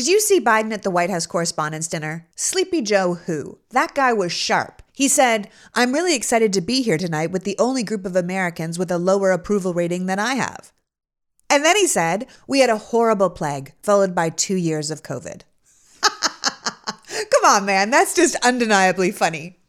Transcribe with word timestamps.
Did 0.00 0.08
you 0.08 0.18
see 0.18 0.40
Biden 0.40 0.72
at 0.72 0.80
the 0.80 0.90
White 0.90 1.10
House 1.10 1.26
Correspondents' 1.26 1.86
Dinner? 1.86 2.26
Sleepy 2.34 2.80
Joe 2.80 3.16
who? 3.26 3.58
That 3.68 3.94
guy 3.94 4.14
was 4.14 4.32
sharp. 4.32 4.80
He 4.94 5.08
said, 5.08 5.50
I'm 5.74 5.92
really 5.92 6.16
excited 6.16 6.54
to 6.54 6.62
be 6.62 6.80
here 6.80 6.96
tonight 6.96 7.32
with 7.32 7.44
the 7.44 7.54
only 7.58 7.82
group 7.82 8.06
of 8.06 8.16
Americans 8.16 8.78
with 8.78 8.90
a 8.90 8.96
lower 8.96 9.30
approval 9.30 9.74
rating 9.74 10.06
than 10.06 10.18
I 10.18 10.36
have. 10.36 10.72
And 11.50 11.66
then 11.66 11.76
he 11.76 11.86
said, 11.86 12.26
We 12.48 12.60
had 12.60 12.70
a 12.70 12.78
horrible 12.78 13.28
plague, 13.28 13.74
followed 13.82 14.14
by 14.14 14.30
two 14.30 14.56
years 14.56 14.90
of 14.90 15.02
COVID. 15.02 15.42
Come 16.00 17.44
on, 17.44 17.66
man, 17.66 17.90
that's 17.90 18.14
just 18.14 18.36
undeniably 18.36 19.10
funny. 19.10 19.59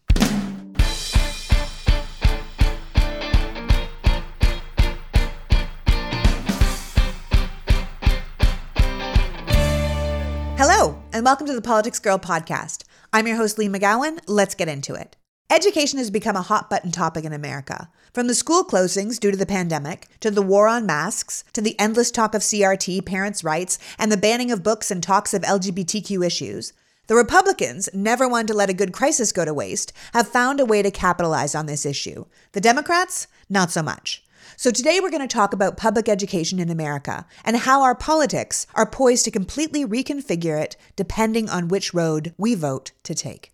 Hello, 10.63 11.01
and 11.11 11.25
welcome 11.25 11.47
to 11.47 11.55
the 11.55 11.59
Politics 11.59 11.97
Girl 11.97 12.19
podcast. 12.19 12.83
I'm 13.11 13.25
your 13.25 13.35
host, 13.35 13.57
Leigh 13.57 13.67
McGowan. 13.67 14.19
Let's 14.27 14.53
get 14.53 14.67
into 14.67 14.93
it. 14.93 15.17
Education 15.49 15.97
has 15.97 16.11
become 16.11 16.35
a 16.35 16.43
hot 16.43 16.69
button 16.69 16.91
topic 16.91 17.25
in 17.25 17.33
America. 17.33 17.89
From 18.13 18.27
the 18.27 18.35
school 18.35 18.63
closings 18.63 19.19
due 19.19 19.31
to 19.31 19.37
the 19.37 19.47
pandemic, 19.47 20.07
to 20.19 20.29
the 20.29 20.43
war 20.43 20.67
on 20.67 20.85
masks, 20.85 21.43
to 21.53 21.61
the 21.61 21.75
endless 21.79 22.11
talk 22.11 22.35
of 22.35 22.43
CRT, 22.43 23.03
parents' 23.07 23.43
rights, 23.43 23.79
and 23.97 24.11
the 24.11 24.17
banning 24.17 24.51
of 24.51 24.61
books 24.61 24.91
and 24.91 25.01
talks 25.01 25.33
of 25.33 25.41
LGBTQ 25.41 26.23
issues, 26.23 26.73
the 27.07 27.15
Republicans, 27.15 27.89
never 27.91 28.27
one 28.27 28.45
to 28.45 28.53
let 28.53 28.69
a 28.69 28.73
good 28.75 28.93
crisis 28.93 29.31
go 29.31 29.43
to 29.43 29.55
waste, 29.55 29.91
have 30.13 30.27
found 30.27 30.59
a 30.59 30.65
way 30.65 30.83
to 30.83 30.91
capitalize 30.91 31.55
on 31.55 31.65
this 31.65 31.87
issue. 31.87 32.25
The 32.51 32.61
Democrats, 32.61 33.25
not 33.49 33.71
so 33.71 33.81
much. 33.81 34.23
So 34.61 34.69
today 34.69 34.99
we're 34.99 35.09
going 35.09 35.27
to 35.27 35.35
talk 35.35 35.53
about 35.53 35.75
public 35.75 36.07
education 36.07 36.59
in 36.59 36.69
America 36.69 37.25
and 37.43 37.57
how 37.57 37.81
our 37.81 37.95
politics 37.95 38.67
are 38.75 38.85
poised 38.85 39.25
to 39.25 39.31
completely 39.31 39.83
reconfigure 39.83 40.61
it 40.61 40.77
depending 40.95 41.49
on 41.49 41.67
which 41.67 41.95
road 41.95 42.35
we 42.37 42.53
vote 42.53 42.91
to 43.01 43.15
take. 43.15 43.51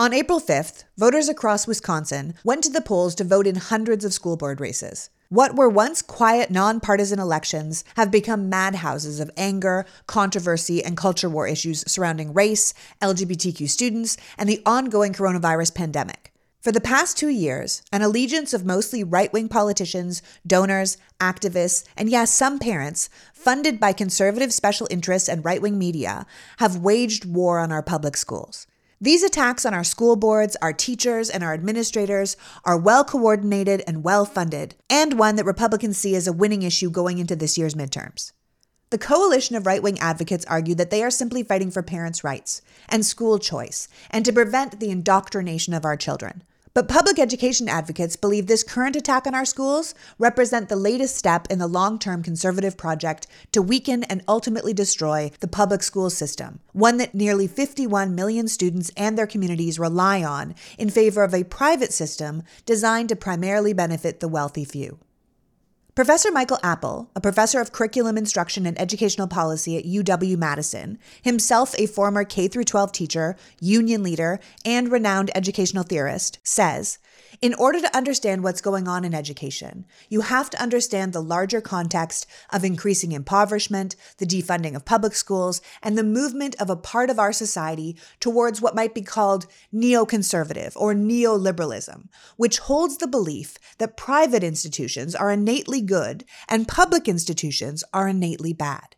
On 0.00 0.12
April 0.12 0.40
5th, 0.40 0.82
voters 0.98 1.28
across 1.28 1.68
Wisconsin 1.68 2.34
went 2.42 2.64
to 2.64 2.70
the 2.70 2.80
polls 2.80 3.14
to 3.14 3.22
vote 3.22 3.46
in 3.46 3.54
hundreds 3.54 4.04
of 4.04 4.12
school 4.12 4.36
board 4.36 4.60
races. 4.60 5.10
What 5.28 5.54
were 5.54 5.68
once 5.68 6.02
quiet, 6.02 6.50
nonpartisan 6.50 7.20
elections 7.20 7.84
have 7.96 8.10
become 8.10 8.48
madhouses 8.48 9.20
of 9.20 9.30
anger, 9.36 9.86
controversy, 10.08 10.82
and 10.84 10.96
culture 10.96 11.30
war 11.30 11.46
issues 11.46 11.84
surrounding 11.86 12.34
race, 12.34 12.74
LGBTQ 13.00 13.70
students, 13.70 14.16
and 14.36 14.48
the 14.48 14.60
ongoing 14.66 15.12
coronavirus 15.12 15.72
pandemic. 15.76 16.32
For 16.66 16.72
the 16.72 16.80
past 16.80 17.16
two 17.16 17.28
years, 17.28 17.80
an 17.92 18.02
allegiance 18.02 18.52
of 18.52 18.66
mostly 18.66 19.04
right 19.04 19.32
wing 19.32 19.48
politicians, 19.48 20.20
donors, 20.44 20.98
activists, 21.20 21.84
and 21.96 22.10
yes, 22.10 22.34
some 22.34 22.58
parents, 22.58 23.08
funded 23.32 23.78
by 23.78 23.92
conservative 23.92 24.52
special 24.52 24.88
interests 24.90 25.28
and 25.28 25.44
right 25.44 25.62
wing 25.62 25.78
media, 25.78 26.26
have 26.56 26.78
waged 26.78 27.24
war 27.24 27.60
on 27.60 27.70
our 27.70 27.84
public 27.84 28.16
schools. 28.16 28.66
These 29.00 29.22
attacks 29.22 29.64
on 29.64 29.74
our 29.74 29.84
school 29.84 30.16
boards, 30.16 30.56
our 30.60 30.72
teachers, 30.72 31.30
and 31.30 31.44
our 31.44 31.54
administrators 31.54 32.36
are 32.64 32.76
well 32.76 33.04
coordinated 33.04 33.84
and 33.86 34.02
well 34.02 34.24
funded, 34.24 34.74
and 34.90 35.20
one 35.20 35.36
that 35.36 35.44
Republicans 35.44 35.98
see 35.98 36.16
as 36.16 36.26
a 36.26 36.32
winning 36.32 36.62
issue 36.62 36.90
going 36.90 37.18
into 37.18 37.36
this 37.36 37.56
year's 37.56 37.76
midterms. 37.76 38.32
The 38.90 38.98
coalition 38.98 39.54
of 39.54 39.66
right 39.66 39.84
wing 39.84 40.00
advocates 40.00 40.44
argue 40.46 40.74
that 40.74 40.90
they 40.90 41.04
are 41.04 41.12
simply 41.12 41.44
fighting 41.44 41.70
for 41.70 41.84
parents' 41.84 42.24
rights 42.24 42.60
and 42.88 43.06
school 43.06 43.38
choice 43.38 43.86
and 44.10 44.24
to 44.24 44.32
prevent 44.32 44.80
the 44.80 44.90
indoctrination 44.90 45.72
of 45.72 45.84
our 45.84 45.96
children. 45.96 46.42
But 46.76 46.88
public 46.88 47.18
education 47.18 47.70
advocates 47.70 48.16
believe 48.16 48.48
this 48.48 48.62
current 48.62 48.96
attack 48.96 49.26
on 49.26 49.34
our 49.34 49.46
schools 49.46 49.94
represent 50.18 50.68
the 50.68 50.76
latest 50.76 51.16
step 51.16 51.46
in 51.48 51.58
the 51.58 51.66
long-term 51.66 52.22
conservative 52.22 52.76
project 52.76 53.26
to 53.52 53.62
weaken 53.62 54.04
and 54.04 54.22
ultimately 54.28 54.74
destroy 54.74 55.30
the 55.40 55.48
public 55.48 55.82
school 55.82 56.10
system, 56.10 56.60
one 56.74 56.98
that 56.98 57.14
nearly 57.14 57.46
51 57.46 58.14
million 58.14 58.46
students 58.46 58.90
and 58.94 59.16
their 59.16 59.26
communities 59.26 59.78
rely 59.78 60.22
on 60.22 60.54
in 60.76 60.90
favor 60.90 61.24
of 61.24 61.32
a 61.32 61.44
private 61.44 61.94
system 61.94 62.42
designed 62.66 63.08
to 63.08 63.16
primarily 63.16 63.72
benefit 63.72 64.20
the 64.20 64.28
wealthy 64.28 64.66
few. 64.66 64.98
Professor 65.96 66.30
Michael 66.30 66.58
Apple, 66.62 67.10
a 67.16 67.22
professor 67.22 67.58
of 67.58 67.72
curriculum 67.72 68.18
instruction 68.18 68.66
and 68.66 68.78
educational 68.78 69.26
policy 69.26 69.78
at 69.78 69.86
UW 69.86 70.36
Madison, 70.36 70.98
himself 71.22 71.74
a 71.78 71.86
former 71.86 72.22
K 72.22 72.48
12 72.48 72.92
teacher, 72.92 73.34
union 73.62 74.02
leader, 74.02 74.38
and 74.62 74.92
renowned 74.92 75.30
educational 75.34 75.84
theorist, 75.84 76.38
says 76.42 76.98
in 77.42 77.54
order 77.54 77.80
to 77.80 77.96
understand 77.96 78.42
what's 78.42 78.60
going 78.60 78.88
on 78.88 79.04
in 79.04 79.14
education, 79.14 79.84
you 80.08 80.22
have 80.22 80.48
to 80.50 80.62
understand 80.62 81.12
the 81.12 81.22
larger 81.22 81.60
context 81.60 82.26
of 82.50 82.64
increasing 82.64 83.12
impoverishment, 83.12 83.94
the 84.18 84.26
defunding 84.26 84.74
of 84.74 84.84
public 84.84 85.14
schools, 85.14 85.60
and 85.82 85.96
the 85.96 86.04
movement 86.04 86.56
of 86.58 86.70
a 86.70 86.76
part 86.76 87.10
of 87.10 87.18
our 87.18 87.32
society 87.32 87.96
towards 88.20 88.60
what 88.60 88.74
might 88.74 88.94
be 88.94 89.02
called 89.02 89.46
neoconservative 89.72 90.72
or 90.76 90.94
neoliberalism, 90.94 92.08
which 92.36 92.58
holds 92.60 92.98
the 92.98 93.06
belief 93.06 93.58
that 93.78 93.96
private 93.96 94.42
institutions 94.42 95.14
are 95.14 95.30
innately 95.30 95.80
good 95.86 96.24
and 96.48 96.68
public 96.68 97.08
institutions 97.08 97.82
are 97.92 98.08
innately 98.08 98.52
bad. 98.52 98.96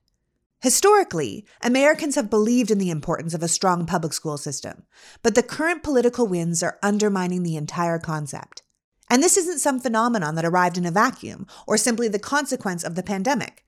Historically, 0.60 1.46
Americans 1.62 2.16
have 2.16 2.28
believed 2.28 2.70
in 2.70 2.78
the 2.78 2.90
importance 2.90 3.32
of 3.32 3.44
a 3.44 3.48
strong 3.48 3.86
public 3.86 4.12
school 4.12 4.36
system, 4.36 4.82
but 5.22 5.36
the 5.36 5.42
current 5.42 5.84
political 5.84 6.26
winds 6.26 6.64
are 6.64 6.78
undermining 6.82 7.44
the 7.44 7.56
entire 7.56 7.98
concept. 7.98 8.62
And 9.08 9.22
this 9.22 9.36
isn't 9.36 9.60
some 9.60 9.78
phenomenon 9.78 10.34
that 10.34 10.44
arrived 10.44 10.76
in 10.76 10.84
a 10.84 10.90
vacuum 10.90 11.46
or 11.66 11.76
simply 11.76 12.08
the 12.08 12.18
consequence 12.18 12.82
of 12.82 12.96
the 12.96 13.04
pandemic. 13.04 13.64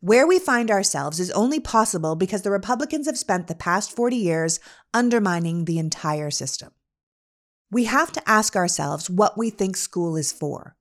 Where 0.00 0.26
we 0.26 0.38
find 0.38 0.70
ourselves 0.70 1.18
is 1.18 1.30
only 1.30 1.58
possible 1.58 2.16
because 2.16 2.42
the 2.42 2.50
Republicans 2.50 3.06
have 3.06 3.18
spent 3.18 3.46
the 3.46 3.54
past 3.54 3.96
40 3.96 4.14
years 4.14 4.60
undermining 4.92 5.64
the 5.64 5.78
entire 5.78 6.30
system. 6.30 6.70
We 7.70 7.84
have 7.84 8.12
to 8.12 8.28
ask 8.28 8.54
ourselves 8.54 9.10
what 9.10 9.38
we 9.38 9.50
think 9.50 9.76
school 9.76 10.16
is 10.16 10.32
for. 10.32 10.75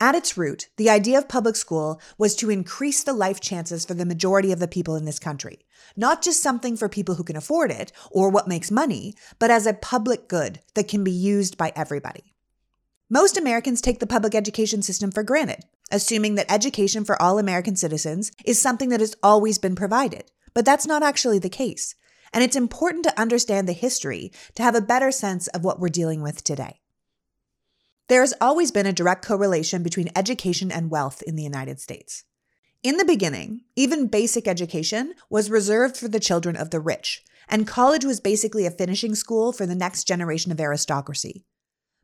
At 0.00 0.16
its 0.16 0.36
root, 0.36 0.68
the 0.76 0.90
idea 0.90 1.18
of 1.18 1.28
public 1.28 1.54
school 1.54 2.00
was 2.18 2.34
to 2.36 2.50
increase 2.50 3.04
the 3.04 3.12
life 3.12 3.40
chances 3.40 3.84
for 3.84 3.94
the 3.94 4.04
majority 4.04 4.50
of 4.50 4.58
the 4.58 4.66
people 4.66 4.96
in 4.96 5.04
this 5.04 5.20
country. 5.20 5.60
Not 5.96 6.20
just 6.20 6.42
something 6.42 6.76
for 6.76 6.88
people 6.88 7.14
who 7.14 7.24
can 7.24 7.36
afford 7.36 7.70
it 7.70 7.92
or 8.10 8.28
what 8.28 8.48
makes 8.48 8.70
money, 8.70 9.14
but 9.38 9.50
as 9.50 9.66
a 9.66 9.72
public 9.72 10.28
good 10.28 10.60
that 10.74 10.88
can 10.88 11.04
be 11.04 11.12
used 11.12 11.56
by 11.56 11.72
everybody. 11.76 12.34
Most 13.08 13.36
Americans 13.36 13.80
take 13.80 14.00
the 14.00 14.06
public 14.06 14.34
education 14.34 14.82
system 14.82 15.12
for 15.12 15.22
granted, 15.22 15.64
assuming 15.92 16.34
that 16.34 16.50
education 16.50 17.04
for 17.04 17.20
all 17.22 17.38
American 17.38 17.76
citizens 17.76 18.32
is 18.44 18.60
something 18.60 18.88
that 18.88 19.00
has 19.00 19.14
always 19.22 19.58
been 19.58 19.76
provided. 19.76 20.30
But 20.54 20.64
that's 20.64 20.86
not 20.86 21.02
actually 21.02 21.38
the 21.38 21.48
case. 21.48 21.94
And 22.32 22.42
it's 22.42 22.56
important 22.56 23.04
to 23.04 23.20
understand 23.20 23.68
the 23.68 23.72
history 23.72 24.32
to 24.56 24.62
have 24.64 24.74
a 24.74 24.80
better 24.80 25.12
sense 25.12 25.46
of 25.48 25.62
what 25.62 25.78
we're 25.78 25.88
dealing 25.88 26.20
with 26.20 26.42
today. 26.42 26.80
There 28.08 28.20
has 28.20 28.34
always 28.38 28.70
been 28.70 28.86
a 28.86 28.92
direct 28.92 29.24
correlation 29.24 29.82
between 29.82 30.10
education 30.14 30.70
and 30.70 30.90
wealth 30.90 31.22
in 31.22 31.36
the 31.36 31.42
United 31.42 31.80
States. 31.80 32.24
In 32.82 32.98
the 32.98 33.04
beginning, 33.04 33.62
even 33.76 34.08
basic 34.08 34.46
education 34.46 35.14
was 35.30 35.50
reserved 35.50 35.96
for 35.96 36.08
the 36.08 36.20
children 36.20 36.54
of 36.54 36.68
the 36.68 36.80
rich, 36.80 37.24
and 37.48 37.66
college 37.66 38.04
was 38.04 38.20
basically 38.20 38.66
a 38.66 38.70
finishing 38.70 39.14
school 39.14 39.52
for 39.52 39.64
the 39.64 39.74
next 39.74 40.04
generation 40.04 40.52
of 40.52 40.60
aristocracy. 40.60 41.46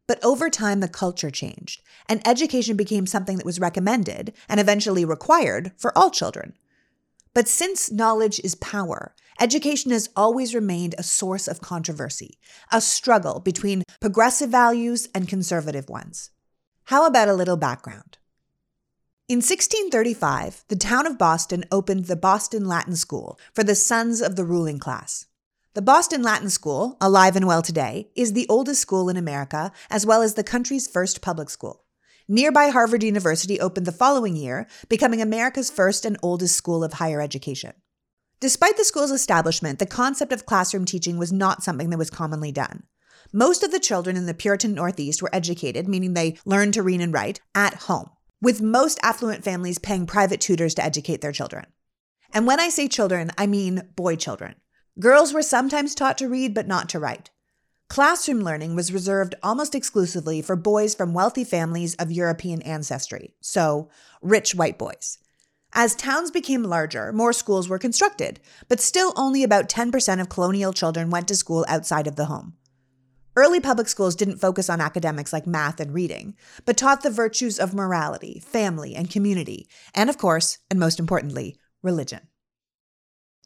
But 0.06 0.24
over 0.24 0.48
time, 0.48 0.80
the 0.80 0.88
culture 0.88 1.30
changed, 1.30 1.82
and 2.08 2.26
education 2.26 2.78
became 2.78 3.06
something 3.06 3.36
that 3.36 3.46
was 3.46 3.60
recommended 3.60 4.32
and 4.48 4.58
eventually 4.58 5.04
required 5.04 5.72
for 5.76 5.96
all 5.96 6.10
children. 6.10 6.54
But 7.34 7.46
since 7.46 7.92
knowledge 7.92 8.40
is 8.42 8.54
power, 8.56 9.14
education 9.40 9.90
has 9.90 10.10
always 10.14 10.54
remained 10.54 10.94
a 10.98 11.02
source 11.02 11.48
of 11.48 11.60
controversy, 11.60 12.38
a 12.70 12.80
struggle 12.80 13.40
between 13.40 13.82
progressive 14.00 14.50
values 14.50 15.08
and 15.14 15.26
conservative 15.26 15.88
ones. 15.88 16.30
How 16.84 17.06
about 17.06 17.28
a 17.28 17.34
little 17.34 17.56
background? 17.56 18.18
In 19.28 19.36
1635, 19.36 20.64
the 20.68 20.76
town 20.76 21.06
of 21.06 21.16
Boston 21.16 21.64
opened 21.70 22.06
the 22.06 22.16
Boston 22.16 22.66
Latin 22.66 22.96
School 22.96 23.38
for 23.54 23.64
the 23.64 23.74
sons 23.74 24.20
of 24.20 24.36
the 24.36 24.44
ruling 24.44 24.78
class. 24.78 25.26
The 25.74 25.82
Boston 25.82 26.20
Latin 26.20 26.50
School, 26.50 26.96
alive 27.00 27.36
and 27.36 27.46
well 27.46 27.62
today, 27.62 28.10
is 28.16 28.32
the 28.32 28.46
oldest 28.48 28.82
school 28.82 29.08
in 29.08 29.16
America, 29.16 29.70
as 29.88 30.04
well 30.04 30.20
as 30.20 30.34
the 30.34 30.42
country's 30.42 30.88
first 30.88 31.22
public 31.22 31.48
school. 31.48 31.84
Nearby 32.26 32.68
Harvard 32.70 33.04
University 33.04 33.60
opened 33.60 33.86
the 33.86 33.92
following 33.92 34.34
year, 34.34 34.66
becoming 34.88 35.22
America's 35.22 35.70
first 35.70 36.04
and 36.04 36.16
oldest 36.22 36.56
school 36.56 36.82
of 36.82 36.94
higher 36.94 37.20
education. 37.20 37.72
Despite 38.40 38.78
the 38.78 38.84
school's 38.84 39.10
establishment, 39.10 39.78
the 39.78 39.86
concept 39.86 40.32
of 40.32 40.46
classroom 40.46 40.86
teaching 40.86 41.18
was 41.18 41.30
not 41.30 41.62
something 41.62 41.90
that 41.90 41.98
was 41.98 42.08
commonly 42.08 42.50
done. 42.50 42.84
Most 43.34 43.62
of 43.62 43.70
the 43.70 43.78
children 43.78 44.16
in 44.16 44.24
the 44.24 44.32
Puritan 44.32 44.74
Northeast 44.74 45.20
were 45.20 45.28
educated, 45.30 45.86
meaning 45.86 46.14
they 46.14 46.38
learned 46.46 46.72
to 46.74 46.82
read 46.82 47.02
and 47.02 47.12
write, 47.12 47.40
at 47.54 47.74
home, 47.74 48.08
with 48.40 48.62
most 48.62 48.98
affluent 49.02 49.44
families 49.44 49.78
paying 49.78 50.06
private 50.06 50.40
tutors 50.40 50.72
to 50.74 50.84
educate 50.84 51.20
their 51.20 51.32
children. 51.32 51.66
And 52.32 52.46
when 52.46 52.58
I 52.58 52.70
say 52.70 52.88
children, 52.88 53.30
I 53.36 53.46
mean 53.46 53.90
boy 53.94 54.16
children. 54.16 54.54
Girls 54.98 55.34
were 55.34 55.42
sometimes 55.42 55.94
taught 55.94 56.16
to 56.18 56.28
read, 56.28 56.54
but 56.54 56.66
not 56.66 56.88
to 56.88 56.98
write. 56.98 57.28
Classroom 57.88 58.40
learning 58.40 58.74
was 58.74 58.92
reserved 58.92 59.34
almost 59.42 59.74
exclusively 59.74 60.40
for 60.40 60.56
boys 60.56 60.94
from 60.94 61.12
wealthy 61.12 61.44
families 61.44 61.94
of 61.96 62.10
European 62.10 62.62
ancestry, 62.62 63.34
so 63.42 63.90
rich 64.22 64.54
white 64.54 64.78
boys. 64.78 65.18
As 65.72 65.94
towns 65.94 66.30
became 66.30 66.64
larger, 66.64 67.12
more 67.12 67.32
schools 67.32 67.68
were 67.68 67.78
constructed, 67.78 68.40
but 68.68 68.80
still 68.80 69.12
only 69.16 69.44
about 69.44 69.68
10% 69.68 70.20
of 70.20 70.28
colonial 70.28 70.72
children 70.72 71.10
went 71.10 71.28
to 71.28 71.36
school 71.36 71.64
outside 71.68 72.06
of 72.06 72.16
the 72.16 72.24
home. 72.24 72.54
Early 73.36 73.60
public 73.60 73.88
schools 73.88 74.16
didn't 74.16 74.38
focus 74.38 74.68
on 74.68 74.80
academics 74.80 75.32
like 75.32 75.46
math 75.46 75.78
and 75.78 75.94
reading, 75.94 76.34
but 76.64 76.76
taught 76.76 77.02
the 77.02 77.10
virtues 77.10 77.60
of 77.60 77.72
morality, 77.72 78.40
family, 78.40 78.96
and 78.96 79.08
community, 79.08 79.68
and 79.94 80.10
of 80.10 80.18
course, 80.18 80.58
and 80.68 80.80
most 80.80 80.98
importantly, 80.98 81.56
religion. 81.82 82.26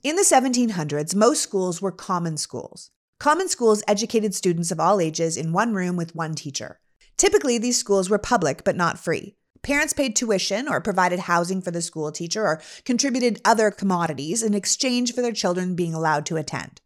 In 0.02 0.16
the 0.16 0.22
1700s, 0.22 1.14
most 1.14 1.42
schools 1.42 1.82
were 1.82 1.92
common 1.92 2.38
schools. 2.38 2.90
Common 3.20 3.48
schools 3.48 3.82
educated 3.86 4.34
students 4.34 4.70
of 4.70 4.80
all 4.80 5.00
ages 5.00 5.36
in 5.36 5.52
one 5.52 5.74
room 5.74 5.96
with 5.96 6.16
one 6.16 6.34
teacher. 6.34 6.80
Typically, 7.18 7.58
these 7.58 7.78
schools 7.78 8.08
were 8.08 8.18
public 8.18 8.64
but 8.64 8.76
not 8.76 8.98
free. 8.98 9.36
Parents 9.64 9.94
paid 9.94 10.14
tuition 10.14 10.68
or 10.68 10.78
provided 10.78 11.20
housing 11.20 11.62
for 11.62 11.70
the 11.70 11.80
school 11.80 12.12
teacher 12.12 12.46
or 12.46 12.60
contributed 12.84 13.40
other 13.46 13.70
commodities 13.70 14.42
in 14.42 14.52
exchange 14.52 15.14
for 15.14 15.22
their 15.22 15.32
children 15.32 15.74
being 15.74 15.94
allowed 15.94 16.26
to 16.26 16.36
attend. 16.36 16.82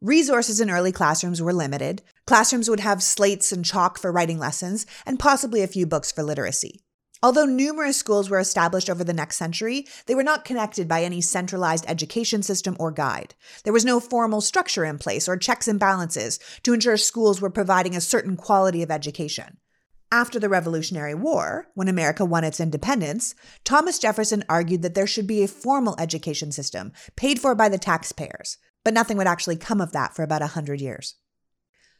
Resources 0.00 0.58
in 0.58 0.70
early 0.70 0.90
classrooms 0.90 1.42
were 1.42 1.52
limited. 1.52 2.00
Classrooms 2.26 2.70
would 2.70 2.80
have 2.80 3.02
slates 3.02 3.52
and 3.52 3.62
chalk 3.62 3.98
for 3.98 4.10
writing 4.10 4.38
lessons 4.38 4.86
and 5.04 5.18
possibly 5.18 5.62
a 5.62 5.66
few 5.66 5.84
books 5.84 6.10
for 6.10 6.22
literacy. 6.22 6.80
Although 7.22 7.44
numerous 7.44 7.98
schools 7.98 8.30
were 8.30 8.38
established 8.38 8.88
over 8.88 9.04
the 9.04 9.12
next 9.12 9.36
century, 9.36 9.86
they 10.06 10.14
were 10.14 10.22
not 10.22 10.46
connected 10.46 10.88
by 10.88 11.02
any 11.02 11.20
centralized 11.20 11.84
education 11.88 12.42
system 12.42 12.74
or 12.78 12.90
guide. 12.90 13.34
There 13.64 13.72
was 13.72 13.84
no 13.84 14.00
formal 14.00 14.40
structure 14.40 14.86
in 14.86 14.96
place 14.96 15.28
or 15.28 15.36
checks 15.36 15.68
and 15.68 15.78
balances 15.78 16.38
to 16.62 16.72
ensure 16.72 16.96
schools 16.96 17.42
were 17.42 17.50
providing 17.50 17.94
a 17.94 18.00
certain 18.00 18.36
quality 18.36 18.82
of 18.82 18.90
education. 18.90 19.58
After 20.10 20.40
the 20.40 20.48
Revolutionary 20.48 21.14
War, 21.14 21.68
when 21.74 21.86
America 21.86 22.24
won 22.24 22.42
its 22.42 22.60
independence, 22.60 23.34
Thomas 23.62 23.98
Jefferson 23.98 24.42
argued 24.48 24.80
that 24.80 24.94
there 24.94 25.06
should 25.06 25.26
be 25.26 25.42
a 25.42 25.48
formal 25.48 25.94
education 25.98 26.50
system 26.50 26.92
paid 27.14 27.38
for 27.38 27.54
by 27.54 27.68
the 27.68 27.76
taxpayers, 27.76 28.56
but 28.84 28.94
nothing 28.94 29.18
would 29.18 29.26
actually 29.26 29.56
come 29.56 29.82
of 29.82 29.92
that 29.92 30.16
for 30.16 30.22
about 30.22 30.40
a 30.40 30.48
hundred 30.48 30.80
years. 30.80 31.16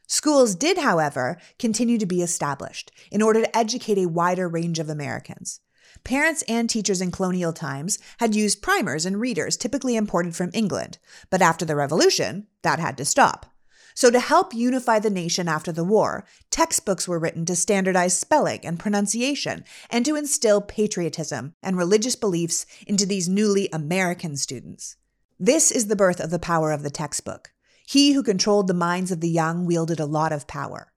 Schools 0.07 0.55
did, 0.55 0.79
however, 0.79 1.37
continue 1.59 1.99
to 1.99 2.07
be 2.07 2.23
established 2.23 2.91
in 3.11 3.21
order 3.21 3.41
to 3.41 3.57
educate 3.57 3.99
a 3.99 4.07
wider 4.09 4.49
range 4.49 4.79
of 4.79 4.89
Americans. 4.89 5.59
Parents 6.03 6.43
and 6.47 6.67
teachers 6.67 7.01
in 7.01 7.11
colonial 7.11 7.53
times 7.53 7.99
had 8.19 8.33
used 8.33 8.63
primers 8.63 9.05
and 9.05 9.19
readers 9.19 9.55
typically 9.55 9.95
imported 9.95 10.35
from 10.35 10.49
England, 10.51 10.97
but 11.29 11.43
after 11.43 11.63
the 11.63 11.75
Revolution, 11.75 12.47
that 12.63 12.79
had 12.79 12.97
to 12.97 13.05
stop. 13.05 13.53
So, 13.99 14.09
to 14.09 14.21
help 14.21 14.53
unify 14.53 14.99
the 14.99 15.09
nation 15.09 15.49
after 15.49 15.73
the 15.73 15.83
war, 15.83 16.23
textbooks 16.49 17.05
were 17.05 17.19
written 17.19 17.43
to 17.47 17.53
standardize 17.53 18.17
spelling 18.17 18.61
and 18.63 18.79
pronunciation 18.79 19.65
and 19.89 20.05
to 20.05 20.15
instill 20.15 20.61
patriotism 20.61 21.53
and 21.61 21.77
religious 21.77 22.15
beliefs 22.15 22.65
into 22.87 23.05
these 23.05 23.27
newly 23.27 23.67
American 23.73 24.37
students. 24.37 24.95
This 25.37 25.69
is 25.69 25.87
the 25.87 25.97
birth 25.97 26.21
of 26.21 26.29
the 26.29 26.39
power 26.39 26.71
of 26.71 26.81
the 26.81 26.89
textbook. 26.89 27.51
He 27.85 28.13
who 28.13 28.23
controlled 28.23 28.69
the 28.69 28.73
minds 28.73 29.11
of 29.11 29.19
the 29.19 29.27
young 29.27 29.65
wielded 29.65 29.99
a 29.99 30.05
lot 30.05 30.31
of 30.31 30.47
power. 30.47 30.93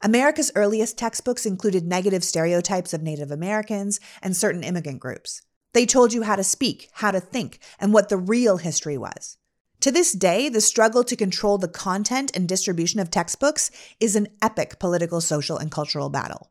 America's 0.00 0.50
earliest 0.54 0.96
textbooks 0.96 1.44
included 1.44 1.84
negative 1.84 2.24
stereotypes 2.24 2.94
of 2.94 3.02
Native 3.02 3.30
Americans 3.30 4.00
and 4.22 4.34
certain 4.34 4.64
immigrant 4.64 5.00
groups. 5.00 5.42
They 5.74 5.84
told 5.84 6.14
you 6.14 6.22
how 6.22 6.36
to 6.36 6.42
speak, 6.42 6.88
how 6.94 7.10
to 7.10 7.20
think, 7.20 7.58
and 7.78 7.92
what 7.92 8.08
the 8.08 8.16
real 8.16 8.56
history 8.56 8.96
was. 8.96 9.36
To 9.86 9.92
this 9.92 10.10
day, 10.10 10.48
the 10.48 10.60
struggle 10.60 11.04
to 11.04 11.14
control 11.14 11.58
the 11.58 11.68
content 11.68 12.32
and 12.34 12.48
distribution 12.48 12.98
of 12.98 13.08
textbooks 13.08 13.70
is 14.00 14.16
an 14.16 14.26
epic 14.42 14.80
political, 14.80 15.20
social, 15.20 15.58
and 15.58 15.70
cultural 15.70 16.10
battle. 16.10 16.50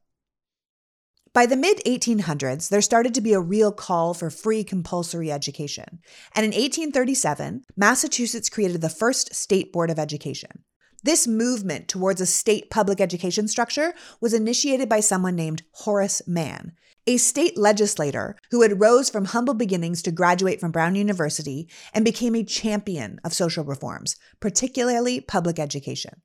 By 1.33 1.45
the 1.45 1.57
mid 1.57 1.81
1800s, 1.85 2.69
there 2.69 2.81
started 2.81 3.13
to 3.13 3.19
be 3.19 3.33
a 3.33 3.41
real 3.41 3.73
call 3.73 4.13
for 4.13 4.29
free 4.29 4.63
compulsory 4.63 5.33
education. 5.33 5.99
And 6.33 6.45
in 6.45 6.51
1837, 6.51 7.65
Massachusetts 7.75 8.47
created 8.47 8.79
the 8.79 8.87
first 8.87 9.35
state 9.35 9.73
board 9.73 9.89
of 9.89 9.99
education. 9.99 10.63
This 11.03 11.27
movement 11.27 11.89
towards 11.89 12.21
a 12.21 12.25
state 12.25 12.69
public 12.69 13.01
education 13.01 13.49
structure 13.49 13.93
was 14.21 14.33
initiated 14.33 14.87
by 14.87 15.01
someone 15.01 15.35
named 15.35 15.63
Horace 15.73 16.21
Mann, 16.25 16.71
a 17.07 17.17
state 17.17 17.57
legislator 17.57 18.35
who 18.51 18.63
had 18.63 18.81
rose 18.81 19.09
from 19.09 19.25
humble 19.25 19.53
beginnings 19.53 20.01
to 20.01 20.11
graduate 20.11 20.59
from 20.59 20.71
Brown 20.71 20.95
University 20.95 21.69
and 21.93 22.03
became 22.03 22.35
a 22.35 22.43
champion 22.43 23.19
of 23.23 23.33
social 23.33 23.63
reforms, 23.63 24.15
particularly 24.39 25.21
public 25.21 25.59
education. 25.59 26.21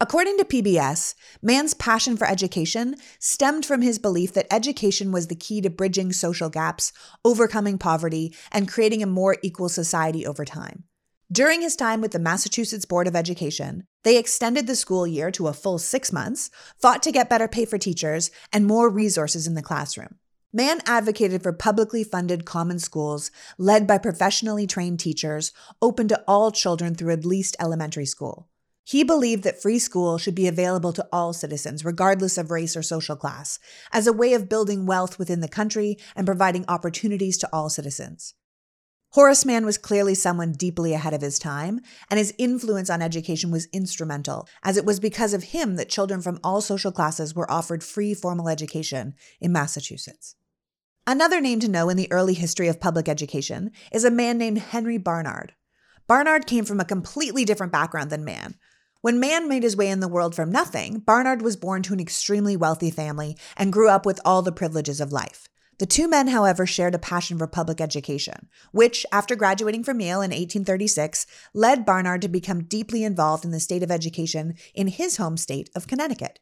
According 0.00 0.38
to 0.38 0.44
PBS, 0.44 1.14
Mann's 1.42 1.74
passion 1.74 2.16
for 2.16 2.26
education 2.26 2.94
stemmed 3.18 3.66
from 3.66 3.82
his 3.82 3.98
belief 3.98 4.32
that 4.34 4.46
education 4.50 5.10
was 5.10 5.26
the 5.26 5.34
key 5.34 5.60
to 5.60 5.70
bridging 5.70 6.12
social 6.12 6.48
gaps, 6.48 6.92
overcoming 7.24 7.78
poverty, 7.78 8.34
and 8.52 8.68
creating 8.68 9.02
a 9.02 9.06
more 9.06 9.36
equal 9.42 9.68
society 9.68 10.24
over 10.24 10.44
time. 10.44 10.84
During 11.30 11.60
his 11.60 11.76
time 11.76 12.00
with 12.00 12.12
the 12.12 12.18
Massachusetts 12.18 12.86
Board 12.86 13.06
of 13.06 13.14
Education, 13.14 13.86
they 14.02 14.16
extended 14.16 14.66
the 14.66 14.74
school 14.74 15.06
year 15.06 15.30
to 15.32 15.48
a 15.48 15.52
full 15.52 15.78
six 15.78 16.10
months, 16.10 16.48
fought 16.80 17.02
to 17.02 17.12
get 17.12 17.28
better 17.28 17.46
pay 17.46 17.66
for 17.66 17.76
teachers, 17.76 18.30
and 18.50 18.64
more 18.64 18.88
resources 18.88 19.46
in 19.46 19.52
the 19.52 19.60
classroom. 19.60 20.16
Mann 20.54 20.80
advocated 20.86 21.42
for 21.42 21.52
publicly 21.52 22.02
funded 22.02 22.46
common 22.46 22.78
schools 22.78 23.30
led 23.58 23.86
by 23.86 23.98
professionally 23.98 24.66
trained 24.66 25.00
teachers, 25.00 25.52
open 25.82 26.08
to 26.08 26.24
all 26.26 26.50
children 26.50 26.94
through 26.94 27.12
at 27.12 27.26
least 27.26 27.56
elementary 27.60 28.06
school. 28.06 28.48
He 28.82 29.04
believed 29.04 29.42
that 29.42 29.60
free 29.60 29.78
school 29.78 30.16
should 30.16 30.34
be 30.34 30.48
available 30.48 30.94
to 30.94 31.06
all 31.12 31.34
citizens, 31.34 31.84
regardless 31.84 32.38
of 32.38 32.50
race 32.50 32.74
or 32.74 32.82
social 32.82 33.16
class, 33.16 33.58
as 33.92 34.06
a 34.06 34.14
way 34.14 34.32
of 34.32 34.48
building 34.48 34.86
wealth 34.86 35.18
within 35.18 35.40
the 35.40 35.46
country 35.46 35.98
and 36.16 36.24
providing 36.26 36.64
opportunities 36.68 37.36
to 37.36 37.48
all 37.52 37.68
citizens. 37.68 38.32
Horace 39.12 39.44
Mann 39.44 39.64
was 39.64 39.78
clearly 39.78 40.14
someone 40.14 40.52
deeply 40.52 40.92
ahead 40.92 41.14
of 41.14 41.22
his 41.22 41.38
time, 41.38 41.80
and 42.10 42.18
his 42.18 42.34
influence 42.38 42.90
on 42.90 43.00
education 43.00 43.50
was 43.50 43.68
instrumental, 43.72 44.46
as 44.62 44.76
it 44.76 44.84
was 44.84 45.00
because 45.00 45.32
of 45.32 45.44
him 45.44 45.76
that 45.76 45.88
children 45.88 46.20
from 46.20 46.38
all 46.44 46.60
social 46.60 46.92
classes 46.92 47.34
were 47.34 47.50
offered 47.50 47.82
free 47.82 48.12
formal 48.12 48.48
education 48.48 49.14
in 49.40 49.52
Massachusetts. 49.52 50.34
Another 51.06 51.40
name 51.40 51.58
to 51.60 51.68
know 51.68 51.88
in 51.88 51.96
the 51.96 52.12
early 52.12 52.34
history 52.34 52.68
of 52.68 52.80
public 52.80 53.08
education 53.08 53.70
is 53.92 54.04
a 54.04 54.10
man 54.10 54.36
named 54.36 54.58
Henry 54.58 54.98
Barnard. 54.98 55.54
Barnard 56.06 56.46
came 56.46 56.64
from 56.64 56.80
a 56.80 56.84
completely 56.84 57.44
different 57.44 57.72
background 57.72 58.10
than 58.10 58.24
Mann, 58.24 58.56
when 59.00 59.20
Mann 59.20 59.48
made 59.48 59.62
his 59.62 59.76
way 59.76 59.88
in 59.90 60.00
the 60.00 60.08
world 60.08 60.34
from 60.34 60.50
nothing, 60.50 60.98
Barnard 60.98 61.40
was 61.40 61.56
born 61.56 61.82
to 61.84 61.92
an 61.92 62.00
extremely 62.00 62.56
wealthy 62.56 62.90
family 62.90 63.36
and 63.56 63.72
grew 63.72 63.88
up 63.88 64.04
with 64.04 64.20
all 64.24 64.42
the 64.42 64.50
privileges 64.50 65.00
of 65.00 65.12
life. 65.12 65.48
The 65.78 65.86
two 65.86 66.08
men, 66.08 66.28
however, 66.28 66.66
shared 66.66 66.94
a 66.94 66.98
passion 66.98 67.38
for 67.38 67.46
public 67.46 67.80
education, 67.80 68.48
which, 68.72 69.06
after 69.12 69.36
graduating 69.36 69.84
from 69.84 70.00
Yale 70.00 70.20
in 70.20 70.30
1836, 70.30 71.26
led 71.54 71.86
Barnard 71.86 72.22
to 72.22 72.28
become 72.28 72.64
deeply 72.64 73.04
involved 73.04 73.44
in 73.44 73.52
the 73.52 73.60
state 73.60 73.82
of 73.82 73.90
education 73.90 74.54
in 74.74 74.88
his 74.88 75.18
home 75.18 75.36
state 75.36 75.70
of 75.74 75.86
Connecticut. 75.86 76.40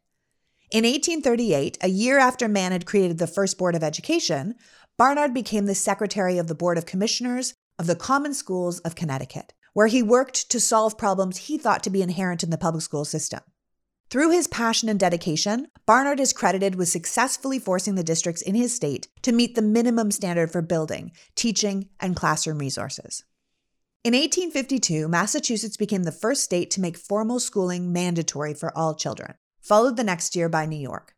In 0.71 0.85
1838, 0.85 1.78
a 1.81 1.88
year 1.88 2.19
after 2.19 2.49
Mann 2.49 2.73
had 2.73 2.87
created 2.87 3.19
the 3.19 3.26
first 3.26 3.59
Board 3.59 3.75
of 3.75 3.85
Education, 3.85 4.55
Barnard 4.97 5.35
became 5.35 5.66
the 5.66 5.75
secretary 5.75 6.38
of 6.38 6.49
the 6.49 6.55
Board 6.55 6.78
of 6.78 6.87
Commissioners 6.87 7.55
of 7.78 7.87
the 7.87 7.95
Common 7.95 8.33
Schools 8.35 8.81
of 8.81 8.95
Connecticut 8.95 9.52
where 9.76 9.88
he 9.88 10.02
worked 10.02 10.49
to 10.49 10.59
solve 10.59 10.97
problems 10.97 11.37
he 11.37 11.59
thought 11.59 11.83
to 11.83 11.90
be 11.90 12.00
inherent 12.00 12.43
in 12.43 12.49
the 12.49 12.57
public 12.57 12.81
school 12.81 13.05
system. 13.05 13.40
Through 14.08 14.30
his 14.30 14.46
passion 14.46 14.88
and 14.88 15.00
dedication, 15.00 15.66
Barnard 15.84 16.20
is 16.20 16.32
credited 16.32 16.76
with 16.76 16.88
successfully 16.88 17.58
forcing 17.58 17.96
the 17.96 18.04
districts 18.04 18.40
in 18.40 18.54
his 18.54 18.72
state 18.72 19.08
to 19.22 19.32
meet 19.32 19.56
the 19.56 19.62
minimum 19.62 20.12
standard 20.12 20.52
for 20.52 20.62
building, 20.62 21.10
teaching, 21.34 21.88
and 21.98 22.14
classroom 22.14 22.58
resources. 22.58 23.25
In 24.04 24.14
1852, 24.14 25.08
Massachusetts 25.08 25.76
became 25.76 26.04
the 26.04 26.12
first 26.12 26.44
state 26.44 26.70
to 26.70 26.80
make 26.80 26.96
formal 26.96 27.40
schooling 27.40 27.92
mandatory 27.92 28.54
for 28.54 28.76
all 28.78 28.94
children, 28.94 29.34
followed 29.60 29.96
the 29.96 30.04
next 30.04 30.36
year 30.36 30.48
by 30.48 30.66
New 30.66 30.76
York. 30.76 31.16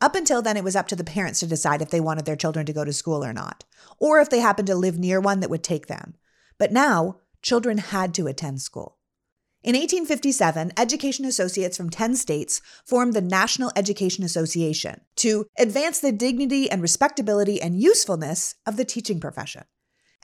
Up 0.00 0.14
until 0.14 0.40
then, 0.40 0.56
it 0.56 0.62
was 0.62 0.76
up 0.76 0.86
to 0.88 0.96
the 0.96 1.02
parents 1.02 1.40
to 1.40 1.48
decide 1.48 1.82
if 1.82 1.90
they 1.90 1.98
wanted 1.98 2.26
their 2.26 2.36
children 2.36 2.64
to 2.66 2.72
go 2.72 2.84
to 2.84 2.92
school 2.92 3.24
or 3.24 3.32
not, 3.32 3.64
or 3.98 4.20
if 4.20 4.30
they 4.30 4.38
happened 4.38 4.68
to 4.68 4.76
live 4.76 4.96
near 4.96 5.20
one 5.20 5.40
that 5.40 5.50
would 5.50 5.64
take 5.64 5.88
them. 5.88 6.14
But 6.58 6.70
now, 6.70 7.16
children 7.42 7.78
had 7.78 8.14
to 8.14 8.28
attend 8.28 8.62
school. 8.62 8.99
In 9.62 9.74
1857, 9.74 10.72
education 10.78 11.26
associates 11.26 11.76
from 11.76 11.90
10 11.90 12.16
states 12.16 12.62
formed 12.86 13.12
the 13.12 13.20
National 13.20 13.70
Education 13.76 14.24
Association 14.24 15.02
to 15.16 15.44
advance 15.58 16.00
the 16.00 16.12
dignity 16.12 16.70
and 16.70 16.80
respectability 16.80 17.60
and 17.60 17.78
usefulness 17.78 18.54
of 18.64 18.78
the 18.78 18.86
teaching 18.86 19.20
profession. 19.20 19.64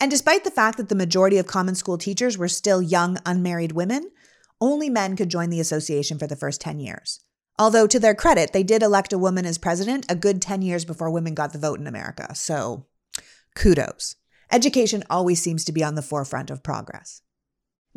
And 0.01 0.11
despite 0.11 0.45
the 0.45 0.51
fact 0.51 0.79
that 0.79 0.89
the 0.89 0.95
majority 0.95 1.37
of 1.37 1.47
common 1.47 1.75
school 1.75 1.99
teachers 1.99 2.39
were 2.39 2.49
still 2.49 2.81
young, 2.81 3.19
unmarried 3.27 3.73
women, 3.73 4.11
only 4.59 4.89
men 4.89 5.17
could 5.17 5.29
join 5.29 5.51
the 5.51 5.61
association 5.61 6.19
for 6.19 6.27
the 6.27 6.37
first 6.37 6.63
10 6.63 6.81
years. 6.81 7.21
Although, 7.59 7.87
to 7.89 8.01
their 8.01 8.15
credit, 8.15 8.55
they 8.55 8.63
did 8.63 8.83
elect 8.83 9.13
a 9.13 9.19
woman 9.19 9.45
as 9.45 9.59
president 9.59 10.07
a 10.09 10.17
good 10.17 10.41
10 10.41 10.63
years 10.63 10.87
before 10.87 11.11
women 11.11 11.35
got 11.35 11.53
the 11.53 11.59
vote 11.59 11.79
in 11.79 11.87
America. 11.87 12.35
So, 12.35 12.87
kudos. 13.55 14.17
Education 14.51 15.05
always 15.11 15.43
seems 15.43 15.63
to 15.67 15.73
be 15.73 15.85
on 15.85 15.95
the 15.95 16.03
forefront 16.03 16.51
of 16.51 16.63
progress. 16.63 17.21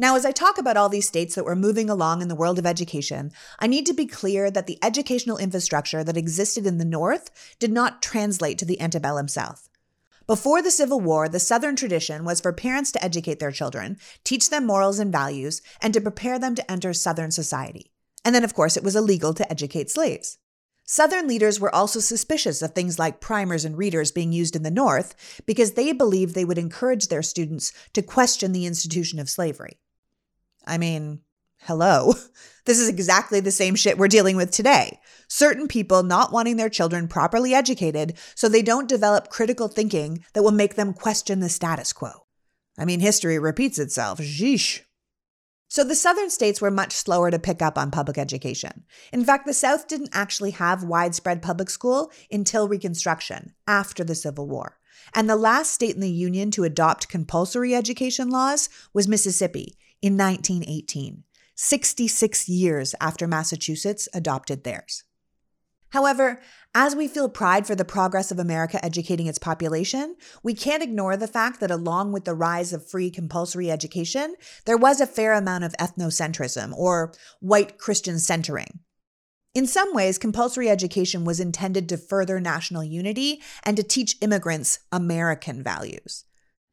Now, 0.02 0.16
as 0.16 0.26
I 0.26 0.32
talk 0.32 0.58
about 0.58 0.78
all 0.78 0.88
these 0.88 1.10
states 1.10 1.36
that 1.36 1.44
were 1.44 1.58
moving 1.58 1.90
along 1.90 2.22
in 2.22 2.30
the 2.30 2.36
world 2.36 2.58
of 2.58 2.66
education, 2.66 3.34
I 3.60 3.68
need 3.68 3.86
to 3.88 3.94
be 3.94 4.06
clear 4.06 4.50
that 4.50 4.66
the 4.66 4.80
educational 4.82 5.38
infrastructure 5.38 6.06
that 6.06 6.16
existed 6.16 6.66
in 6.66 6.78
the 6.78 6.86
North 6.86 7.30
did 7.60 7.70
not 7.70 8.02
translate 8.02 8.58
to 8.60 8.66
the 8.66 8.80
antebellum 8.80 9.28
South. 9.28 9.68
Before 10.26 10.62
the 10.62 10.72
Civil 10.72 11.02
War, 11.02 11.28
the 11.28 11.38
Southern 11.38 11.76
tradition 11.76 12.24
was 12.24 12.40
for 12.40 12.54
parents 12.54 12.94
to 12.94 13.04
educate 13.04 13.40
their 13.40 13.52
children, 13.52 13.98
teach 14.24 14.50
them 14.50 14.66
morals 14.66 15.00
and 15.00 15.12
values, 15.12 15.62
and 15.82 15.94
to 15.94 16.00
prepare 16.00 16.40
them 16.40 16.56
to 16.56 16.72
enter 16.72 16.94
Southern 16.94 17.32
society. 17.32 17.92
And 18.24 18.34
then, 18.34 18.46
of 18.46 18.54
course, 18.54 18.78
it 18.78 18.86
was 18.86 18.96
illegal 18.96 19.34
to 19.34 19.52
educate 19.52 19.92
slaves. 19.92 20.38
Southern 20.86 21.28
leaders 21.28 21.60
were 21.60 21.76
also 21.76 22.00
suspicious 22.00 22.62
of 22.62 22.72
things 22.72 22.98
like 22.98 23.20
primers 23.20 23.66
and 23.66 23.78
readers 23.78 24.14
being 24.14 24.32
used 24.32 24.56
in 24.56 24.64
the 24.64 24.72
North 24.72 25.44
because 25.46 25.74
they 25.74 25.92
believed 25.92 26.36
they 26.36 26.46
would 26.46 26.58
encourage 26.58 27.10
their 27.10 27.22
students 27.22 27.74
to 27.92 28.02
question 28.02 28.54
the 28.54 28.66
institution 28.66 29.20
of 29.20 29.30
slavery. 29.30 29.78
I 30.70 30.78
mean, 30.78 31.22
hello. 31.62 32.14
This 32.66 32.78
is 32.78 32.90
exactly 32.90 33.40
the 33.40 33.50
same 33.50 33.74
shit 33.74 33.98
we're 33.98 34.08
dealing 34.08 34.36
with 34.36 34.52
today. 34.52 35.00
Certain 35.28 35.68
people 35.68 36.04
not 36.04 36.32
wanting 36.32 36.58
their 36.58 36.70
children 36.70 37.08
properly 37.08 37.56
educated 37.56 38.16
so 38.36 38.48
they 38.48 38.62
don't 38.62 38.88
develop 38.88 39.30
critical 39.30 39.68
thinking 39.68 40.24
that 40.34 40.44
will 40.44 40.52
make 40.52 40.76
them 40.76 40.94
question 40.94 41.40
the 41.40 41.50
status 41.50 41.92
quo. 41.92 42.12
I 42.78 42.86
mean, 42.86 43.00
history 43.00 43.40
repeats 43.40 43.80
itself. 43.80 44.20
Sheesh. 44.20 44.82
So 45.68 45.84
the 45.84 45.96
southern 45.96 46.30
states 46.30 46.62
were 46.62 46.70
much 46.70 46.94
slower 46.94 47.32
to 47.32 47.40
pick 47.40 47.64
up 47.64 47.76
on 47.76 47.90
public 47.90 48.20
education. 48.20 48.84
In 49.12 49.26
fact, 49.26 49.48
the 49.48 49.54
South 49.56 49.88
didn't 49.88 50.10
actually 50.14 50.52
have 50.52 50.84
widespread 50.84 51.42
public 51.42 51.72
school 51.72 52.12
until 52.30 52.68
Reconstruction, 52.68 53.56
after 53.66 54.04
the 54.04 54.14
Civil 54.14 54.48
War. 54.48 54.78
And 55.16 55.28
the 55.28 55.36
last 55.36 55.74
state 55.74 55.96
in 55.96 56.02
the 56.02 56.12
Union 56.12 56.52
to 56.52 56.66
adopt 56.66 57.10
compulsory 57.10 57.74
education 57.74 58.30
laws 58.30 58.70
was 58.94 59.08
Mississippi 59.08 59.76
in 60.02 60.18
1918. 60.18 61.24
66 61.56 62.48
years 62.48 62.96
after 63.02 63.28
Massachusetts 63.28 64.08
adopted 64.14 64.64
theirs. 64.64 65.04
However, 65.90 66.40
as 66.76 66.96
we 66.96 67.08
feel 67.08 67.30
pride 67.30 67.66
for 67.66 67.76
the 67.76 67.84
progress 67.84 68.32
of 68.32 68.38
America 68.38 68.84
educating 68.86 69.26
its 69.26 69.40
population, 69.40 70.16
we 70.44 70.54
can't 70.54 70.84
ignore 70.84 71.18
the 71.18 71.28
fact 71.28 71.60
that 71.60 71.72
along 71.72 72.12
with 72.12 72.26
the 72.26 72.36
rise 72.36 72.74
of 72.74 72.88
free 72.88 73.10
compulsory 73.10 73.72
education, 73.72 74.36
there 74.66 74.78
was 74.78 75.02
a 75.02 75.08
fair 75.08 75.34
amount 75.34 75.64
of 75.64 75.74
ethnocentrism 75.80 76.74
or 76.78 77.12
white 77.40 77.80
Christian 77.80 78.20
centering. 78.20 78.80
In 79.56 79.66
some 79.66 79.96
ways, 79.96 80.20
compulsory 80.20 80.70
education 80.70 81.26
was 81.26 81.40
intended 81.40 81.90
to 81.90 81.98
further 81.98 82.40
national 82.40 82.84
unity 82.84 83.42
and 83.64 83.76
to 83.76 83.84
teach 83.84 84.16
immigrants 84.22 84.80
American 84.92 85.64
values. 85.64 86.24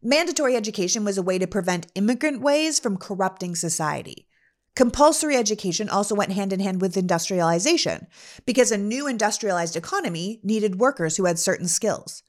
Mandatory 0.03 0.55
education 0.57 1.05
was 1.05 1.17
a 1.17 1.23
way 1.23 1.39
to 1.39 1.47
prevent 1.47 1.91
immigrant 1.95 2.43
ways 2.43 2.79
from 2.79 2.99
corrupting 2.99 3.57
society. 3.57 4.29
Compulsory 4.75 5.37
education 5.37 5.89
also 5.89 6.15
went 6.15 6.33
hand 6.33 6.53
in 6.53 6.61
hand 6.61 6.83
with 6.83 6.99
industrialization 6.99 8.07
because 8.45 8.71
a 8.71 8.77
new 8.77 9.07
industrialized 9.07 9.75
economy 9.75 10.39
needed 10.45 10.79
workers 10.79 11.17
who 11.17 11.25
had 11.25 11.39
certain 11.39 11.67
skills. 11.67 12.23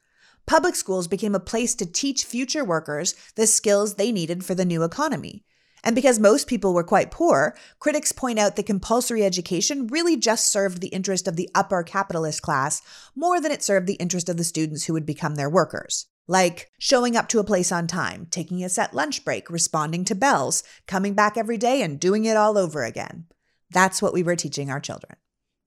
Public 0.46 0.74
schools 0.74 1.08
became 1.08 1.34
a 1.34 1.40
place 1.40 1.74
to 1.74 1.84
teach 1.84 2.24
future 2.24 2.64
workers 2.64 3.14
the 3.36 3.46
skills 3.46 3.94
they 3.94 4.12
needed 4.12 4.46
for 4.46 4.54
the 4.54 4.64
new 4.64 4.82
economy. 4.82 5.44
And 5.84 5.94
because 5.94 6.18
most 6.18 6.48
people 6.48 6.72
were 6.72 6.82
quite 6.82 7.10
poor, 7.10 7.54
critics 7.80 8.12
point 8.12 8.38
out 8.38 8.56
that 8.56 8.66
compulsory 8.66 9.24
education 9.24 9.88
really 9.88 10.16
just 10.16 10.50
served 10.50 10.80
the 10.80 10.88
interest 10.88 11.28
of 11.28 11.36
the 11.36 11.50
upper 11.54 11.82
capitalist 11.82 12.40
class 12.40 12.80
more 13.14 13.42
than 13.42 13.52
it 13.52 13.62
served 13.62 13.86
the 13.86 13.94
interest 13.94 14.30
of 14.30 14.38
the 14.38 14.42
students 14.42 14.86
who 14.86 14.94
would 14.94 15.06
become 15.06 15.34
their 15.34 15.50
workers 15.50 16.06
like 16.28 16.70
showing 16.78 17.16
up 17.16 17.28
to 17.30 17.40
a 17.40 17.44
place 17.44 17.72
on 17.72 17.86
time, 17.86 18.28
taking 18.30 18.62
a 18.62 18.68
set 18.68 18.94
lunch 18.94 19.24
break, 19.24 19.50
responding 19.50 20.04
to 20.04 20.14
bells, 20.14 20.62
coming 20.86 21.14
back 21.14 21.36
every 21.36 21.56
day 21.56 21.82
and 21.82 21.98
doing 21.98 22.26
it 22.26 22.36
all 22.36 22.56
over 22.56 22.84
again. 22.84 23.26
That's 23.70 24.00
what 24.00 24.12
we 24.12 24.22
were 24.22 24.36
teaching 24.36 24.70
our 24.70 24.78
children, 24.78 25.16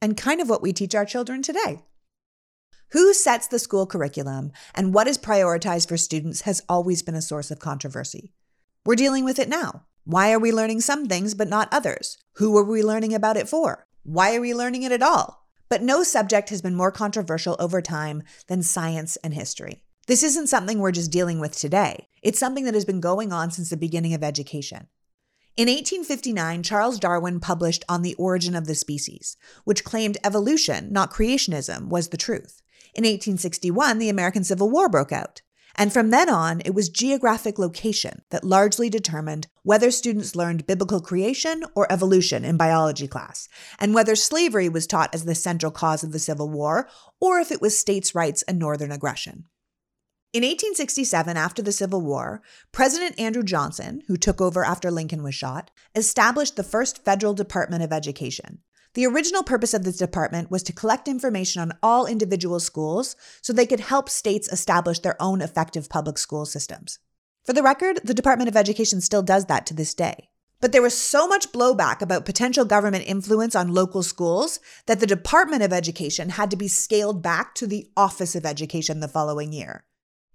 and 0.02 0.16
kind 0.16 0.40
of 0.40 0.50
what 0.50 0.62
we 0.62 0.72
teach 0.72 0.96
our 0.96 1.06
children 1.06 1.42
today. 1.42 1.84
Who 2.92 3.14
sets 3.14 3.48
the 3.48 3.60
school 3.60 3.86
curriculum 3.86 4.52
and 4.76 4.94
what 4.94 5.08
is 5.08 5.18
prioritized 5.18 5.88
for 5.88 5.98
students 5.98 6.42
has 6.42 6.62
always 6.70 7.02
been 7.02 7.16
a 7.16 7.22
source 7.22 7.50
of 7.50 7.60
controversy. 7.60 8.34
We're 8.86 8.96
dealing 8.96 9.24
with 9.24 9.40
it 9.40 9.50
now. 9.50 9.86
Why 10.04 10.34
are 10.34 10.40
we 10.40 10.52
learning 10.52 10.82
some 10.82 11.08
things 11.08 11.34
but 11.34 11.48
not 11.48 11.70
others? 11.72 12.18
Who 12.34 12.58
are 12.58 12.64
we 12.64 12.84
learning 12.84 13.14
about 13.14 13.38
it 13.38 13.48
for? 13.48 13.86
Why 14.04 14.36
are 14.36 14.42
we 14.42 14.54
learning 14.54 14.84
it 14.84 14.92
at 14.92 15.04
all? 15.04 15.48
But 15.70 15.82
no 15.82 16.04
subject 16.04 16.50
has 16.50 16.62
been 16.62 16.76
more 16.76 16.92
controversial 16.92 17.56
over 17.60 17.82
time 17.82 18.24
than 18.48 18.62
science 18.62 19.16
and 19.18 19.34
history. 19.34 19.84
This 20.12 20.24
isn't 20.24 20.48
something 20.48 20.80
we're 20.80 20.92
just 20.92 21.10
dealing 21.10 21.40
with 21.40 21.58
today. 21.58 22.10
It's 22.22 22.38
something 22.38 22.66
that 22.66 22.74
has 22.74 22.84
been 22.84 23.00
going 23.00 23.32
on 23.32 23.50
since 23.50 23.70
the 23.70 23.78
beginning 23.78 24.14
of 24.14 24.26
education. 24.26 24.88
In 25.56 25.70
1859, 25.70 26.64
Charles 26.64 27.00
Darwin 27.00 27.40
published 27.40 27.86
On 27.88 28.02
the 28.02 28.16
Origin 28.16 28.54
of 28.54 28.68
the 28.68 28.76
Species, 28.76 29.38
which 29.64 29.86
claimed 29.86 30.18
evolution, 30.22 30.92
not 30.92 31.14
creationism, 31.14 31.88
was 31.88 32.10
the 32.10 32.18
truth. 32.18 32.62
In 32.94 33.06
1861, 33.06 34.00
the 34.00 34.10
American 34.10 34.44
Civil 34.44 34.70
War 34.70 34.90
broke 34.90 35.14
out. 35.14 35.44
And 35.78 35.94
from 35.94 36.10
then 36.10 36.30
on, 36.30 36.62
it 36.66 36.76
was 36.76 36.90
geographic 36.90 37.58
location 37.58 38.24
that 38.32 38.44
largely 38.44 38.90
determined 38.90 39.48
whether 39.64 39.92
students 39.92 40.36
learned 40.36 40.68
biblical 40.68 41.00
creation 41.00 41.64
or 41.74 41.90
evolution 41.90 42.44
in 42.44 42.58
biology 42.58 43.08
class, 43.08 43.48
and 43.80 43.94
whether 43.94 44.18
slavery 44.18 44.68
was 44.68 44.88
taught 44.88 45.16
as 45.16 45.24
the 45.24 45.36
central 45.36 45.72
cause 45.72 46.04
of 46.04 46.12
the 46.12 46.20
Civil 46.20 46.50
War 46.50 46.90
or 47.22 47.40
if 47.40 47.50
it 47.50 47.62
was 47.62 47.80
states' 47.80 48.14
rights 48.14 48.42
and 48.42 48.60
Northern 48.60 48.92
aggression. 48.92 49.46
In 50.34 50.44
1867, 50.44 51.36
after 51.36 51.62
the 51.62 51.74
Civil 51.74 52.00
War, 52.00 52.42
President 52.72 53.20
Andrew 53.20 53.44
Johnson, 53.44 54.02
who 54.08 54.16
took 54.16 54.40
over 54.40 54.64
after 54.64 54.90
Lincoln 54.90 55.24
was 55.24 55.36
shot, 55.36 55.72
established 55.94 56.56
the 56.56 56.64
first 56.64 57.04
federal 57.04 57.34
Department 57.34 57.84
of 57.84 57.92
Education. 57.92 58.60
The 58.94 59.06
original 59.06 59.44
purpose 59.44 59.74
of 59.74 59.84
this 59.84 59.98
department 59.98 60.50
was 60.50 60.64
to 60.64 60.72
collect 60.72 61.10
information 61.10 61.62
on 61.62 61.78
all 61.84 62.06
individual 62.06 62.62
schools 62.62 63.18
so 63.42 63.52
they 63.52 63.66
could 63.66 63.82
help 63.82 64.08
states 64.08 64.48
establish 64.50 65.00
their 65.00 65.22
own 65.22 65.42
effective 65.42 65.90
public 65.90 66.18
school 66.18 66.46
systems. 66.46 67.00
For 67.44 67.52
the 67.52 67.64
record, 67.64 68.00
the 68.06 68.14
Department 68.14 68.48
of 68.48 68.56
Education 68.56 69.02
still 69.02 69.24
does 69.24 69.48
that 69.48 69.66
to 69.66 69.74
this 69.74 69.94
day. 69.94 70.30
But 70.62 70.72
there 70.72 70.82
was 70.82 70.98
so 70.98 71.28
much 71.28 71.52
blowback 71.52 72.02
about 72.02 72.24
potential 72.24 72.64
government 72.64 73.04
influence 73.06 73.54
on 73.54 73.74
local 73.74 74.02
schools 74.02 74.62
that 74.86 75.02
the 75.02 75.08
Department 75.08 75.62
of 75.62 75.74
Education 75.74 76.30
had 76.30 76.50
to 76.52 76.56
be 76.56 76.70
scaled 76.70 77.22
back 77.22 77.54
to 77.56 77.68
the 77.68 77.90
Office 77.98 78.34
of 78.34 78.46
Education 78.46 79.02
the 79.02 79.10
following 79.10 79.52
year. 79.52 79.84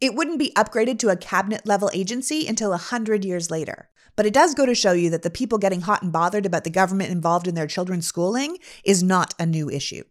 It 0.01 0.15
wouldn't 0.15 0.39
be 0.39 0.53
upgraded 0.57 0.99
to 1.01 1.09
a 1.09 1.17
cabinet 1.17 1.67
level 1.67 1.91
agency 1.95 2.47
until 2.47 2.73
a 2.73 2.79
hundred 2.79 3.25
years 3.25 3.51
later. 3.51 3.89
But 4.15 4.27
it 4.27 4.35
does 4.35 4.55
go 4.55 4.67
to 4.67 4.75
show 4.75 4.93
you 4.93 5.09
that 5.11 5.23
the 5.23 5.31
people 5.31 5.59
getting 5.59 5.83
hot 5.83 6.03
and 6.03 6.13
bothered 6.13 6.47
about 6.47 6.65
the 6.65 6.71
government 6.71 7.11
involved 7.11 7.49
in 7.49 7.55
their 7.55 7.67
children's 7.67 8.07
schooling 8.07 8.59
is 8.85 9.03
not 9.03 9.35
a 9.39 9.47
new 9.47 9.71
issue. 9.71 10.05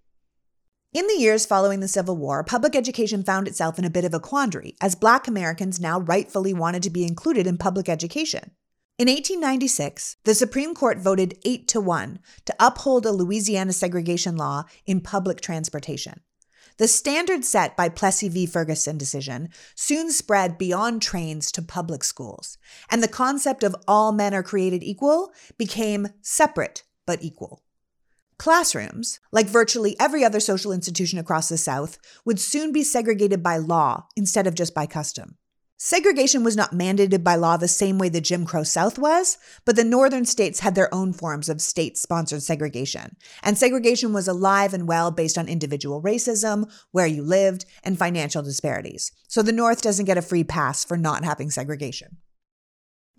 In 0.94 1.08
the 1.08 1.18
years 1.20 1.46
following 1.46 1.82
the 1.82 1.88
Civil 1.88 2.16
War, 2.16 2.44
public 2.44 2.76
education 2.76 3.24
found 3.24 3.48
itself 3.48 3.78
in 3.78 3.86
a 3.86 3.90
bit 3.90 4.06
of 4.06 4.14
a 4.14 4.20
quandary, 4.20 4.76
as 4.80 4.96
Black 4.96 5.28
Americans 5.28 5.80
now 5.80 6.00
rightfully 6.00 6.54
wanted 6.54 6.84
to 6.84 6.90
be 6.90 7.04
included 7.04 7.46
in 7.46 7.58
public 7.58 7.90
education. 7.90 8.52
In 8.98 9.10
1896, 9.10 10.16
the 10.24 10.34
Supreme 10.34 10.74
Court 10.74 11.00
voted 11.00 11.38
8 11.44 11.68
to 11.68 11.82
1 11.82 12.20
to 12.46 12.56
uphold 12.62 13.06
a 13.06 13.12
Louisiana 13.12 13.74
segregation 13.74 14.38
law 14.38 14.64
in 14.86 15.02
public 15.02 15.42
transportation. 15.42 16.22
The 16.78 16.88
standard 16.90 17.46
set 17.46 17.78
by 17.78 17.88
Plessy 17.88 18.28
v. 18.28 18.46
Ferguson 18.46 18.98
decision 18.98 19.50
soon 19.76 20.12
spread 20.12 20.58
beyond 20.58 21.02
trains 21.02 21.50
to 21.54 21.62
public 21.62 22.04
schools, 22.04 22.58
and 22.90 23.02
the 23.02 23.08
concept 23.08 23.64
of 23.64 23.76
all 23.88 24.12
men 24.12 24.34
are 24.34 24.44
created 24.44 24.84
equal 24.84 25.32
became 25.58 26.10
separate 26.22 26.84
but 27.06 27.24
equal. 27.24 27.64
Classrooms, 28.38 29.22
like 29.32 29.46
virtually 29.46 29.96
every 30.02 30.26
other 30.26 30.42
social 30.42 30.74
institution 30.74 31.18
across 31.18 31.48
the 31.48 31.58
South, 31.58 31.98
would 32.26 32.42
soon 32.42 32.74
be 32.74 32.84
segregated 32.84 33.42
by 33.42 33.56
law 33.56 34.08
instead 34.18 34.46
of 34.46 34.56
just 34.56 34.76
by 34.76 34.86
custom. 34.86 35.38
Segregation 35.78 36.42
was 36.42 36.56
not 36.56 36.72
mandated 36.72 37.22
by 37.22 37.36
law 37.36 37.58
the 37.58 37.68
same 37.68 37.98
way 37.98 38.08
the 38.08 38.22
Jim 38.22 38.46
Crow 38.46 38.64
South 38.64 38.98
was, 38.98 39.38
but 39.66 39.76
the 39.76 39.84
northern 39.84 40.24
states 40.24 40.62
had 40.62 40.74
their 40.74 40.94
own 40.94 41.12
forms 41.12 41.50
of 41.50 41.60
state 41.60 41.98
sponsored 41.98 42.42
segregation. 42.42 43.18
And 43.44 43.58
segregation 43.58 44.14
was 44.14 44.30
alive 44.30 44.74
and 44.74 44.88
well 44.88 45.12
based 45.12 45.38
on 45.38 45.50
individual 45.50 46.02
racism, 46.02 46.72
where 46.92 47.06
you 47.06 47.22
lived, 47.22 47.66
and 47.84 48.00
financial 48.00 48.42
disparities. 48.42 49.12
So 49.28 49.42
the 49.42 49.52
North 49.52 49.82
doesn't 49.82 50.06
get 50.06 50.18
a 50.18 50.22
free 50.22 50.46
pass 50.46 50.86
for 50.86 50.96
not 50.96 51.26
having 51.26 51.50
segregation. 51.52 52.18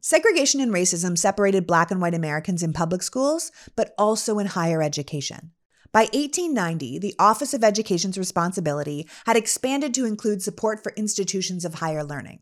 Segregation 0.00 0.60
and 0.62 0.72
racism 0.72 1.18
separated 1.18 1.66
Black 1.66 1.90
and 1.90 2.00
white 2.00 2.14
Americans 2.14 2.62
in 2.62 2.72
public 2.72 3.02
schools, 3.02 3.52
but 3.76 3.92
also 3.98 4.38
in 4.38 4.46
higher 4.46 4.82
education. 4.82 5.50
By 5.92 6.02
1890, 6.12 6.98
the 7.00 7.14
Office 7.18 7.54
of 7.54 7.64
Education's 7.64 8.18
responsibility 8.18 9.08
had 9.26 9.36
expanded 9.36 9.92
to 9.94 10.04
include 10.04 10.42
support 10.42 10.82
for 10.82 10.92
institutions 10.96 11.64
of 11.64 11.74
higher 11.74 12.04
learning. 12.04 12.40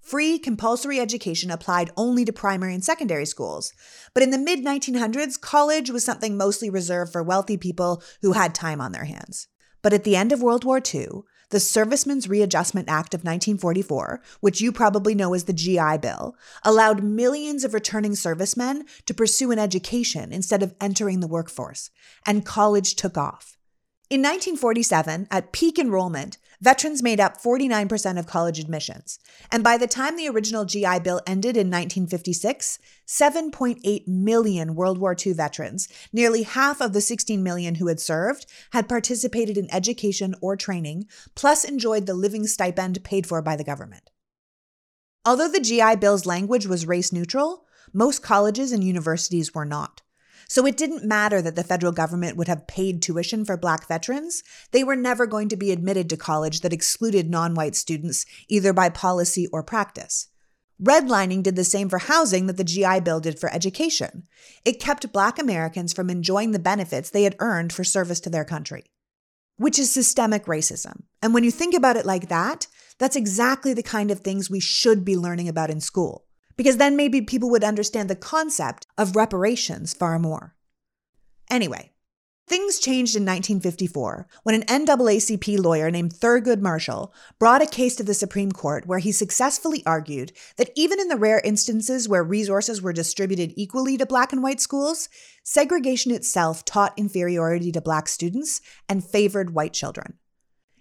Free 0.00 0.38
compulsory 0.38 0.98
education 0.98 1.50
applied 1.50 1.90
only 1.96 2.24
to 2.24 2.32
primary 2.32 2.74
and 2.74 2.84
secondary 2.84 3.26
schools, 3.26 3.72
but 4.14 4.22
in 4.22 4.30
the 4.30 4.38
mid 4.38 4.64
1900s, 4.64 5.40
college 5.40 5.90
was 5.90 6.04
something 6.04 6.36
mostly 6.36 6.70
reserved 6.70 7.12
for 7.12 7.22
wealthy 7.22 7.56
people 7.56 8.02
who 8.22 8.32
had 8.32 8.54
time 8.54 8.80
on 8.80 8.92
their 8.92 9.04
hands. 9.04 9.46
But 9.82 9.92
at 9.92 10.04
the 10.04 10.16
end 10.16 10.32
of 10.32 10.42
World 10.42 10.64
War 10.64 10.80
II, 10.82 11.22
the 11.50 11.60
Servicemen's 11.60 12.28
Readjustment 12.28 12.88
Act 12.88 13.12
of 13.12 13.20
1944, 13.20 14.22
which 14.40 14.60
you 14.60 14.72
probably 14.72 15.14
know 15.14 15.34
as 15.34 15.44
the 15.44 15.52
GI 15.52 15.98
Bill, 16.00 16.36
allowed 16.64 17.02
millions 17.02 17.64
of 17.64 17.74
returning 17.74 18.14
servicemen 18.14 18.84
to 19.06 19.14
pursue 19.14 19.50
an 19.50 19.58
education 19.58 20.32
instead 20.32 20.62
of 20.62 20.74
entering 20.80 21.20
the 21.20 21.26
workforce, 21.26 21.90
and 22.24 22.46
college 22.46 22.94
took 22.94 23.18
off. 23.18 23.58
In 24.08 24.22
1947, 24.22 25.28
at 25.30 25.52
peak 25.52 25.78
enrollment, 25.78 26.38
veterans 26.60 27.02
made 27.02 27.20
up 27.20 27.40
49% 27.40 28.18
of 28.18 28.26
college 28.26 28.58
admissions. 28.58 29.18
And 29.50 29.64
by 29.64 29.76
the 29.76 29.86
time 29.86 30.16
the 30.16 30.28
original 30.28 30.64
GI 30.64 31.00
Bill 31.00 31.20
ended 31.26 31.56
in 31.56 31.68
1956, 31.68 32.78
7.8 33.06 34.08
million 34.08 34.74
World 34.74 34.98
War 34.98 35.14
II 35.14 35.32
veterans, 35.32 35.88
nearly 36.12 36.42
half 36.42 36.80
of 36.80 36.92
the 36.92 37.00
16 37.00 37.42
million 37.42 37.76
who 37.76 37.88
had 37.88 38.00
served, 38.00 38.46
had 38.72 38.88
participated 38.88 39.56
in 39.56 39.72
education 39.72 40.34
or 40.40 40.56
training, 40.56 41.06
plus 41.34 41.64
enjoyed 41.64 42.06
the 42.06 42.14
living 42.14 42.46
stipend 42.46 43.02
paid 43.04 43.26
for 43.26 43.40
by 43.42 43.56
the 43.56 43.64
government. 43.64 44.10
Although 45.24 45.48
the 45.48 45.60
GI 45.60 45.96
Bill's 45.96 46.26
language 46.26 46.66
was 46.66 46.86
race 46.86 47.12
neutral, 47.12 47.66
most 47.92 48.22
colleges 48.22 48.72
and 48.72 48.84
universities 48.84 49.54
were 49.54 49.64
not. 49.64 50.02
So 50.50 50.66
it 50.66 50.76
didn't 50.76 51.04
matter 51.04 51.40
that 51.40 51.54
the 51.54 51.62
federal 51.62 51.92
government 51.92 52.36
would 52.36 52.48
have 52.48 52.66
paid 52.66 53.00
tuition 53.00 53.44
for 53.44 53.56
black 53.56 53.86
veterans. 53.86 54.42
They 54.72 54.82
were 54.82 54.96
never 54.96 55.24
going 55.24 55.48
to 55.50 55.56
be 55.56 55.70
admitted 55.70 56.10
to 56.10 56.16
college 56.16 56.62
that 56.62 56.72
excluded 56.72 57.30
non 57.30 57.54
white 57.54 57.76
students, 57.76 58.26
either 58.48 58.72
by 58.72 58.88
policy 58.88 59.46
or 59.52 59.62
practice. 59.62 60.26
Redlining 60.82 61.44
did 61.44 61.54
the 61.54 61.62
same 61.62 61.88
for 61.88 61.98
housing 61.98 62.46
that 62.46 62.56
the 62.56 62.64
GI 62.64 62.98
Bill 62.98 63.20
did 63.20 63.38
for 63.38 63.48
education. 63.54 64.24
It 64.64 64.80
kept 64.80 65.12
Black 65.12 65.38
Americans 65.38 65.92
from 65.92 66.10
enjoying 66.10 66.50
the 66.50 66.58
benefits 66.58 67.10
they 67.10 67.22
had 67.22 67.36
earned 67.38 67.72
for 67.72 67.84
service 67.84 68.18
to 68.18 68.30
their 68.30 68.44
country, 68.44 68.86
which 69.56 69.78
is 69.78 69.92
systemic 69.92 70.46
racism. 70.46 71.04
And 71.22 71.32
when 71.32 71.44
you 71.44 71.52
think 71.52 71.76
about 71.76 71.96
it 71.96 72.06
like 72.06 72.28
that, 72.28 72.66
that's 72.98 73.14
exactly 73.14 73.72
the 73.72 73.84
kind 73.84 74.10
of 74.10 74.18
things 74.18 74.50
we 74.50 74.58
should 74.58 75.04
be 75.04 75.16
learning 75.16 75.46
about 75.46 75.70
in 75.70 75.80
school 75.80 76.24
because 76.60 76.76
then 76.76 76.94
maybe 76.94 77.22
people 77.22 77.48
would 77.48 77.64
understand 77.64 78.10
the 78.10 78.14
concept 78.14 78.86
of 78.98 79.16
reparations 79.16 79.94
far 79.94 80.18
more. 80.18 80.54
Anyway, 81.50 81.90
things 82.46 82.78
changed 82.78 83.16
in 83.16 83.22
1954 83.22 84.26
when 84.42 84.54
an 84.54 84.84
NAACP 84.84 85.58
lawyer 85.58 85.90
named 85.90 86.12
Thurgood 86.12 86.60
Marshall 86.60 87.14
brought 87.38 87.62
a 87.62 87.66
case 87.66 87.96
to 87.96 88.02
the 88.02 88.12
Supreme 88.12 88.52
Court 88.52 88.86
where 88.86 88.98
he 88.98 89.10
successfully 89.10 89.82
argued 89.86 90.32
that 90.58 90.68
even 90.76 91.00
in 91.00 91.08
the 91.08 91.16
rare 91.16 91.40
instances 91.46 92.10
where 92.10 92.22
resources 92.22 92.82
were 92.82 92.92
distributed 92.92 93.54
equally 93.56 93.96
to 93.96 94.04
black 94.04 94.30
and 94.30 94.42
white 94.42 94.60
schools, 94.60 95.08
segregation 95.42 96.12
itself 96.12 96.66
taught 96.66 96.92
inferiority 96.98 97.72
to 97.72 97.80
black 97.80 98.06
students 98.06 98.60
and 98.86 99.02
favored 99.02 99.54
white 99.54 99.72
children. 99.72 100.18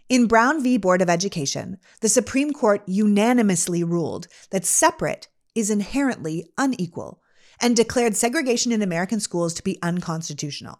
In 0.09 0.27
Brown 0.27 0.61
v. 0.61 0.75
Board 0.77 1.01
of 1.01 1.09
Education, 1.09 1.77
the 2.01 2.09
Supreme 2.09 2.51
Court 2.51 2.83
unanimously 2.85 3.81
ruled 3.81 4.27
that 4.49 4.65
separate 4.65 5.29
is 5.59 5.69
inherently 5.69 6.49
unequal 6.57 7.21
and 7.61 7.75
declared 7.75 8.15
segregation 8.15 8.71
in 8.71 8.81
American 8.81 9.19
schools 9.19 9.53
to 9.53 9.63
be 9.63 9.79
unconstitutional. 9.81 10.79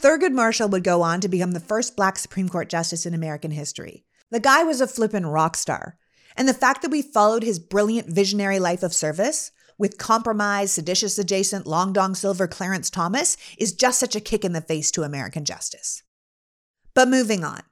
Thurgood 0.00 0.32
Marshall 0.32 0.68
would 0.68 0.84
go 0.84 1.02
on 1.02 1.20
to 1.20 1.28
become 1.28 1.52
the 1.52 1.60
first 1.60 1.96
black 1.96 2.18
Supreme 2.18 2.48
Court 2.48 2.68
justice 2.68 3.06
in 3.06 3.14
American 3.14 3.52
history. 3.52 4.04
The 4.30 4.40
guy 4.40 4.64
was 4.64 4.80
a 4.80 4.86
flippin' 4.86 5.26
rock 5.26 5.56
star. 5.56 5.98
And 6.36 6.48
the 6.48 6.54
fact 6.54 6.82
that 6.82 6.90
we 6.90 7.00
followed 7.00 7.44
his 7.44 7.60
brilliant 7.60 8.08
visionary 8.08 8.58
life 8.58 8.82
of 8.82 8.92
service 8.92 9.52
with 9.78 9.98
compromise, 9.98 10.72
seditious 10.72 11.18
adjacent, 11.18 11.66
long 11.66 11.92
dong 11.92 12.14
silver 12.14 12.48
Clarence 12.48 12.90
Thomas 12.90 13.36
is 13.58 13.72
just 13.72 14.00
such 14.00 14.16
a 14.16 14.20
kick 14.20 14.44
in 14.44 14.52
the 14.52 14.60
face 14.60 14.90
to 14.92 15.02
American 15.02 15.44
justice. 15.44 16.02
But 16.94 17.08
moving 17.08 17.44
on. 17.44 17.62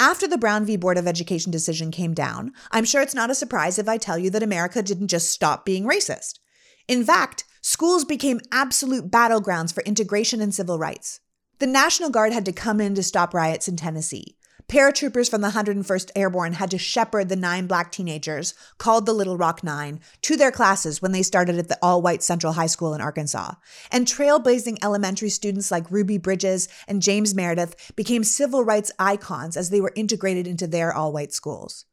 After 0.00 0.28
the 0.28 0.38
Brown 0.38 0.64
v. 0.64 0.76
Board 0.76 0.96
of 0.96 1.08
Education 1.08 1.50
decision 1.50 1.90
came 1.90 2.14
down, 2.14 2.52
I'm 2.70 2.84
sure 2.84 3.02
it's 3.02 3.16
not 3.16 3.32
a 3.32 3.34
surprise 3.34 3.80
if 3.80 3.88
I 3.88 3.98
tell 3.98 4.16
you 4.16 4.30
that 4.30 4.44
America 4.44 4.80
didn't 4.80 5.08
just 5.08 5.28
stop 5.28 5.64
being 5.64 5.82
racist. 5.82 6.38
In 6.86 7.04
fact, 7.04 7.42
schools 7.62 8.04
became 8.04 8.40
absolute 8.52 9.10
battlegrounds 9.10 9.74
for 9.74 9.82
integration 9.82 10.40
and 10.40 10.54
civil 10.54 10.78
rights. 10.78 11.18
The 11.58 11.66
National 11.66 12.10
Guard 12.10 12.32
had 12.32 12.44
to 12.44 12.52
come 12.52 12.80
in 12.80 12.94
to 12.94 13.02
stop 13.02 13.34
riots 13.34 13.66
in 13.66 13.74
Tennessee. 13.74 14.36
Paratroopers 14.68 15.30
from 15.30 15.40
the 15.40 15.48
101st 15.48 16.10
Airborne 16.14 16.52
had 16.52 16.70
to 16.72 16.76
shepherd 16.76 17.30
the 17.30 17.36
nine 17.36 17.66
black 17.66 17.90
teenagers, 17.90 18.52
called 18.76 19.06
the 19.06 19.14
Little 19.14 19.38
Rock 19.38 19.64
Nine, 19.64 19.98
to 20.20 20.36
their 20.36 20.52
classes 20.52 21.00
when 21.00 21.12
they 21.12 21.22
started 21.22 21.58
at 21.58 21.68
the 21.68 21.78
all 21.80 22.02
white 22.02 22.22
Central 22.22 22.52
High 22.52 22.66
School 22.66 22.92
in 22.92 23.00
Arkansas. 23.00 23.54
And 23.90 24.06
trailblazing 24.06 24.76
elementary 24.82 25.30
students 25.30 25.70
like 25.70 25.90
Ruby 25.90 26.18
Bridges 26.18 26.68
and 26.86 27.00
James 27.00 27.34
Meredith 27.34 27.92
became 27.96 28.22
civil 28.22 28.62
rights 28.62 28.92
icons 28.98 29.56
as 29.56 29.70
they 29.70 29.80
were 29.80 29.92
integrated 29.96 30.46
into 30.46 30.66
their 30.66 30.92
all 30.92 31.14
white 31.14 31.32
schools. 31.32 31.86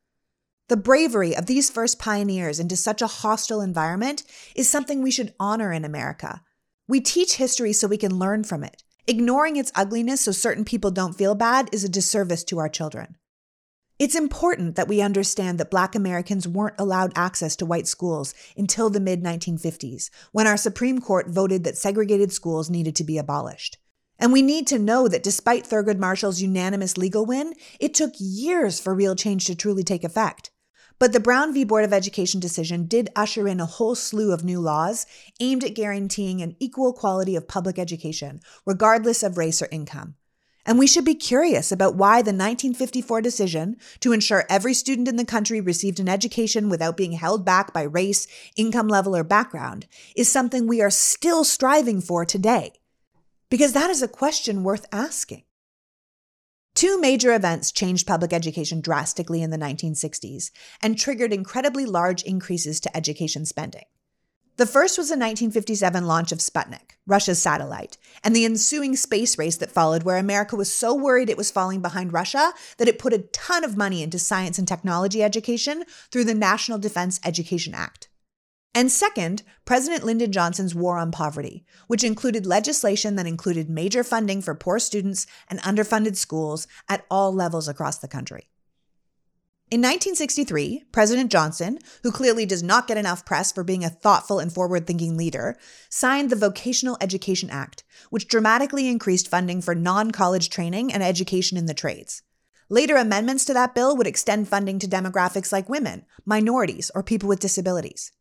The 0.68 0.76
bravery 0.76 1.34
of 1.34 1.46
these 1.46 1.70
first 1.70 1.98
pioneers 1.98 2.60
into 2.60 2.76
such 2.76 3.02
a 3.02 3.08
hostile 3.08 3.62
environment 3.62 4.24
is 4.54 4.68
something 4.68 5.02
we 5.02 5.12
should 5.12 5.34
honor 5.40 5.72
in 5.72 5.86
America. 5.86 6.42
We 6.90 7.00
teach 7.00 7.36
history 7.36 7.72
so 7.72 7.88
we 7.88 7.98
can 7.98 8.20
learn 8.20 8.44
from 8.44 8.66
it. 8.66 8.84
Ignoring 9.08 9.56
its 9.56 9.72
ugliness 9.76 10.22
so 10.22 10.32
certain 10.32 10.66
people 10.66 10.90
don't 10.90 11.14
feel 11.14 11.36
bad 11.36 11.70
is 11.72 11.84
a 11.84 11.90
disservice 11.90 12.44
to 12.46 12.58
our 12.58 12.68
children. 12.68 13.18
It's 14.00 14.16
important 14.16 14.76
that 14.76 14.88
we 14.88 15.00
understand 15.00 15.60
that 15.60 15.70
Black 15.70 15.94
Americans 15.94 16.48
weren't 16.48 16.80
allowed 16.80 17.14
access 17.16 17.56
to 17.58 17.68
white 17.68 17.86
schools 17.86 18.34
until 18.58 18.90
the 18.90 19.00
mid 19.00 19.24
1950s, 19.24 20.10
when 20.32 20.48
our 20.48 20.58
Supreme 20.58 21.00
Court 21.00 21.30
voted 21.30 21.64
that 21.64 21.78
segregated 21.78 22.34
schools 22.34 22.72
needed 22.72 22.96
to 22.96 23.04
be 23.04 23.20
abolished. 23.20 23.78
And 24.18 24.34
we 24.34 24.42
need 24.42 24.66
to 24.68 24.80
know 24.80 25.08
that 25.08 25.22
despite 25.22 25.66
Thurgood 25.66 26.00
Marshall's 26.00 26.42
unanimous 26.42 26.98
legal 26.98 27.28
win, 27.28 27.54
it 27.80 27.94
took 27.94 28.14
years 28.18 28.80
for 28.80 28.96
real 28.96 29.16
change 29.16 29.46
to 29.46 29.56
truly 29.56 29.84
take 29.84 30.04
effect. 30.04 30.50
But 30.98 31.12
the 31.12 31.20
Brown 31.20 31.54
v. 31.54 31.66
Board 31.66 31.84
of 31.84 31.92
Education 31.92 32.40
decision 32.40 32.86
did 32.86 33.10
usher 33.16 33.48
in 33.48 33.60
a 33.60 33.66
whole 33.66 33.96
slew 33.96 34.32
of 34.32 34.46
new 34.46 34.62
laws 34.62 35.06
aimed 35.42 35.64
at 35.64 35.76
guaranteeing 35.76 36.42
an 36.42 36.56
equal 36.60 36.94
quality 36.94 37.36
of 37.36 37.50
public 37.50 37.78
education, 37.78 38.40
regardless 38.66 39.22
of 39.22 39.38
race 39.38 39.62
or 39.62 39.68
income. 39.72 40.16
And 40.66 40.80
we 40.80 40.88
should 40.88 41.06
be 41.06 41.14
curious 41.14 41.72
about 41.72 41.96
why 41.96 42.22
the 42.22 42.32
1954 42.32 43.22
decision 43.22 43.76
to 44.00 44.14
ensure 44.14 44.46
every 44.50 44.74
student 44.74 45.08
in 45.08 45.18
the 45.18 45.26
country 45.26 45.62
received 45.62 46.00
an 46.00 46.10
education 46.10 46.70
without 46.70 46.98
being 46.98 47.12
held 47.12 47.46
back 47.46 47.72
by 47.72 47.84
race, 47.84 48.26
income 48.56 48.88
level, 48.88 49.16
or 49.16 49.24
background 49.24 49.86
is 50.16 50.32
something 50.32 50.66
we 50.66 50.82
are 50.82 50.90
still 50.90 51.44
striving 51.44 52.02
for 52.02 52.26
today. 52.26 52.72
Because 53.52 53.74
that 53.74 53.92
is 53.92 54.02
a 54.02 54.08
question 54.08 54.64
worth 54.64 54.88
asking. 54.92 55.44
Two 56.76 57.00
major 57.00 57.34
events 57.34 57.72
changed 57.72 58.06
public 58.06 58.34
education 58.34 58.82
drastically 58.82 59.42
in 59.42 59.50
the 59.50 59.58
1960s 59.58 60.52
and 60.84 61.00
triggered 61.00 61.32
incredibly 61.32 61.86
large 61.86 62.22
increases 62.24 62.82
to 62.82 62.96
education 62.96 63.46
spending. 63.46 63.86
The 64.58 64.66
first 64.66 64.98
was 64.98 65.08
the 65.08 65.14
1957 65.14 66.06
launch 66.06 66.34
of 66.34 66.40
Sputnik, 66.40 66.98
Russia's 67.08 67.42
satellite, 67.42 67.98
and 68.26 68.36
the 68.36 68.44
ensuing 68.44 68.98
space 68.98 69.38
race 69.38 69.56
that 69.58 69.72
followed, 69.72 70.04
where 70.04 70.18
America 70.18 70.58
was 70.58 70.74
so 70.74 70.94
worried 70.94 71.30
it 71.30 71.38
was 71.38 71.50
falling 71.50 71.82
behind 71.82 72.12
Russia 72.12 72.52
that 72.78 72.90
it 72.90 73.00
put 73.00 73.14
a 73.14 73.20
ton 73.20 73.64
of 73.64 73.78
money 73.78 74.04
into 74.04 74.20
science 74.20 74.60
and 74.60 74.68
technology 74.68 75.24
education 75.24 75.86
through 76.12 76.26
the 76.26 76.34
National 76.34 76.78
Defense 76.78 77.22
Education 77.24 77.74
Act. 77.74 78.10
And 78.76 78.92
second, 78.92 79.42
President 79.64 80.04
Lyndon 80.04 80.34
Johnson's 80.34 80.76
war 80.76 80.98
on 80.98 81.10
poverty, 81.10 81.64
which 81.88 82.04
included 82.04 82.46
legislation 82.46 83.16
that 83.16 83.26
included 83.26 83.70
major 83.70 84.04
funding 84.04 84.42
for 84.42 84.54
poor 84.54 84.80
students 84.80 85.26
and 85.48 85.62
underfunded 85.62 86.18
schools 86.18 86.68
at 86.90 87.06
all 87.10 87.34
levels 87.34 87.70
across 87.70 87.98
the 87.98 88.10
country. 88.10 88.50
In 89.72 89.80
1963, 89.80 90.84
President 90.92 91.32
Johnson, 91.32 91.80
who 92.04 92.12
clearly 92.12 92.46
does 92.46 92.62
not 92.62 92.86
get 92.86 92.98
enough 92.98 93.26
press 93.26 93.50
for 93.50 93.64
being 93.64 93.86
a 93.86 93.90
thoughtful 93.90 94.40
and 94.40 94.54
forward 94.54 94.86
thinking 94.86 95.16
leader, 95.16 95.58
signed 95.90 96.30
the 96.30 96.36
Vocational 96.36 96.98
Education 97.00 97.50
Act, 97.50 97.86
which 98.10 98.28
dramatically 98.28 98.90
increased 98.90 99.30
funding 99.30 99.62
for 99.62 99.74
non 99.74 100.12
college 100.12 100.50
training 100.50 100.92
and 100.92 101.02
education 101.02 101.58
in 101.58 101.66
the 101.66 101.74
trades. 101.74 102.24
Later 102.68 102.98
amendments 102.98 103.46
to 103.46 103.54
that 103.54 103.74
bill 103.74 103.96
would 103.96 104.06
extend 104.06 104.50
funding 104.50 104.80
to 104.80 104.88
demographics 104.88 105.54
like 105.54 105.70
women, 105.70 106.06
minorities, 106.26 106.92
or 106.94 107.02
people 107.02 107.30
with 107.30 107.40
disabilities. 107.40 108.12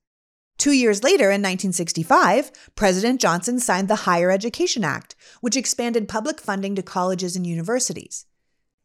Two 0.56 0.72
years 0.72 1.02
later, 1.02 1.24
in 1.24 1.42
1965, 1.42 2.50
President 2.74 3.20
Johnson 3.20 3.58
signed 3.58 3.88
the 3.88 4.04
Higher 4.06 4.30
Education 4.30 4.84
Act, 4.84 5.14
which 5.40 5.56
expanded 5.56 6.08
public 6.08 6.40
funding 6.40 6.74
to 6.76 6.82
colleges 6.82 7.36
and 7.36 7.46
universities. 7.46 8.26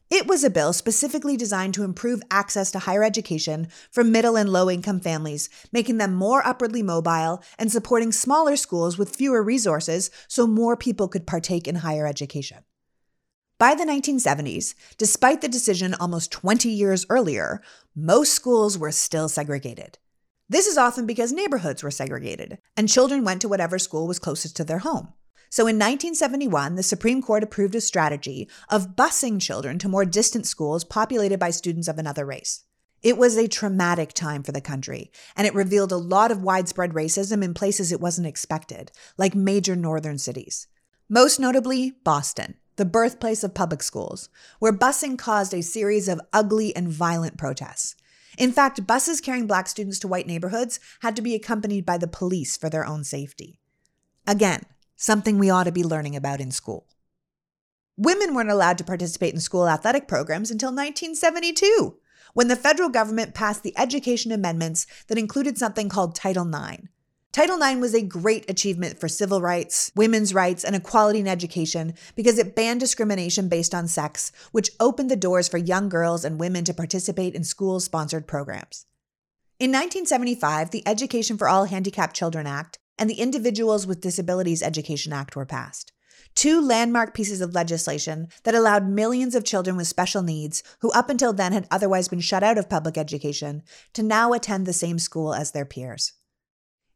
It 0.10 0.26
was 0.26 0.44
a 0.44 0.50
bill 0.50 0.74
specifically 0.74 1.38
designed 1.38 1.76
to 1.76 1.84
improve 1.84 2.24
access 2.32 2.72
to 2.72 2.80
higher 2.80 3.04
education 3.04 3.68
for 3.92 4.04
middle 4.04 4.36
and 4.36 4.50
low 4.50 4.68
income 4.68 5.00
families, 5.00 5.50
making 5.72 6.00
them 6.00 6.16
more 6.16 6.46
upwardly 6.46 6.82
mobile 6.82 7.44
and 7.60 7.72
supporting 7.72 8.12
smaller 8.12 8.56
schools 8.56 8.98
with 8.98 9.16
fewer 9.16 9.44
resources 9.44 10.10
so 10.28 10.48
more 10.48 10.76
people 10.76 11.08
could 11.08 11.28
partake 11.28 11.68
in 11.68 11.76
higher 11.76 12.08
education. 12.08 12.64
By 13.60 13.76
the 13.76 13.86
1970s, 13.86 14.74
despite 14.98 15.42
the 15.42 15.48
decision 15.48 15.94
almost 15.94 16.32
20 16.32 16.70
years 16.70 17.06
earlier, 17.10 17.62
most 17.96 18.34
schools 18.34 18.80
were 18.80 18.92
still 18.92 19.30
segregated. 19.30 20.00
This 20.52 20.66
is 20.66 20.80
often 20.80 21.06
because 21.06 21.32
neighborhoods 21.32 21.84
were 21.84 21.92
segregated, 21.92 22.58
and 22.76 22.90
children 22.90 23.24
went 23.24 23.40
to 23.42 23.48
whatever 23.48 23.78
school 23.78 24.08
was 24.08 24.18
closest 24.18 24.56
to 24.58 24.64
their 24.64 24.80
home. 24.80 25.14
So 25.52 25.64
in 25.64 25.76
1971, 25.76 26.74
the 26.74 26.82
Supreme 26.82 27.22
Court 27.22 27.44
approved 27.44 27.76
a 27.76 27.82
strategy 27.82 28.50
of 28.68 28.96
busing 28.96 29.40
children 29.40 29.78
to 29.78 29.88
more 29.88 30.06
distant 30.06 30.48
schools 30.48 30.84
populated 30.84 31.40
by 31.40 31.52
students 31.52 31.88
of 31.88 32.00
another 32.00 32.26
race. 32.26 32.64
It 33.04 33.16
was 33.16 33.38
a 33.38 33.48
traumatic 33.48 34.12
time 34.14 34.42
for 34.42 34.52
the 34.52 34.60
country, 34.60 35.12
and 35.36 35.46
it 35.46 35.54
revealed 35.54 35.92
a 35.92 35.98
lot 35.98 36.32
of 36.32 36.42
widespread 36.42 36.94
racism 36.94 37.44
in 37.44 37.54
places 37.54 37.92
it 37.92 38.02
wasn't 38.02 38.28
expected, 38.28 38.92
like 39.20 39.36
major 39.36 39.76
northern 39.76 40.18
cities. 40.18 40.66
Most 41.08 41.40
notably, 41.40 41.92
Boston, 42.04 42.56
the 42.76 42.86
birthplace 42.86 43.44
of 43.44 43.54
public 43.54 43.84
schools, 43.84 44.30
where 44.58 44.74
busing 44.74 45.18
caused 45.18 45.54
a 45.54 45.62
series 45.62 46.08
of 46.08 46.22
ugly 46.34 46.76
and 46.76 46.90
violent 46.90 47.38
protests. 47.38 47.96
In 48.40 48.54
fact, 48.54 48.88
buses 48.88 49.20
carrying 49.20 49.48
black 49.48 49.68
students 49.68 50.00
to 50.00 50.08
white 50.08 50.26
neighborhoods 50.26 50.80
had 51.02 51.14
to 51.18 51.22
be 51.22 51.36
accompanied 51.36 51.86
by 51.86 51.98
the 51.98 52.08
police 52.08 52.56
for 52.56 52.70
their 52.70 52.86
own 52.86 53.04
safety. 53.04 53.60
Again, 54.26 54.64
something 54.96 55.38
we 55.38 55.50
ought 55.50 55.66
to 55.66 55.74
be 55.74 55.84
learning 55.84 56.16
about 56.16 56.40
in 56.40 56.50
school. 56.50 56.88
Women 57.98 58.34
weren't 58.34 58.50
allowed 58.50 58.78
to 58.78 58.86
participate 58.86 59.34
in 59.34 59.42
school 59.42 59.68
athletic 59.68 60.08
programs 60.08 60.52
until 60.52 60.70
1972, 60.70 61.98
when 62.34 62.48
the 62.48 62.56
federal 62.56 62.88
government 62.88 63.34
passed 63.34 63.62
the 63.62 63.78
education 63.78 64.32
amendments 64.32 64.88
that 65.08 65.18
included 65.18 65.58
something 65.58 65.90
called 65.90 66.16
Title 66.16 66.48
IX. 66.48 66.84
Title 67.32 67.62
IX 67.62 67.80
was 67.80 67.94
a 67.94 68.02
great 68.02 68.50
achievement 68.50 69.00
for 69.00 69.08
civil 69.08 69.40
rights, 69.40 69.92
women's 69.96 70.34
rights, 70.34 70.64
and 70.64 70.76
equality 70.76 71.20
in 71.20 71.28
education 71.28 71.94
because 72.16 72.40
it 72.40 72.56
banned 72.56 72.80
discrimination 72.80 73.48
based 73.48 73.76
on 73.76 73.88
sex, 73.88 74.32
which 74.52 74.72
opened 74.80 75.12
the 75.12 75.16
doors 75.16 75.48
for 75.48 75.60
young 75.60 75.90
girls 75.90 76.26
and 76.26 76.40
women 76.40 76.64
to 76.64 76.74
participate 76.74 77.36
in 77.36 77.44
school 77.44 77.80
sponsored 77.80 78.26
programs. 78.26 78.88
In 79.60 79.70
1975, 79.70 80.72
the 80.72 80.82
Education 80.88 81.38
for 81.38 81.48
All 81.48 81.66
Handicapped 81.66 82.16
Children 82.16 82.48
Act 82.48 82.80
and 82.98 83.08
the 83.08 83.20
Individuals 83.22 83.86
with 83.86 84.02
Disabilities 84.02 84.64
Education 84.64 85.14
Act 85.14 85.36
were 85.36 85.46
passed. 85.46 85.92
Two 86.34 86.60
landmark 86.60 87.14
pieces 87.14 87.42
of 87.42 87.54
legislation 87.54 88.30
that 88.44 88.56
allowed 88.56 88.90
millions 88.90 89.36
of 89.36 89.44
children 89.44 89.78
with 89.78 89.88
special 89.88 90.24
needs, 90.24 90.64
who 90.80 90.92
up 90.94 91.12
until 91.12 91.34
then 91.34 91.54
had 91.54 91.68
otherwise 91.70 92.08
been 92.08 92.22
shut 92.22 92.42
out 92.42 92.58
of 92.58 92.70
public 92.70 92.98
education, 92.98 93.62
to 93.94 94.02
now 94.02 94.34
attend 94.34 94.66
the 94.66 94.74
same 94.74 94.98
school 94.98 95.36
as 95.36 95.52
their 95.52 95.66
peers. 95.66 96.14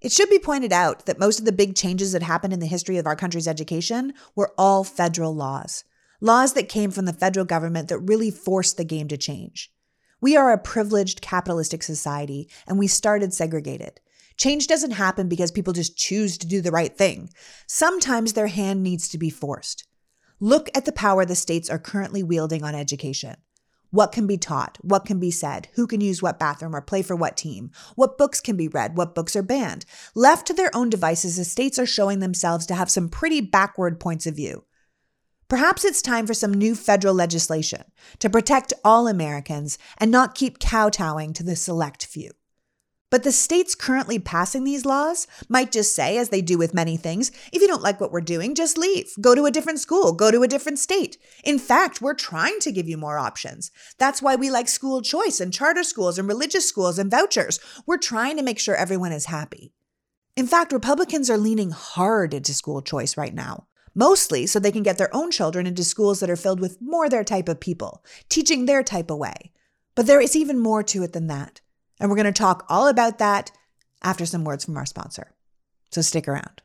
It 0.03 0.11
should 0.11 0.29
be 0.29 0.37
pointed 0.37 0.73
out 0.73 1.05
that 1.05 1.17
most 1.17 1.39
of 1.39 1.45
the 1.45 1.53
big 1.53 1.75
changes 1.75 2.11
that 2.11 2.21
happened 2.21 2.51
in 2.51 2.59
the 2.59 2.65
history 2.65 2.97
of 2.97 3.07
our 3.07 3.15
country's 3.15 3.47
education 3.47 4.13
were 4.35 4.53
all 4.57 4.83
federal 4.83 5.33
laws. 5.33 5.85
Laws 6.19 6.53
that 6.53 6.67
came 6.67 6.91
from 6.91 7.05
the 7.05 7.13
federal 7.13 7.45
government 7.45 7.87
that 7.87 7.99
really 7.99 8.29
forced 8.29 8.75
the 8.75 8.83
game 8.83 9.07
to 9.07 9.17
change. 9.17 9.71
We 10.19 10.35
are 10.35 10.51
a 10.51 10.57
privileged 10.57 11.21
capitalistic 11.21 11.83
society, 11.83 12.49
and 12.67 12.77
we 12.77 12.87
started 12.87 13.33
segregated. 13.33 14.01
Change 14.35 14.67
doesn't 14.67 14.91
happen 14.91 15.29
because 15.29 15.51
people 15.51 15.71
just 15.71 15.95
choose 15.95 16.37
to 16.37 16.47
do 16.47 16.59
the 16.59 16.71
right 16.71 16.97
thing. 16.97 17.29
Sometimes 17.65 18.33
their 18.33 18.47
hand 18.47 18.83
needs 18.83 19.07
to 19.07 19.17
be 19.17 19.29
forced. 19.29 19.87
Look 20.41 20.69
at 20.75 20.83
the 20.83 20.91
power 20.91 21.23
the 21.23 21.35
states 21.35 21.69
are 21.69 21.79
currently 21.79 22.23
wielding 22.23 22.63
on 22.63 22.75
education. 22.75 23.37
What 23.93 24.11
can 24.11 24.25
be 24.25 24.39
taught? 24.39 24.79
What 24.81 25.05
can 25.05 25.19
be 25.19 25.29
said? 25.29 25.67
Who 25.75 25.85
can 25.85 26.01
use 26.01 26.19
what 26.19 26.39
bathroom 26.39 26.75
or 26.75 26.81
play 26.81 27.03
for 27.03 27.15
what 27.15 27.37
team? 27.37 27.69
What 27.93 28.17
books 28.17 28.41
can 28.41 28.57
be 28.57 28.67
read? 28.67 28.97
What 28.97 29.13
books 29.13 29.35
are 29.35 29.43
banned? 29.43 29.85
Left 30.15 30.47
to 30.47 30.53
their 30.55 30.75
own 30.75 30.89
devices, 30.89 31.37
the 31.37 31.45
states 31.45 31.77
are 31.77 31.85
showing 31.85 32.17
themselves 32.17 32.65
to 32.65 32.73
have 32.73 32.89
some 32.89 33.07
pretty 33.07 33.39
backward 33.39 33.99
points 33.99 34.25
of 34.25 34.35
view. 34.35 34.63
Perhaps 35.47 35.85
it's 35.85 36.01
time 36.01 36.25
for 36.25 36.33
some 36.33 36.55
new 36.55 36.73
federal 36.73 37.13
legislation 37.13 37.83
to 38.17 38.31
protect 38.31 38.73
all 38.83 39.07
Americans 39.07 39.77
and 39.99 40.09
not 40.09 40.33
keep 40.33 40.57
kowtowing 40.57 41.31
to 41.33 41.43
the 41.43 41.55
select 41.55 42.03
few. 42.03 42.31
But 43.13 43.21
the 43.21 43.31
states 43.31 43.75
currently 43.75 44.17
passing 44.17 44.63
these 44.63 44.87
laws 44.87 45.27
might 45.47 45.71
just 45.71 45.93
say, 45.95 46.17
as 46.17 46.29
they 46.29 46.41
do 46.41 46.57
with 46.57 46.73
many 46.73 46.97
things, 46.97 47.31
if 47.51 47.61
you 47.61 47.67
don't 47.67 47.83
like 47.83 48.01
what 48.01 48.11
we're 48.11 48.21
doing, 48.21 48.55
just 48.55 48.75
leave. 48.75 49.13
Go 49.21 49.35
to 49.35 49.45
a 49.45 49.51
different 49.51 49.79
school, 49.79 50.13
go 50.13 50.31
to 50.31 50.41
a 50.41 50.47
different 50.47 50.79
state. 50.79 51.19
In 51.43 51.59
fact, 51.59 52.01
we're 52.01 52.15
trying 52.15 52.57
to 52.61 52.71
give 52.71 52.89
you 52.89 52.97
more 52.97 53.19
options. 53.19 53.69
That's 53.99 54.23
why 54.23 54.35
we 54.35 54.49
like 54.49 54.67
school 54.67 55.03
choice 55.03 55.39
and 55.39 55.53
charter 55.53 55.83
schools 55.83 56.17
and 56.17 56.27
religious 56.27 56.67
schools 56.67 56.97
and 56.97 57.11
vouchers. 57.11 57.59
We're 57.85 57.99
trying 57.99 58.35
to 58.37 58.43
make 58.43 58.57
sure 58.57 58.75
everyone 58.75 59.11
is 59.11 59.27
happy. 59.27 59.73
In 60.35 60.47
fact, 60.47 60.71
Republicans 60.71 61.29
are 61.29 61.37
leaning 61.37 61.69
hard 61.69 62.33
into 62.33 62.51
school 62.51 62.81
choice 62.81 63.15
right 63.15 63.35
now 63.35 63.67
mostly 63.93 64.47
so 64.47 64.57
they 64.57 64.71
can 64.71 64.81
get 64.81 64.97
their 64.97 65.15
own 65.15 65.29
children 65.29 65.67
into 65.67 65.83
schools 65.83 66.19
that 66.19 66.31
are 66.31 66.35
filled 66.35 66.59
with 66.59 66.81
more 66.81 67.09
their 67.09 67.23
type 67.23 67.47
of 67.47 67.59
people, 67.59 68.03
teaching 68.27 68.65
their 68.65 68.81
type 68.81 69.11
of 69.11 69.19
way. 69.19 69.51
But 69.93 70.07
there 70.07 70.19
is 70.19 70.35
even 70.35 70.57
more 70.57 70.81
to 70.81 71.03
it 71.03 71.13
than 71.13 71.27
that. 71.27 71.61
And 72.03 72.09
we're 72.09 72.17
going 72.17 72.25
to 72.25 72.33
talk 72.33 72.65
all 72.67 72.89
about 72.89 73.19
that 73.19 73.49
after 74.03 74.25
some 74.25 74.43
words 74.43 74.65
from 74.65 74.75
our 74.75 74.85
sponsor. 74.85 75.31
So 75.89 76.01
stick 76.01 76.27
around. 76.27 76.61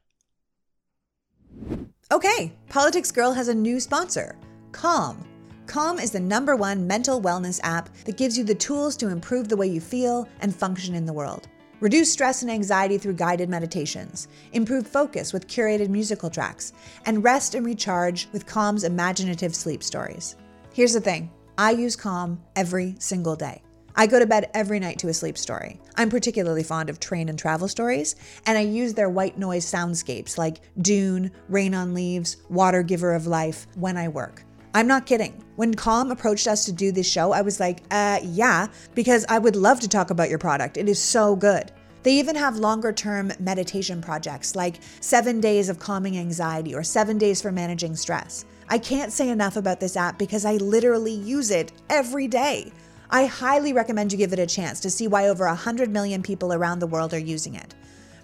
Okay, 2.11 2.53
Politics 2.69 3.13
Girl 3.13 3.33
has 3.33 3.47
a 3.47 3.55
new 3.55 3.79
sponsor, 3.79 4.35
Calm. 4.73 5.25
Calm 5.69 6.01
is 6.01 6.11
the 6.11 6.19
number 6.19 6.57
one 6.57 6.89
mental 6.89 7.23
wellness 7.23 7.61
app 7.63 7.89
that 8.05 8.17
gives 8.17 8.37
you 8.37 8.43
the 8.43 8.55
tools 8.55 8.97
to 8.97 9.11
improve 9.11 9.47
the 9.47 9.57
way 9.57 9.69
you 9.69 9.81
feel 9.81 10.29
and 10.41 10.53
function 10.53 10.97
in 10.97 11.07
the 11.07 11.13
world. 11.13 11.47
Reduce 11.79 12.11
stress 12.11 12.43
and 12.43 12.51
anxiety 12.51 12.99
through 12.99 13.13
guided 13.13 13.49
meditations, 13.49 14.27
improve 14.55 14.89
focus 14.89 15.33
with 15.33 15.47
curated 15.47 15.89
musical 15.89 16.31
tracks, 16.31 16.73
and 17.07 17.23
rest 17.23 17.55
and 17.55 17.65
recharge 17.65 18.27
with 18.33 18.45
Calm's 18.45 18.83
imaginative 18.83 19.55
sleep 19.55 19.85
stories. 19.85 20.35
Here's 20.73 20.95
the 20.95 21.01
thing 21.01 21.31
I 21.57 21.71
use 21.71 21.95
Calm 21.95 22.43
every 22.57 22.97
single 22.99 23.37
day. 23.37 23.63
I 23.99 24.07
go 24.07 24.21
to 24.21 24.27
bed 24.27 24.49
every 24.55 24.79
night 24.79 25.01
to 25.01 25.09
a 25.09 25.13
sleep 25.13 25.37
story. 25.37 25.81
I'm 25.97 26.09
particularly 26.09 26.63
fond 26.63 26.89
of 26.89 27.01
train 27.01 27.29
and 27.29 27.37
travel 27.37 27.67
stories, 27.67 28.15
and 28.47 28.57
I 28.57 28.61
use 28.61 28.95
their 28.95 29.11
white 29.11 29.37
noise 29.37 29.67
soundscapes 29.67 30.39
like 30.39 30.61
Dune, 30.81 31.33
Rain 31.49 31.75
on 31.75 31.95
Leaves, 31.95 32.37
Water 32.49 32.85
Giver 32.85 33.13
of 33.13 33.27
Life 33.27 33.67
when 33.75 33.97
I 33.97 34.07
work. 34.07 34.45
I'm 34.73 34.87
not 34.87 35.05
kidding. 35.05 35.43
When 35.57 35.75
Calm 35.75 36.13
approached 36.13 36.47
us 36.47 36.65
to 36.67 36.73
do 36.73 36.93
this 36.93 37.11
show, 37.11 37.33
I 37.33 37.41
was 37.41 37.59
like, 37.59 37.83
uh, 37.91 38.21
yeah, 38.23 38.69
because 38.95 39.27
I 39.29 39.39
would 39.39 39.57
love 39.57 39.81
to 39.81 39.89
talk 39.89 40.11
about 40.11 40.31
your 40.31 40.39
product. 40.39 40.77
It 40.77 40.89
is 40.89 41.01
so 41.01 41.35
good. 41.35 41.73
They 42.05 42.13
even 42.21 42.37
have 42.37 42.57
longer 42.57 42.93
term 42.93 43.33
meditation 43.41 44.01
projects 44.01 44.55
like 44.55 44.77
seven 45.01 45.41
days 45.41 45.69
of 45.69 45.81
calming 45.81 46.17
anxiety 46.17 46.73
or 46.73 46.85
seven 46.85 47.19
days 47.19 47.43
for 47.43 47.51
managing 47.51 47.97
stress. 47.97 48.45
I 48.69 48.79
can't 48.79 49.13
say 49.13 49.31
enough 49.31 49.57
about 49.57 49.81
this 49.81 49.97
app 49.97 50.19
because 50.19 50.45
I 50.45 50.55
literally 50.59 51.15
use 51.15 51.51
it 51.51 51.73
every 51.91 52.29
day. 52.29 52.71
I 53.11 53.25
highly 53.25 53.73
recommend 53.73 54.13
you 54.13 54.19
give 54.19 54.33
it 54.33 54.39
a 54.39 54.47
chance 54.47 54.81
to 54.81 54.91
see 54.91 55.09
why 55.09 55.29
over 55.29 55.47
100 55.47 55.91
million 55.91 56.23
people 56.23 56.53
around 56.53 56.79
the 56.79 56.87
world 56.87 57.15
are 57.15 57.19
using 57.19 57.55
it. 57.55 57.75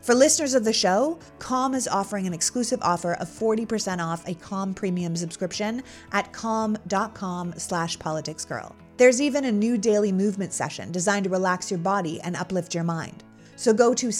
For 0.02 0.14
listeners 0.14 0.52
of 0.52 0.64
the 0.64 0.72
show, 0.72 1.18
Calm 1.38 1.72
is 1.74 1.88
offering 1.88 2.26
an 2.26 2.34
exclusive 2.34 2.78
offer 2.82 3.14
of 3.14 3.28
40% 3.28 4.04
off 4.04 4.28
a 4.28 4.34
Calm 4.34 4.74
premium 4.74 5.16
subscription 5.16 5.82
at 6.12 6.30
calm.com 6.34 7.54
slash 7.56 7.96
politicsgirl. 7.96 8.74
There's 8.98 9.22
even 9.22 9.46
a 9.46 9.52
new 9.52 9.78
daily 9.78 10.12
movement 10.12 10.52
session 10.52 10.92
designed 10.92 11.24
to 11.24 11.30
relax 11.30 11.70
your 11.70 11.78
body 11.78 12.20
and 12.20 12.36
uplift 12.36 12.74
your 12.74 12.84
mind. 12.84 13.24
So 13.56 13.72
go 13.72 13.94
to 13.94 14.10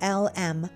calm.com 0.00 0.70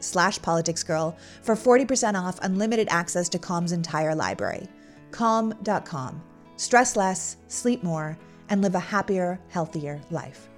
slash 0.00 0.38
politicsgirl 0.38 1.16
for 1.42 1.54
40% 1.54 2.22
off 2.22 2.38
unlimited 2.42 2.88
access 2.90 3.30
to 3.30 3.38
Calm's 3.38 3.72
entire 3.72 4.14
library. 4.14 4.68
Calm.com 5.12 6.22
stress 6.56 6.96
less, 6.96 7.36
sleep 7.48 7.82
more, 7.82 8.18
and 8.48 8.62
live 8.62 8.74
a 8.74 8.80
happier, 8.80 9.40
healthier 9.48 10.00
life. 10.10 10.48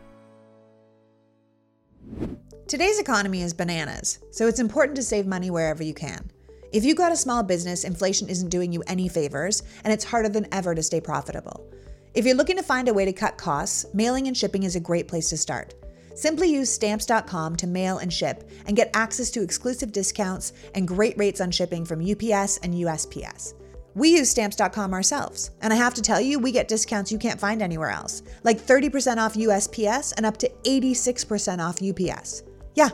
Today's 2.66 2.98
economy 2.98 3.42
is 3.42 3.54
bananas, 3.54 4.18
so 4.30 4.48
it's 4.48 4.59
important 4.59 4.96
to 4.96 5.02
save 5.02 5.26
money 5.26 5.50
wherever 5.50 5.82
you 5.82 5.94
can. 5.94 6.30
If 6.72 6.85
you've 6.85 6.96
got 6.96 7.12
a 7.12 7.16
small 7.16 7.42
business, 7.42 7.85
inflation 7.85 8.28
isn't 8.28 8.48
doing 8.48 8.72
you 8.72 8.82
any 8.87 9.09
favors, 9.09 9.62
and 9.85 9.92
it's 9.92 10.04
harder 10.04 10.28
than 10.28 10.48
ever 10.52 10.74
to 10.74 10.82
stay 10.82 11.00
profitable. 11.00 11.64
If 12.12 12.24
you're 12.24 12.35
looking 12.35 12.56
to 12.56 12.62
find 12.62 12.88
a 12.88 12.94
way 12.94 13.04
to 13.04 13.12
cut 13.12 13.38
costs, 13.38 13.87
mailing 13.94 14.26
and 14.26 14.37
shipping 14.37 14.64
is 14.64 14.74
a 14.74 14.80
great 14.80 15.06
place 15.06 15.28
to 15.30 15.37
start. 15.37 15.74
Simply 16.14 16.48
use 16.48 16.72
stamps.com 16.72 17.56
to 17.56 17.66
mail 17.66 17.98
and 17.98 18.12
ship 18.12 18.48
and 18.66 18.74
get 18.74 18.90
access 18.94 19.30
to 19.32 19.42
exclusive 19.42 19.92
discounts 19.92 20.54
and 20.74 20.88
great 20.88 21.16
rates 21.18 21.42
on 21.42 21.50
shipping 21.50 21.85
from 21.85 22.00
UPS 22.00 22.56
and 22.59 22.74
USPS. 22.74 23.52
We 23.96 24.11
use 24.11 24.28
stamps.com 24.28 24.92
ourselves, 24.92 25.52
and 25.62 25.72
I 25.72 25.76
have 25.76 25.94
to 25.94 26.02
tell 26.02 26.20
you, 26.20 26.38
we 26.38 26.52
get 26.52 26.68
discounts 26.68 27.11
you 27.11 27.16
can't 27.16 27.40
find 27.40 27.62
anywhere 27.62 27.88
else, 27.88 28.22
like 28.44 28.61
30% 28.61 29.16
off 29.16 29.32
USPS 29.32 30.12
and 30.18 30.26
up 30.26 30.37
to 30.37 30.50
86% 30.64 31.61
off 31.61 31.82
UPS. 31.82 32.42
Yeah, 32.74 32.90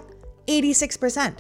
86%. 0.47 1.39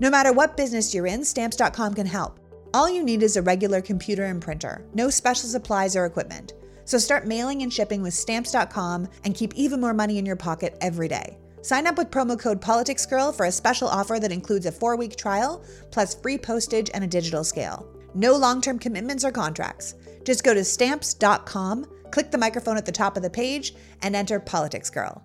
No 0.00 0.10
matter 0.10 0.32
what 0.32 0.56
business 0.56 0.92
you're 0.92 1.06
in, 1.06 1.24
stamps.com 1.24 1.94
can 1.94 2.06
help. 2.06 2.40
All 2.74 2.90
you 2.90 3.04
need 3.04 3.22
is 3.22 3.36
a 3.36 3.42
regular 3.42 3.80
computer 3.80 4.24
and 4.24 4.42
printer, 4.42 4.84
no 4.92 5.08
special 5.08 5.48
supplies 5.48 5.94
or 5.94 6.04
equipment. 6.04 6.54
So 6.84 6.98
start 6.98 7.28
mailing 7.28 7.62
and 7.62 7.72
shipping 7.72 8.02
with 8.02 8.12
stamps.com 8.12 9.06
and 9.22 9.36
keep 9.36 9.54
even 9.54 9.80
more 9.80 9.94
money 9.94 10.18
in 10.18 10.26
your 10.26 10.34
pocket 10.34 10.76
every 10.80 11.06
day. 11.06 11.38
Sign 11.62 11.86
up 11.86 11.96
with 11.96 12.10
promo 12.10 12.36
code 12.36 12.60
PoliticsGirl 12.60 13.36
for 13.36 13.46
a 13.46 13.52
special 13.52 13.86
offer 13.86 14.18
that 14.18 14.32
includes 14.32 14.66
a 14.66 14.72
four 14.72 14.96
week 14.96 15.14
trial, 15.14 15.64
plus 15.92 16.16
free 16.16 16.38
postage 16.38 16.90
and 16.92 17.04
a 17.04 17.08
digital 17.08 17.44
scale. 17.44 17.88
No 18.16 18.34
long 18.34 18.62
term 18.62 18.78
commitments 18.78 19.24
or 19.24 19.30
contracts. 19.30 19.94
Just 20.24 20.42
go 20.42 20.54
to 20.54 20.64
stamps.com, 20.64 21.86
click 22.10 22.30
the 22.30 22.38
microphone 22.38 22.78
at 22.78 22.86
the 22.86 22.92
top 22.92 23.16
of 23.16 23.22
the 23.22 23.28
page, 23.28 23.74
and 24.00 24.16
enter 24.16 24.40
Politics 24.40 24.88
Girl. 24.88 25.22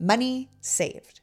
Money 0.00 0.50
saved. 0.60 1.20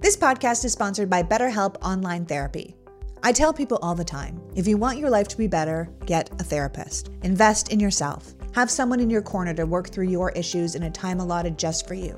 This 0.00 0.16
podcast 0.16 0.64
is 0.64 0.72
sponsored 0.72 1.10
by 1.10 1.22
BetterHelp 1.22 1.76
Online 1.82 2.24
Therapy. 2.24 2.74
I 3.22 3.32
tell 3.32 3.52
people 3.52 3.78
all 3.82 3.94
the 3.94 4.04
time 4.04 4.40
if 4.54 4.66
you 4.66 4.78
want 4.78 4.98
your 4.98 5.10
life 5.10 5.28
to 5.28 5.36
be 5.36 5.46
better, 5.46 5.90
get 6.06 6.30
a 6.40 6.44
therapist. 6.44 7.10
Invest 7.22 7.70
in 7.70 7.80
yourself. 7.80 8.34
Have 8.54 8.70
someone 8.70 9.00
in 9.00 9.10
your 9.10 9.22
corner 9.22 9.52
to 9.52 9.66
work 9.66 9.90
through 9.90 10.08
your 10.08 10.30
issues 10.30 10.74
in 10.74 10.84
a 10.84 10.90
time 10.90 11.20
allotted 11.20 11.58
just 11.58 11.86
for 11.86 11.94
you. 11.94 12.12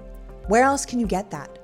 Where 0.46 0.62
else 0.62 0.87
can 0.87 1.00
you 1.00 1.09
get 1.09 1.28
that? 1.32 1.56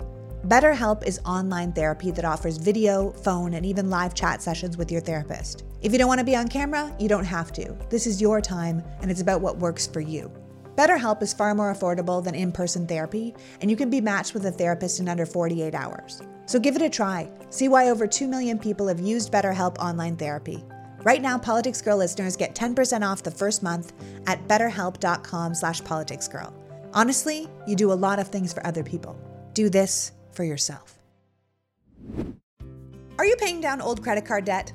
BetterHelp 0.46 1.06
is 1.06 1.20
online 1.24 1.72
therapy 1.72 2.10
that 2.10 2.24
offers 2.24 2.56
video, 2.56 3.12
phone, 3.12 3.54
and 3.54 3.64
even 3.64 3.90
live 3.90 4.12
chat 4.12 4.42
sessions 4.42 4.76
with 4.76 4.90
your 4.90 5.00
therapist. 5.00 5.62
If 5.82 5.92
you 5.92 5.98
don't 5.98 6.08
want 6.08 6.18
to 6.18 6.24
be 6.24 6.34
on 6.34 6.48
camera, 6.48 6.92
you 6.98 7.08
don't 7.08 7.24
have 7.24 7.52
to. 7.52 7.76
This 7.90 8.08
is 8.08 8.20
your 8.20 8.40
time, 8.40 8.82
and 9.02 9.08
it's 9.08 9.20
about 9.20 9.40
what 9.40 9.58
works 9.58 9.86
for 9.86 10.00
you. 10.00 10.32
BetterHelp 10.74 11.22
is 11.22 11.32
far 11.32 11.54
more 11.54 11.72
affordable 11.72 12.24
than 12.24 12.34
in 12.34 12.50
person 12.50 12.88
therapy, 12.88 13.36
and 13.60 13.70
you 13.70 13.76
can 13.76 13.88
be 13.88 14.00
matched 14.00 14.34
with 14.34 14.44
a 14.46 14.50
therapist 14.50 14.98
in 14.98 15.08
under 15.08 15.24
48 15.24 15.76
hours. 15.76 16.20
So 16.46 16.58
give 16.58 16.74
it 16.74 16.82
a 16.82 16.90
try. 16.90 17.30
See 17.50 17.68
why 17.68 17.90
over 17.90 18.08
2 18.08 18.26
million 18.26 18.58
people 18.58 18.88
have 18.88 18.98
used 18.98 19.32
BetterHelp 19.32 19.78
online 19.78 20.16
therapy. 20.16 20.64
Right 21.04 21.22
now, 21.22 21.38
Politics 21.38 21.80
Girl 21.80 21.98
listeners 21.98 22.36
get 22.36 22.56
10% 22.56 23.08
off 23.08 23.22
the 23.22 23.30
first 23.30 23.62
month 23.62 23.92
at 24.26 24.48
betterhelp.com 24.48 25.54
slash 25.54 25.82
politicsgirl. 25.82 26.52
Honestly, 26.94 27.48
you 27.64 27.76
do 27.76 27.92
a 27.92 27.94
lot 27.94 28.18
of 28.18 28.26
things 28.26 28.52
for 28.52 28.66
other 28.66 28.82
people. 28.82 29.16
Do 29.54 29.68
this 29.68 30.10
for 30.32 30.44
yourself. 30.44 30.98
Are 33.18 33.26
you 33.26 33.36
paying 33.36 33.60
down 33.60 33.80
old 33.80 34.02
credit 34.02 34.24
card 34.24 34.44
debt? 34.44 34.72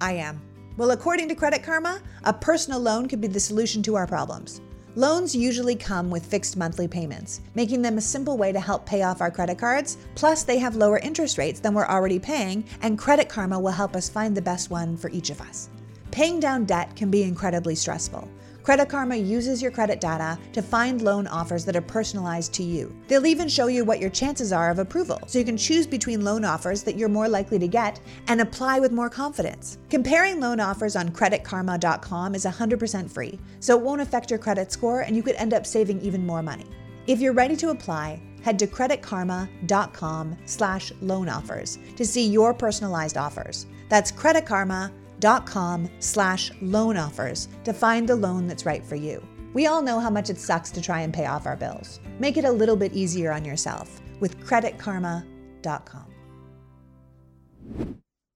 I 0.00 0.12
am. 0.12 0.40
Well, 0.76 0.92
according 0.92 1.28
to 1.28 1.34
Credit 1.34 1.62
Karma, 1.62 2.00
a 2.24 2.32
personal 2.32 2.80
loan 2.80 3.06
could 3.06 3.20
be 3.20 3.26
the 3.28 3.40
solution 3.40 3.82
to 3.82 3.96
our 3.96 4.06
problems. 4.06 4.60
Loans 4.96 5.36
usually 5.36 5.76
come 5.76 6.10
with 6.10 6.24
fixed 6.26 6.56
monthly 6.56 6.88
payments, 6.88 7.42
making 7.54 7.82
them 7.82 7.98
a 7.98 8.00
simple 8.00 8.36
way 8.36 8.50
to 8.50 8.58
help 8.58 8.86
pay 8.86 9.02
off 9.02 9.20
our 9.20 9.30
credit 9.30 9.58
cards. 9.58 9.98
Plus, 10.14 10.42
they 10.42 10.58
have 10.58 10.74
lower 10.74 10.98
interest 10.98 11.38
rates 11.38 11.60
than 11.60 11.74
we're 11.74 11.86
already 11.86 12.18
paying, 12.18 12.64
and 12.82 12.98
Credit 12.98 13.28
Karma 13.28 13.60
will 13.60 13.70
help 13.70 13.94
us 13.94 14.08
find 14.08 14.36
the 14.36 14.42
best 14.42 14.70
one 14.70 14.96
for 14.96 15.10
each 15.10 15.30
of 15.30 15.40
us. 15.40 15.68
Paying 16.10 16.40
down 16.40 16.64
debt 16.64 16.96
can 16.96 17.08
be 17.10 17.22
incredibly 17.22 17.76
stressful. 17.76 18.28
Credit 18.62 18.88
Karma 18.88 19.16
uses 19.16 19.62
your 19.62 19.70
credit 19.70 20.00
data 20.00 20.38
to 20.52 20.60
find 20.60 21.00
loan 21.00 21.26
offers 21.26 21.64
that 21.64 21.76
are 21.76 21.80
personalized 21.80 22.52
to 22.54 22.62
you. 22.62 22.94
They'll 23.08 23.26
even 23.26 23.48
show 23.48 23.68
you 23.68 23.84
what 23.84 24.00
your 24.00 24.10
chances 24.10 24.52
are 24.52 24.70
of 24.70 24.78
approval, 24.78 25.18
so 25.26 25.38
you 25.38 25.44
can 25.44 25.56
choose 25.56 25.86
between 25.86 26.24
loan 26.24 26.44
offers 26.44 26.82
that 26.82 26.96
you're 26.96 27.08
more 27.08 27.28
likely 27.28 27.58
to 27.58 27.68
get 27.68 28.00
and 28.28 28.40
apply 28.40 28.78
with 28.78 28.92
more 28.92 29.08
confidence. 29.08 29.78
Comparing 29.88 30.40
loan 30.40 30.60
offers 30.60 30.94
on 30.94 31.08
creditkarma.com 31.08 32.34
is 32.34 32.44
100% 32.44 33.10
free, 33.10 33.38
so 33.60 33.78
it 33.78 33.82
won't 33.82 34.02
affect 34.02 34.30
your 34.30 34.38
credit 34.38 34.70
score 34.70 35.00
and 35.00 35.16
you 35.16 35.22
could 35.22 35.36
end 35.36 35.54
up 35.54 35.64
saving 35.64 36.00
even 36.02 36.26
more 36.26 36.42
money. 36.42 36.66
If 37.06 37.20
you're 37.20 37.32
ready 37.32 37.56
to 37.56 37.70
apply, 37.70 38.22
head 38.42 38.58
to 38.58 38.66
creditkarma.com 38.66 40.36
slash 40.44 40.92
loan 41.00 41.28
offers 41.28 41.78
to 41.96 42.04
see 42.04 42.26
your 42.26 42.52
personalized 42.52 43.16
offers. 43.16 43.66
That's 43.88 44.12
creditkarma.com 44.12 44.99
com 45.46 45.88
slash 45.98 46.50
loan 46.60 46.96
offers 46.96 47.48
to 47.64 47.72
find 47.72 48.08
the 48.08 48.16
loan 48.16 48.46
that's 48.46 48.66
right 48.66 48.84
for 48.84 48.96
you. 48.96 49.26
We 49.52 49.66
all 49.66 49.82
know 49.82 49.98
how 49.98 50.10
much 50.10 50.30
it 50.30 50.38
sucks 50.38 50.70
to 50.70 50.80
try 50.80 51.00
and 51.00 51.12
pay 51.12 51.26
off 51.26 51.46
our 51.46 51.56
bills. 51.56 52.00
Make 52.18 52.36
it 52.36 52.44
a 52.44 52.52
little 52.52 52.76
bit 52.76 52.92
easier 52.92 53.32
on 53.32 53.44
yourself 53.44 54.00
with 54.20 54.38
creditkarma.com. 54.40 56.06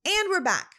And 0.07 0.29
we're 0.29 0.40
back. 0.40 0.75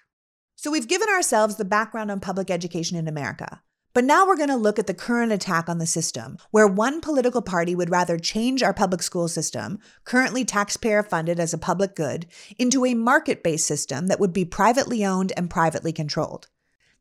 So 0.56 0.72
we've 0.72 0.88
given 0.88 1.10
ourselves 1.10 1.56
the 1.56 1.66
background 1.66 2.12
on 2.12 2.20
public 2.20 2.50
education 2.50 2.98
in 2.98 3.08
America. 3.08 3.62
But 3.96 4.04
now 4.04 4.28
we're 4.28 4.36
going 4.36 4.50
to 4.50 4.58
look 4.58 4.78
at 4.78 4.88
the 4.88 4.94
current 4.94 5.32
attack 5.32 5.70
on 5.70 5.78
the 5.78 5.86
system, 5.86 6.38
where 6.52 6.68
one 6.68 7.00
political 7.00 7.42
party 7.42 7.74
would 7.74 7.90
rather 7.90 8.20
change 8.20 8.62
our 8.62 8.74
public 8.74 9.02
school 9.02 9.30
system, 9.30 9.80
currently 10.04 10.44
taxpayer 10.44 11.02
funded 11.02 11.40
as 11.40 11.54
a 11.54 11.58
public 11.58 11.96
good, 11.96 12.26
into 12.58 12.84
a 12.84 12.94
market 12.94 13.42
based 13.42 13.66
system 13.66 14.08
that 14.08 14.20
would 14.20 14.34
be 14.34 14.44
privately 14.44 15.06
owned 15.06 15.32
and 15.38 15.50
privately 15.50 15.94
controlled. 15.94 16.50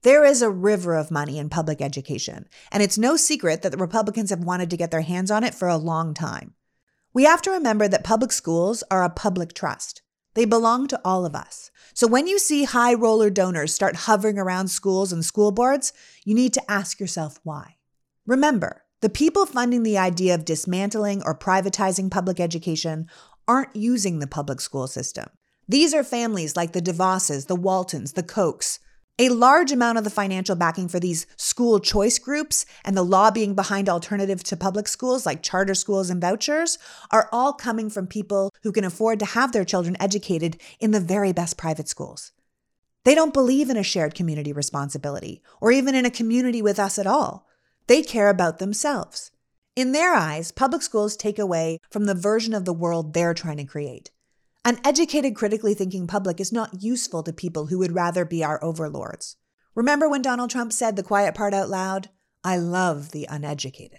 There 0.02 0.24
is 0.24 0.40
a 0.40 0.48
river 0.48 0.94
of 0.94 1.10
money 1.10 1.36
in 1.36 1.48
public 1.48 1.82
education, 1.82 2.48
and 2.70 2.80
it's 2.80 2.96
no 2.96 3.16
secret 3.16 3.62
that 3.62 3.72
the 3.72 3.76
Republicans 3.76 4.30
have 4.30 4.44
wanted 4.44 4.70
to 4.70 4.76
get 4.76 4.92
their 4.92 5.00
hands 5.00 5.32
on 5.32 5.42
it 5.42 5.56
for 5.56 5.66
a 5.66 5.76
long 5.76 6.14
time. 6.14 6.54
We 7.12 7.24
have 7.24 7.42
to 7.42 7.50
remember 7.50 7.88
that 7.88 8.04
public 8.04 8.30
schools 8.30 8.84
are 8.88 9.02
a 9.02 9.10
public 9.10 9.52
trust. 9.52 10.02
They 10.34 10.44
belong 10.44 10.86
to 10.88 11.00
all 11.04 11.26
of 11.26 11.34
us. 11.34 11.72
So 11.94 12.08
when 12.08 12.26
you 12.26 12.40
see 12.40 12.64
high 12.64 12.92
roller 12.94 13.30
donors 13.30 13.72
start 13.72 13.94
hovering 13.94 14.36
around 14.36 14.66
schools 14.66 15.12
and 15.12 15.24
school 15.24 15.52
boards, 15.52 15.92
you 16.24 16.34
need 16.34 16.52
to 16.54 16.70
ask 16.70 16.98
yourself 16.98 17.38
why. 17.44 17.76
Remember, 18.26 18.82
the 19.00 19.08
people 19.08 19.46
funding 19.46 19.84
the 19.84 19.96
idea 19.96 20.34
of 20.34 20.44
dismantling 20.44 21.22
or 21.24 21.38
privatizing 21.38 22.10
public 22.10 22.40
education 22.40 23.08
aren't 23.46 23.76
using 23.76 24.18
the 24.18 24.26
public 24.26 24.60
school 24.60 24.88
system. 24.88 25.28
These 25.68 25.94
are 25.94 26.02
families 26.02 26.56
like 26.56 26.72
the 26.72 26.82
DeVosses, 26.82 27.46
the 27.46 27.54
Waltons, 27.54 28.14
the 28.14 28.24
Kochs, 28.24 28.80
a 29.18 29.28
large 29.28 29.70
amount 29.70 29.96
of 29.96 30.02
the 30.02 30.10
financial 30.10 30.56
backing 30.56 30.88
for 30.88 30.98
these 30.98 31.26
school 31.36 31.78
choice 31.78 32.18
groups 32.18 32.66
and 32.84 32.96
the 32.96 33.04
lobbying 33.04 33.54
behind 33.54 33.88
alternative 33.88 34.42
to 34.42 34.56
public 34.56 34.88
schools 34.88 35.24
like 35.24 35.42
charter 35.42 35.74
schools 35.74 36.10
and 36.10 36.20
vouchers 36.20 36.78
are 37.12 37.28
all 37.30 37.52
coming 37.52 37.88
from 37.88 38.08
people 38.08 38.50
who 38.64 38.72
can 38.72 38.84
afford 38.84 39.20
to 39.20 39.26
have 39.26 39.52
their 39.52 39.64
children 39.64 39.96
educated 40.00 40.60
in 40.80 40.90
the 40.90 41.00
very 41.00 41.32
best 41.32 41.56
private 41.56 41.88
schools. 41.88 42.32
They 43.04 43.14
don't 43.14 43.34
believe 43.34 43.70
in 43.70 43.76
a 43.76 43.82
shared 43.82 44.14
community 44.14 44.52
responsibility 44.52 45.42
or 45.60 45.70
even 45.70 45.94
in 45.94 46.06
a 46.06 46.10
community 46.10 46.62
with 46.62 46.80
us 46.80 46.98
at 46.98 47.06
all. 47.06 47.46
They 47.86 48.02
care 48.02 48.30
about 48.30 48.58
themselves. 48.58 49.30
In 49.76 49.92
their 49.92 50.14
eyes, 50.14 50.50
public 50.50 50.82
schools 50.82 51.16
take 51.16 51.38
away 51.38 51.78
from 51.90 52.06
the 52.06 52.14
version 52.14 52.54
of 52.54 52.64
the 52.64 52.72
world 52.72 53.12
they're 53.12 53.34
trying 53.34 53.58
to 53.58 53.64
create. 53.64 54.10
An 54.64 54.80
educated, 54.82 55.34
critically 55.34 55.74
thinking 55.74 56.06
public 56.06 56.40
is 56.40 56.50
not 56.50 56.82
useful 56.82 57.22
to 57.22 57.32
people 57.32 57.66
who 57.66 57.78
would 57.78 57.92
rather 57.92 58.24
be 58.24 58.42
our 58.42 58.62
overlords. 58.64 59.36
Remember 59.74 60.08
when 60.08 60.22
Donald 60.22 60.48
Trump 60.48 60.72
said 60.72 60.96
the 60.96 61.02
quiet 61.02 61.34
part 61.34 61.52
out 61.52 61.68
loud? 61.68 62.08
I 62.42 62.56
love 62.56 63.10
the 63.10 63.26
uneducated. 63.28 63.98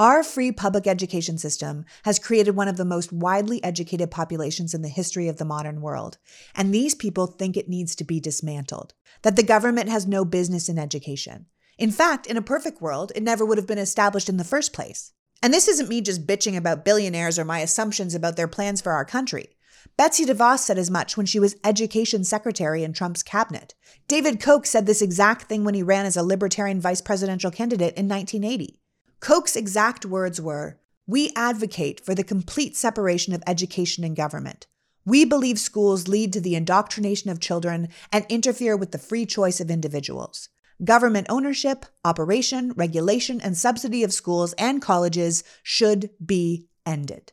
Our 0.00 0.22
free 0.22 0.52
public 0.52 0.86
education 0.86 1.38
system 1.38 1.84
has 2.04 2.20
created 2.20 2.54
one 2.54 2.68
of 2.68 2.76
the 2.76 2.84
most 2.84 3.12
widely 3.12 3.62
educated 3.64 4.12
populations 4.12 4.72
in 4.72 4.82
the 4.82 4.88
history 4.88 5.26
of 5.26 5.38
the 5.38 5.44
modern 5.44 5.80
world, 5.80 6.18
and 6.54 6.72
these 6.72 6.94
people 6.94 7.26
think 7.26 7.56
it 7.56 7.68
needs 7.68 7.96
to 7.96 8.04
be 8.04 8.20
dismantled, 8.20 8.94
that 9.22 9.34
the 9.34 9.42
government 9.42 9.88
has 9.88 10.06
no 10.06 10.24
business 10.24 10.68
in 10.68 10.78
education. 10.78 11.46
In 11.78 11.90
fact, 11.90 12.28
in 12.28 12.36
a 12.36 12.42
perfect 12.42 12.80
world, 12.80 13.10
it 13.16 13.24
never 13.24 13.44
would 13.44 13.58
have 13.58 13.66
been 13.66 13.76
established 13.76 14.28
in 14.28 14.36
the 14.36 14.44
first 14.44 14.72
place. 14.72 15.14
And 15.42 15.52
this 15.52 15.66
isn't 15.66 15.88
me 15.88 16.00
just 16.00 16.28
bitching 16.28 16.56
about 16.56 16.84
billionaires 16.84 17.36
or 17.36 17.44
my 17.44 17.58
assumptions 17.58 18.14
about 18.14 18.36
their 18.36 18.46
plans 18.46 18.80
for 18.80 18.92
our 18.92 19.04
country. 19.04 19.48
Betsy 19.96 20.24
DeVos 20.24 20.60
said 20.60 20.78
as 20.78 20.92
much 20.92 21.16
when 21.16 21.26
she 21.26 21.40
was 21.40 21.56
education 21.64 22.22
secretary 22.22 22.84
in 22.84 22.92
Trump's 22.92 23.24
cabinet. 23.24 23.74
David 24.06 24.40
Koch 24.40 24.64
said 24.64 24.86
this 24.86 25.02
exact 25.02 25.48
thing 25.48 25.64
when 25.64 25.74
he 25.74 25.82
ran 25.82 26.06
as 26.06 26.16
a 26.16 26.22
libertarian 26.22 26.80
vice 26.80 27.00
presidential 27.00 27.50
candidate 27.50 27.96
in 27.96 28.06
1980. 28.08 28.78
Koch's 29.20 29.56
exact 29.56 30.06
words 30.06 30.40
were 30.40 30.78
We 31.06 31.32
advocate 31.34 32.00
for 32.00 32.14
the 32.14 32.22
complete 32.22 32.76
separation 32.76 33.32
of 33.32 33.42
education 33.46 34.04
and 34.04 34.14
government. 34.14 34.66
We 35.04 35.24
believe 35.24 35.58
schools 35.58 36.06
lead 36.06 36.32
to 36.34 36.40
the 36.40 36.54
indoctrination 36.54 37.30
of 37.30 37.40
children 37.40 37.88
and 38.12 38.26
interfere 38.28 38.76
with 38.76 38.92
the 38.92 38.98
free 38.98 39.26
choice 39.26 39.58
of 39.58 39.70
individuals. 39.70 40.50
Government 40.84 41.26
ownership, 41.28 41.86
operation, 42.04 42.72
regulation, 42.76 43.40
and 43.40 43.56
subsidy 43.56 44.04
of 44.04 44.12
schools 44.12 44.52
and 44.58 44.80
colleges 44.80 45.42
should 45.62 46.10
be 46.24 46.68
ended. 46.86 47.32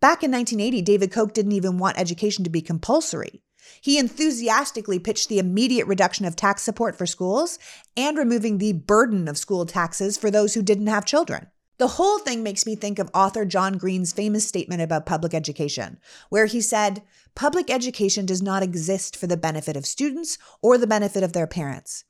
Back 0.00 0.24
in 0.24 0.32
1980, 0.32 0.82
David 0.82 1.12
Koch 1.12 1.32
didn't 1.32 1.52
even 1.52 1.78
want 1.78 1.98
education 1.98 2.42
to 2.42 2.50
be 2.50 2.60
compulsory. 2.60 3.43
He 3.80 3.98
enthusiastically 3.98 4.98
pitched 4.98 5.28
the 5.28 5.38
immediate 5.38 5.86
reduction 5.86 6.24
of 6.24 6.36
tax 6.36 6.62
support 6.62 6.96
for 6.96 7.06
schools 7.06 7.58
and 7.96 8.16
removing 8.16 8.58
the 8.58 8.72
burden 8.72 9.28
of 9.28 9.38
school 9.38 9.66
taxes 9.66 10.16
for 10.16 10.30
those 10.30 10.54
who 10.54 10.62
didn't 10.62 10.86
have 10.86 11.04
children. 11.04 11.48
The 11.78 11.88
whole 11.88 12.18
thing 12.20 12.42
makes 12.42 12.66
me 12.66 12.76
think 12.76 12.98
of 12.98 13.10
author 13.12 13.44
John 13.44 13.78
Green's 13.78 14.12
famous 14.12 14.46
statement 14.46 14.80
about 14.80 15.06
public 15.06 15.34
education, 15.34 15.98
where 16.28 16.46
he 16.46 16.60
said, 16.60 17.02
Public 17.34 17.68
education 17.68 18.26
does 18.26 18.40
not 18.40 18.62
exist 18.62 19.16
for 19.16 19.26
the 19.26 19.36
benefit 19.36 19.76
of 19.76 19.84
students 19.84 20.38
or 20.62 20.78
the 20.78 20.86
benefit 20.86 21.24
of 21.24 21.32
their 21.32 21.48
parents. 21.48 22.04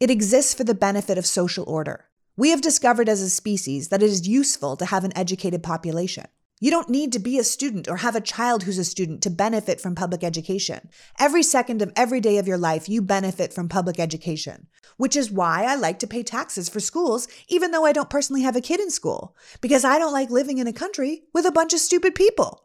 It 0.00 0.10
exists 0.10 0.52
for 0.52 0.64
the 0.64 0.74
benefit 0.74 1.16
of 1.16 1.26
social 1.26 1.64
order. 1.68 2.06
We 2.36 2.50
have 2.50 2.60
discovered 2.60 3.08
as 3.08 3.22
a 3.22 3.30
species 3.30 3.88
that 3.88 4.02
it 4.02 4.10
is 4.10 4.26
useful 4.26 4.76
to 4.76 4.86
have 4.86 5.04
an 5.04 5.16
educated 5.16 5.62
population. 5.62 6.26
You 6.60 6.70
don't 6.70 6.88
need 6.88 7.12
to 7.12 7.18
be 7.18 7.38
a 7.38 7.44
student 7.44 7.88
or 7.88 7.96
have 7.96 8.14
a 8.14 8.20
child 8.20 8.62
who's 8.62 8.78
a 8.78 8.84
student 8.84 9.22
to 9.22 9.30
benefit 9.30 9.80
from 9.80 9.96
public 9.96 10.22
education. 10.22 10.88
Every 11.18 11.42
second 11.42 11.82
of 11.82 11.92
every 11.96 12.20
day 12.20 12.38
of 12.38 12.46
your 12.46 12.56
life, 12.56 12.88
you 12.88 13.02
benefit 13.02 13.52
from 13.52 13.68
public 13.68 13.98
education, 13.98 14.68
which 14.96 15.16
is 15.16 15.32
why 15.32 15.64
I 15.64 15.74
like 15.74 15.98
to 15.98 16.06
pay 16.06 16.22
taxes 16.22 16.68
for 16.68 16.78
schools, 16.78 17.26
even 17.48 17.72
though 17.72 17.84
I 17.84 17.92
don't 17.92 18.08
personally 18.08 18.42
have 18.42 18.54
a 18.56 18.60
kid 18.60 18.80
in 18.80 18.90
school, 18.90 19.36
because 19.60 19.84
I 19.84 19.98
don't 19.98 20.12
like 20.12 20.30
living 20.30 20.58
in 20.58 20.68
a 20.68 20.72
country 20.72 21.24
with 21.34 21.44
a 21.44 21.52
bunch 21.52 21.74
of 21.74 21.80
stupid 21.80 22.14
people. 22.14 22.64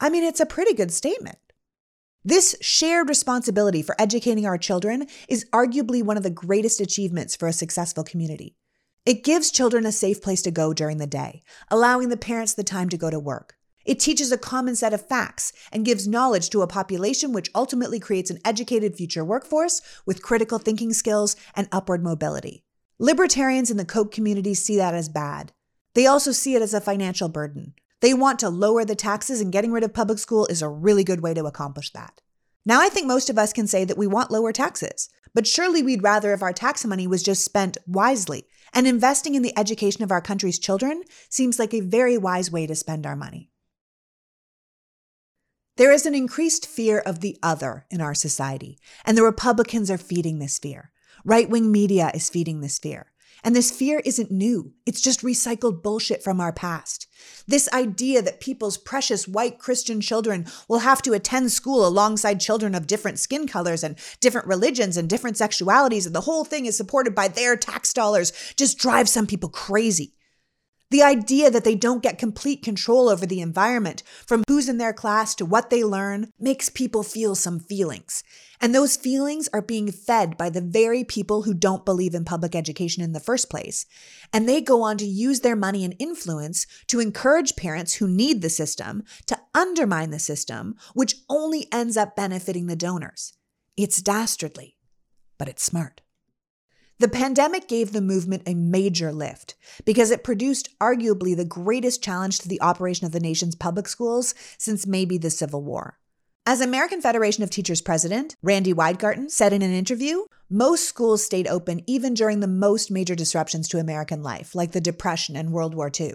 I 0.00 0.10
mean, 0.10 0.24
it's 0.24 0.40
a 0.40 0.46
pretty 0.46 0.74
good 0.74 0.92
statement. 0.92 1.38
This 2.24 2.56
shared 2.60 3.08
responsibility 3.08 3.80
for 3.80 3.94
educating 3.98 4.44
our 4.44 4.58
children 4.58 5.06
is 5.28 5.46
arguably 5.50 6.02
one 6.02 6.16
of 6.16 6.24
the 6.24 6.30
greatest 6.30 6.80
achievements 6.80 7.36
for 7.36 7.48
a 7.48 7.54
successful 7.54 8.04
community. 8.04 8.57
It 9.08 9.24
gives 9.24 9.50
children 9.50 9.86
a 9.86 9.90
safe 9.90 10.20
place 10.20 10.42
to 10.42 10.50
go 10.50 10.74
during 10.74 10.98
the 10.98 11.06
day, 11.06 11.42
allowing 11.70 12.10
the 12.10 12.16
parents 12.18 12.52
the 12.52 12.62
time 12.62 12.90
to 12.90 12.98
go 12.98 13.08
to 13.08 13.18
work. 13.18 13.56
It 13.86 13.98
teaches 13.98 14.30
a 14.30 14.36
common 14.36 14.76
set 14.76 14.92
of 14.92 15.08
facts 15.08 15.50
and 15.72 15.82
gives 15.82 16.06
knowledge 16.06 16.50
to 16.50 16.60
a 16.60 16.66
population 16.66 17.32
which 17.32 17.48
ultimately 17.54 17.98
creates 17.98 18.28
an 18.28 18.38
educated 18.44 18.94
future 18.94 19.24
workforce 19.24 19.80
with 20.04 20.20
critical 20.20 20.58
thinking 20.58 20.92
skills 20.92 21.36
and 21.56 21.70
upward 21.72 22.02
mobility. 22.02 22.64
Libertarians 22.98 23.70
in 23.70 23.78
the 23.78 23.86
Koch 23.86 24.12
community 24.12 24.52
see 24.52 24.76
that 24.76 24.92
as 24.92 25.08
bad. 25.08 25.52
They 25.94 26.06
also 26.06 26.30
see 26.30 26.54
it 26.54 26.60
as 26.60 26.74
a 26.74 26.80
financial 26.82 27.30
burden. 27.30 27.72
They 28.02 28.12
want 28.12 28.38
to 28.40 28.50
lower 28.50 28.84
the 28.84 28.94
taxes, 28.94 29.40
and 29.40 29.50
getting 29.50 29.72
rid 29.72 29.84
of 29.84 29.94
public 29.94 30.18
school 30.18 30.44
is 30.48 30.60
a 30.60 30.68
really 30.68 31.02
good 31.02 31.22
way 31.22 31.32
to 31.32 31.46
accomplish 31.46 31.92
that. 31.92 32.20
Now, 32.66 32.82
I 32.82 32.90
think 32.90 33.06
most 33.06 33.30
of 33.30 33.38
us 33.38 33.54
can 33.54 33.66
say 33.66 33.86
that 33.86 33.96
we 33.96 34.06
want 34.06 34.30
lower 34.30 34.52
taxes, 34.52 35.08
but 35.32 35.46
surely 35.46 35.82
we'd 35.82 36.02
rather 36.02 36.34
if 36.34 36.42
our 36.42 36.52
tax 36.52 36.84
money 36.84 37.06
was 37.06 37.22
just 37.22 37.42
spent 37.42 37.78
wisely. 37.86 38.44
And 38.72 38.86
investing 38.86 39.34
in 39.34 39.42
the 39.42 39.56
education 39.58 40.02
of 40.02 40.10
our 40.10 40.20
country's 40.20 40.58
children 40.58 41.02
seems 41.28 41.58
like 41.58 41.74
a 41.74 41.80
very 41.80 42.18
wise 42.18 42.50
way 42.50 42.66
to 42.66 42.74
spend 42.74 43.06
our 43.06 43.16
money. 43.16 43.50
There 45.76 45.92
is 45.92 46.06
an 46.06 46.14
increased 46.14 46.66
fear 46.66 46.98
of 46.98 47.20
the 47.20 47.38
other 47.42 47.86
in 47.90 48.00
our 48.00 48.14
society, 48.14 48.78
and 49.04 49.16
the 49.16 49.22
Republicans 49.22 49.90
are 49.90 49.98
feeding 49.98 50.38
this 50.38 50.58
fear. 50.58 50.90
Right 51.24 51.48
wing 51.48 51.70
media 51.70 52.10
is 52.14 52.28
feeding 52.28 52.60
this 52.60 52.78
fear. 52.78 53.12
And 53.44 53.54
this 53.54 53.70
fear 53.70 54.02
isn't 54.04 54.30
new. 54.30 54.74
It's 54.86 55.00
just 55.00 55.22
recycled 55.22 55.82
bullshit 55.82 56.22
from 56.22 56.40
our 56.40 56.52
past. 56.52 57.06
This 57.46 57.68
idea 57.72 58.22
that 58.22 58.40
people's 58.40 58.76
precious 58.76 59.26
white 59.26 59.58
Christian 59.58 60.00
children 60.00 60.46
will 60.68 60.80
have 60.80 61.02
to 61.02 61.12
attend 61.12 61.52
school 61.52 61.86
alongside 61.86 62.40
children 62.40 62.74
of 62.74 62.86
different 62.86 63.18
skin 63.18 63.46
colors 63.46 63.82
and 63.82 63.96
different 64.20 64.46
religions 64.46 64.96
and 64.96 65.08
different 65.08 65.36
sexualities, 65.36 66.06
and 66.06 66.14
the 66.14 66.22
whole 66.22 66.44
thing 66.44 66.66
is 66.66 66.76
supported 66.76 67.14
by 67.14 67.28
their 67.28 67.56
tax 67.56 67.92
dollars, 67.92 68.32
just 68.56 68.78
drives 68.78 69.10
some 69.10 69.26
people 69.26 69.48
crazy. 69.48 70.14
The 70.90 71.02
idea 71.02 71.50
that 71.50 71.64
they 71.64 71.74
don't 71.74 72.02
get 72.02 72.16
complete 72.16 72.62
control 72.62 73.10
over 73.10 73.26
the 73.26 73.42
environment, 73.42 74.02
from 74.26 74.42
who's 74.48 74.70
in 74.70 74.78
their 74.78 74.94
class 74.94 75.34
to 75.34 75.44
what 75.44 75.68
they 75.68 75.84
learn, 75.84 76.32
makes 76.40 76.70
people 76.70 77.02
feel 77.02 77.34
some 77.34 77.60
feelings. 77.60 78.24
And 78.58 78.74
those 78.74 78.96
feelings 78.96 79.50
are 79.52 79.60
being 79.60 79.92
fed 79.92 80.38
by 80.38 80.48
the 80.48 80.62
very 80.62 81.04
people 81.04 81.42
who 81.42 81.52
don't 81.52 81.84
believe 81.84 82.14
in 82.14 82.24
public 82.24 82.56
education 82.56 83.02
in 83.02 83.12
the 83.12 83.20
first 83.20 83.50
place. 83.50 83.84
And 84.32 84.48
they 84.48 84.62
go 84.62 84.82
on 84.82 84.96
to 84.98 85.04
use 85.04 85.40
their 85.40 85.56
money 85.56 85.84
and 85.84 85.94
influence 85.98 86.66
to 86.86 87.00
encourage 87.00 87.54
parents 87.54 87.94
who 87.94 88.08
need 88.08 88.40
the 88.40 88.50
system 88.50 89.04
to 89.26 89.38
undermine 89.54 90.10
the 90.10 90.18
system, 90.18 90.74
which 90.94 91.16
only 91.28 91.68
ends 91.70 91.98
up 91.98 92.16
benefiting 92.16 92.66
the 92.66 92.76
donors. 92.76 93.34
It's 93.76 94.00
dastardly, 94.00 94.76
but 95.36 95.48
it's 95.48 95.62
smart. 95.62 96.00
The 97.00 97.08
pandemic 97.08 97.68
gave 97.68 97.92
the 97.92 98.00
movement 98.00 98.42
a 98.44 98.54
major 98.54 99.12
lift 99.12 99.54
because 99.84 100.10
it 100.10 100.24
produced 100.24 100.76
arguably 100.80 101.36
the 101.36 101.44
greatest 101.44 102.02
challenge 102.02 102.40
to 102.40 102.48
the 102.48 102.60
operation 102.60 103.06
of 103.06 103.12
the 103.12 103.20
nation's 103.20 103.54
public 103.54 103.86
schools 103.86 104.34
since 104.58 104.84
maybe 104.84 105.16
the 105.16 105.30
Civil 105.30 105.62
War. 105.62 106.00
As 106.44 106.60
American 106.60 107.00
Federation 107.00 107.44
of 107.44 107.50
Teachers 107.50 107.80
president, 107.80 108.34
Randi 108.42 108.72
Weingarten, 108.72 109.30
said 109.30 109.52
in 109.52 109.62
an 109.62 109.70
interview, 109.70 110.24
most 110.50 110.88
schools 110.88 111.24
stayed 111.24 111.46
open 111.46 111.82
even 111.86 112.14
during 112.14 112.40
the 112.40 112.48
most 112.48 112.90
major 112.90 113.14
disruptions 113.14 113.68
to 113.68 113.78
American 113.78 114.24
life, 114.24 114.56
like 114.56 114.72
the 114.72 114.80
Depression 114.80 115.36
and 115.36 115.52
World 115.52 115.76
War 115.76 115.92
II. 116.00 116.14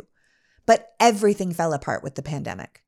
But 0.66 0.96
everything 1.00 1.54
fell 1.54 1.72
apart 1.72 2.04
with 2.04 2.16
the 2.16 2.22
pandemic. 2.22 2.84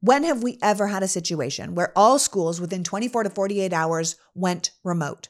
When 0.00 0.24
have 0.24 0.42
we 0.42 0.58
ever 0.62 0.88
had 0.88 1.04
a 1.04 1.08
situation 1.08 1.76
where 1.76 1.92
all 1.94 2.18
schools 2.18 2.60
within 2.60 2.82
24 2.82 3.22
to 3.22 3.30
48 3.30 3.72
hours 3.72 4.16
went 4.34 4.72
remote? 4.82 5.28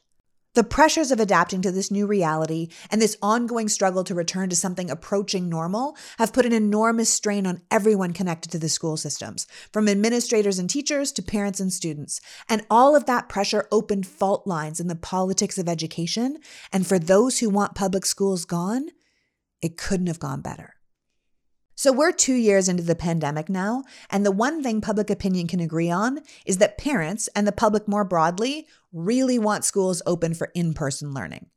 The 0.56 0.64
pressures 0.64 1.10
of 1.10 1.20
adapting 1.20 1.60
to 1.62 1.70
this 1.70 1.90
new 1.90 2.06
reality 2.06 2.68
and 2.90 3.02
this 3.02 3.18
ongoing 3.20 3.68
struggle 3.68 4.04
to 4.04 4.14
return 4.14 4.48
to 4.48 4.56
something 4.56 4.90
approaching 4.90 5.50
normal 5.50 5.98
have 6.18 6.32
put 6.32 6.46
an 6.46 6.54
enormous 6.54 7.12
strain 7.12 7.46
on 7.46 7.60
everyone 7.70 8.14
connected 8.14 8.50
to 8.52 8.58
the 8.58 8.70
school 8.70 8.96
systems, 8.96 9.46
from 9.70 9.86
administrators 9.86 10.58
and 10.58 10.70
teachers 10.70 11.12
to 11.12 11.22
parents 11.22 11.60
and 11.60 11.74
students. 11.74 12.22
And 12.48 12.64
all 12.70 12.96
of 12.96 13.04
that 13.04 13.28
pressure 13.28 13.68
opened 13.70 14.06
fault 14.06 14.46
lines 14.46 14.80
in 14.80 14.86
the 14.88 14.96
politics 14.96 15.58
of 15.58 15.68
education. 15.68 16.38
And 16.72 16.86
for 16.86 16.98
those 16.98 17.40
who 17.40 17.50
want 17.50 17.74
public 17.74 18.06
schools 18.06 18.46
gone, 18.46 18.88
it 19.60 19.76
couldn't 19.76 20.06
have 20.06 20.20
gone 20.20 20.40
better. 20.40 20.75
So 21.78 21.92
we're 21.92 22.12
two 22.12 22.34
years 22.34 22.70
into 22.70 22.82
the 22.82 22.94
pandemic 22.94 23.50
now, 23.50 23.84
and 24.08 24.24
the 24.24 24.32
one 24.32 24.62
thing 24.62 24.80
public 24.80 25.10
opinion 25.10 25.46
can 25.46 25.60
agree 25.60 25.90
on 25.90 26.20
is 26.46 26.56
that 26.56 26.78
parents 26.78 27.28
and 27.36 27.46
the 27.46 27.52
public 27.52 27.86
more 27.86 28.02
broadly 28.02 28.66
really 28.94 29.38
want 29.38 29.62
schools 29.62 30.00
open 30.06 30.32
for 30.32 30.50
in 30.54 30.72
person 30.72 31.12
learning. 31.12 31.50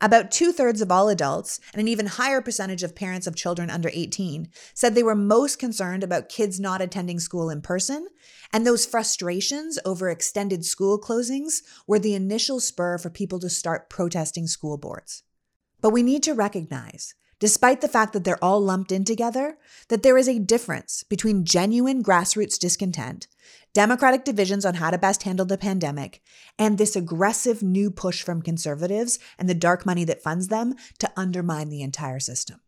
About 0.00 0.30
two 0.30 0.52
thirds 0.52 0.80
of 0.80 0.92
all 0.92 1.08
adults, 1.08 1.58
and 1.72 1.80
an 1.80 1.88
even 1.88 2.06
higher 2.06 2.40
percentage 2.40 2.84
of 2.84 2.94
parents 2.94 3.26
of 3.26 3.34
children 3.34 3.68
under 3.68 3.90
18, 3.92 4.48
said 4.74 4.94
they 4.94 5.02
were 5.02 5.16
most 5.16 5.58
concerned 5.58 6.04
about 6.04 6.28
kids 6.28 6.60
not 6.60 6.80
attending 6.80 7.18
school 7.18 7.50
in 7.50 7.60
person, 7.60 8.06
and 8.52 8.64
those 8.64 8.86
frustrations 8.86 9.76
over 9.84 10.08
extended 10.08 10.64
school 10.64 11.00
closings 11.00 11.62
were 11.88 11.98
the 11.98 12.14
initial 12.14 12.60
spur 12.60 12.96
for 12.96 13.10
people 13.10 13.40
to 13.40 13.50
start 13.50 13.90
protesting 13.90 14.46
school 14.46 14.78
boards. 14.78 15.24
But 15.80 15.90
we 15.90 16.04
need 16.04 16.22
to 16.22 16.32
recognize 16.32 17.16
despite 17.38 17.80
the 17.80 17.88
fact 17.88 18.12
that 18.12 18.24
they're 18.24 18.42
all 18.42 18.60
lumped 18.60 18.92
in 18.92 19.04
together, 19.04 19.58
that 19.88 20.02
there 20.02 20.18
is 20.18 20.28
a 20.28 20.38
difference 20.38 21.02
between 21.04 21.44
genuine 21.44 22.02
grassroots 22.02 22.58
discontent, 22.58 23.26
democratic 23.72 24.24
divisions 24.24 24.64
on 24.64 24.74
how 24.74 24.90
to 24.90 24.98
best 24.98 25.22
handle 25.22 25.46
the 25.46 25.58
pandemic, 25.58 26.22
and 26.58 26.78
this 26.78 26.96
aggressive 26.96 27.62
new 27.62 27.90
push 27.90 28.22
from 28.22 28.42
conservatives 28.42 29.18
and 29.38 29.48
the 29.48 29.54
dark 29.54 29.86
money 29.86 30.04
that 30.04 30.22
funds 30.22 30.48
them 30.48 30.74
to 30.98 31.10
undermine 31.16 31.68
the 31.68 31.82
entire 31.82 32.20
system. 32.20 32.60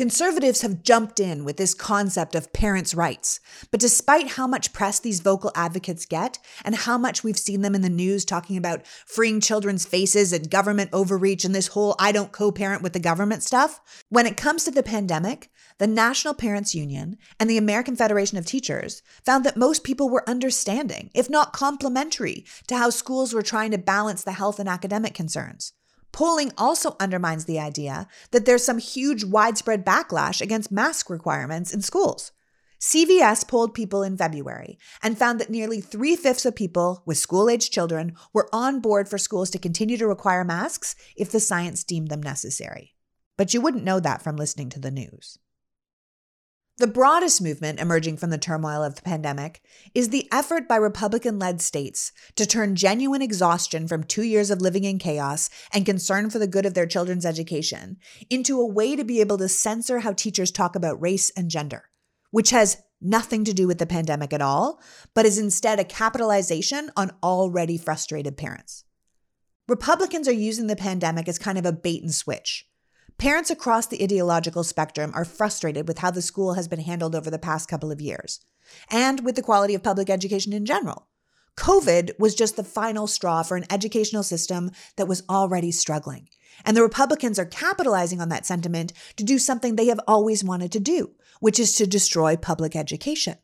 Conservatives 0.00 0.62
have 0.62 0.82
jumped 0.82 1.20
in 1.20 1.44
with 1.44 1.58
this 1.58 1.74
concept 1.74 2.34
of 2.34 2.54
parents' 2.54 2.94
rights, 2.94 3.38
but 3.70 3.80
despite 3.80 4.28
how 4.28 4.46
much 4.46 4.72
press 4.72 4.98
these 4.98 5.20
vocal 5.20 5.52
advocates 5.54 6.06
get 6.06 6.38
and 6.64 6.74
how 6.74 6.96
much 6.96 7.22
we've 7.22 7.38
seen 7.38 7.60
them 7.60 7.74
in 7.74 7.82
the 7.82 7.90
news 7.90 8.24
talking 8.24 8.56
about 8.56 8.86
freeing 8.86 9.42
children's 9.42 9.84
faces 9.84 10.32
and 10.32 10.50
government 10.50 10.88
overreach 10.94 11.44
and 11.44 11.54
this 11.54 11.66
whole 11.66 11.96
I 11.98 12.12
don't 12.12 12.32
co 12.32 12.50
parent 12.50 12.80
with 12.80 12.94
the 12.94 12.98
government 12.98 13.42
stuff, 13.42 13.78
when 14.08 14.24
it 14.24 14.38
comes 14.38 14.64
to 14.64 14.70
the 14.70 14.82
pandemic, 14.82 15.50
the 15.76 15.86
National 15.86 16.32
Parents 16.32 16.74
Union 16.74 17.18
and 17.38 17.50
the 17.50 17.58
American 17.58 17.94
Federation 17.94 18.38
of 18.38 18.46
Teachers 18.46 19.02
found 19.26 19.44
that 19.44 19.58
most 19.58 19.84
people 19.84 20.08
were 20.08 20.26
understanding, 20.26 21.10
if 21.12 21.28
not 21.28 21.52
complimentary, 21.52 22.46
to 22.68 22.78
how 22.78 22.88
schools 22.88 23.34
were 23.34 23.42
trying 23.42 23.70
to 23.72 23.76
balance 23.76 24.24
the 24.24 24.32
health 24.32 24.58
and 24.58 24.66
academic 24.66 25.12
concerns. 25.12 25.74
Polling 26.12 26.52
also 26.58 26.96
undermines 26.98 27.44
the 27.44 27.60
idea 27.60 28.08
that 28.30 28.44
there's 28.44 28.64
some 28.64 28.78
huge 28.78 29.24
widespread 29.24 29.84
backlash 29.84 30.40
against 30.40 30.72
mask 30.72 31.08
requirements 31.08 31.72
in 31.72 31.82
schools. 31.82 32.32
CBS 32.80 33.46
polled 33.46 33.74
people 33.74 34.02
in 34.02 34.16
February 34.16 34.78
and 35.02 35.18
found 35.18 35.38
that 35.38 35.50
nearly 35.50 35.82
three 35.82 36.16
fifths 36.16 36.46
of 36.46 36.56
people 36.56 37.02
with 37.04 37.18
school 37.18 37.50
aged 37.50 37.72
children 37.72 38.16
were 38.32 38.48
on 38.54 38.80
board 38.80 39.06
for 39.06 39.18
schools 39.18 39.50
to 39.50 39.58
continue 39.58 39.98
to 39.98 40.06
require 40.06 40.44
masks 40.44 40.96
if 41.14 41.30
the 41.30 41.40
science 41.40 41.84
deemed 41.84 42.08
them 42.08 42.22
necessary. 42.22 42.94
But 43.36 43.52
you 43.52 43.60
wouldn't 43.60 43.84
know 43.84 44.00
that 44.00 44.22
from 44.22 44.36
listening 44.36 44.70
to 44.70 44.80
the 44.80 44.90
news. 44.90 45.38
The 46.80 46.86
broadest 46.86 47.42
movement 47.42 47.78
emerging 47.78 48.16
from 48.16 48.30
the 48.30 48.38
turmoil 48.38 48.82
of 48.82 48.94
the 48.94 49.02
pandemic 49.02 49.60
is 49.94 50.08
the 50.08 50.26
effort 50.32 50.66
by 50.66 50.76
Republican 50.76 51.38
led 51.38 51.60
states 51.60 52.10
to 52.36 52.46
turn 52.46 52.74
genuine 52.74 53.20
exhaustion 53.20 53.86
from 53.86 54.02
two 54.02 54.22
years 54.22 54.50
of 54.50 54.62
living 54.62 54.84
in 54.84 54.98
chaos 54.98 55.50
and 55.74 55.84
concern 55.84 56.30
for 56.30 56.38
the 56.38 56.46
good 56.46 56.64
of 56.64 56.72
their 56.72 56.86
children's 56.86 57.26
education 57.26 57.98
into 58.30 58.58
a 58.58 58.66
way 58.66 58.96
to 58.96 59.04
be 59.04 59.20
able 59.20 59.36
to 59.36 59.46
censor 59.46 59.98
how 59.98 60.14
teachers 60.14 60.50
talk 60.50 60.74
about 60.74 60.98
race 61.02 61.28
and 61.36 61.50
gender, 61.50 61.90
which 62.30 62.48
has 62.48 62.78
nothing 62.98 63.44
to 63.44 63.52
do 63.52 63.66
with 63.66 63.76
the 63.76 63.84
pandemic 63.84 64.32
at 64.32 64.40
all, 64.40 64.80
but 65.12 65.26
is 65.26 65.36
instead 65.36 65.78
a 65.78 65.84
capitalization 65.84 66.90
on 66.96 67.12
already 67.22 67.76
frustrated 67.76 68.38
parents. 68.38 68.84
Republicans 69.68 70.26
are 70.26 70.32
using 70.32 70.66
the 70.66 70.76
pandemic 70.76 71.28
as 71.28 71.38
kind 71.38 71.58
of 71.58 71.66
a 71.66 71.72
bait 71.74 72.02
and 72.02 72.14
switch 72.14 72.64
Parents 73.20 73.50
across 73.50 73.86
the 73.86 74.02
ideological 74.02 74.64
spectrum 74.64 75.12
are 75.14 75.26
frustrated 75.26 75.86
with 75.86 75.98
how 75.98 76.10
the 76.10 76.22
school 76.22 76.54
has 76.54 76.68
been 76.68 76.80
handled 76.80 77.14
over 77.14 77.30
the 77.30 77.38
past 77.38 77.68
couple 77.68 77.92
of 77.92 78.00
years, 78.00 78.40
and 78.90 79.22
with 79.22 79.36
the 79.36 79.42
quality 79.42 79.74
of 79.74 79.82
public 79.82 80.08
education 80.08 80.54
in 80.54 80.64
general. 80.64 81.06
COVID 81.54 82.18
was 82.18 82.34
just 82.34 82.56
the 82.56 82.64
final 82.64 83.06
straw 83.06 83.42
for 83.42 83.58
an 83.58 83.66
educational 83.70 84.22
system 84.22 84.70
that 84.96 85.06
was 85.06 85.22
already 85.28 85.70
struggling. 85.70 86.30
And 86.64 86.74
the 86.74 86.82
Republicans 86.82 87.38
are 87.38 87.44
capitalizing 87.44 88.22
on 88.22 88.30
that 88.30 88.46
sentiment 88.46 88.94
to 89.16 89.24
do 89.24 89.38
something 89.38 89.76
they 89.76 89.88
have 89.88 90.00
always 90.08 90.42
wanted 90.42 90.72
to 90.72 90.80
do, 90.80 91.10
which 91.40 91.60
is 91.60 91.74
to 91.74 91.86
destroy 91.86 92.36
public 92.36 92.74
education. 92.74 93.36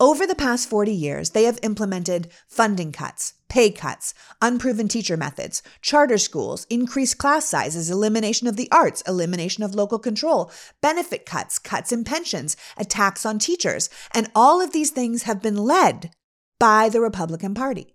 Over 0.00 0.26
the 0.26 0.34
past 0.34 0.68
40 0.68 0.90
years, 0.90 1.30
they 1.30 1.44
have 1.44 1.60
implemented 1.62 2.32
funding 2.48 2.90
cuts, 2.90 3.34
pay 3.48 3.70
cuts, 3.70 4.14
unproven 4.40 4.88
teacher 4.88 5.16
methods, 5.16 5.62
charter 5.80 6.18
schools, 6.18 6.66
increased 6.70 7.18
class 7.18 7.46
sizes, 7.46 7.90
elimination 7.90 8.46
of 8.46 8.56
the 8.56 8.70
arts, 8.70 9.02
elimination 9.02 9.62
of 9.62 9.74
local 9.74 9.98
control, 9.98 10.50
benefit 10.80 11.26
cuts, 11.26 11.58
cuts 11.58 11.92
in 11.92 12.04
pensions, 12.04 12.56
attacks 12.76 13.24
on 13.24 13.38
teachers. 13.38 13.90
And 14.14 14.30
all 14.34 14.60
of 14.60 14.72
these 14.72 14.90
things 14.90 15.24
have 15.24 15.42
been 15.42 15.56
led 15.56 16.10
by 16.58 16.88
the 16.88 17.00
Republican 17.00 17.54
Party. 17.54 17.94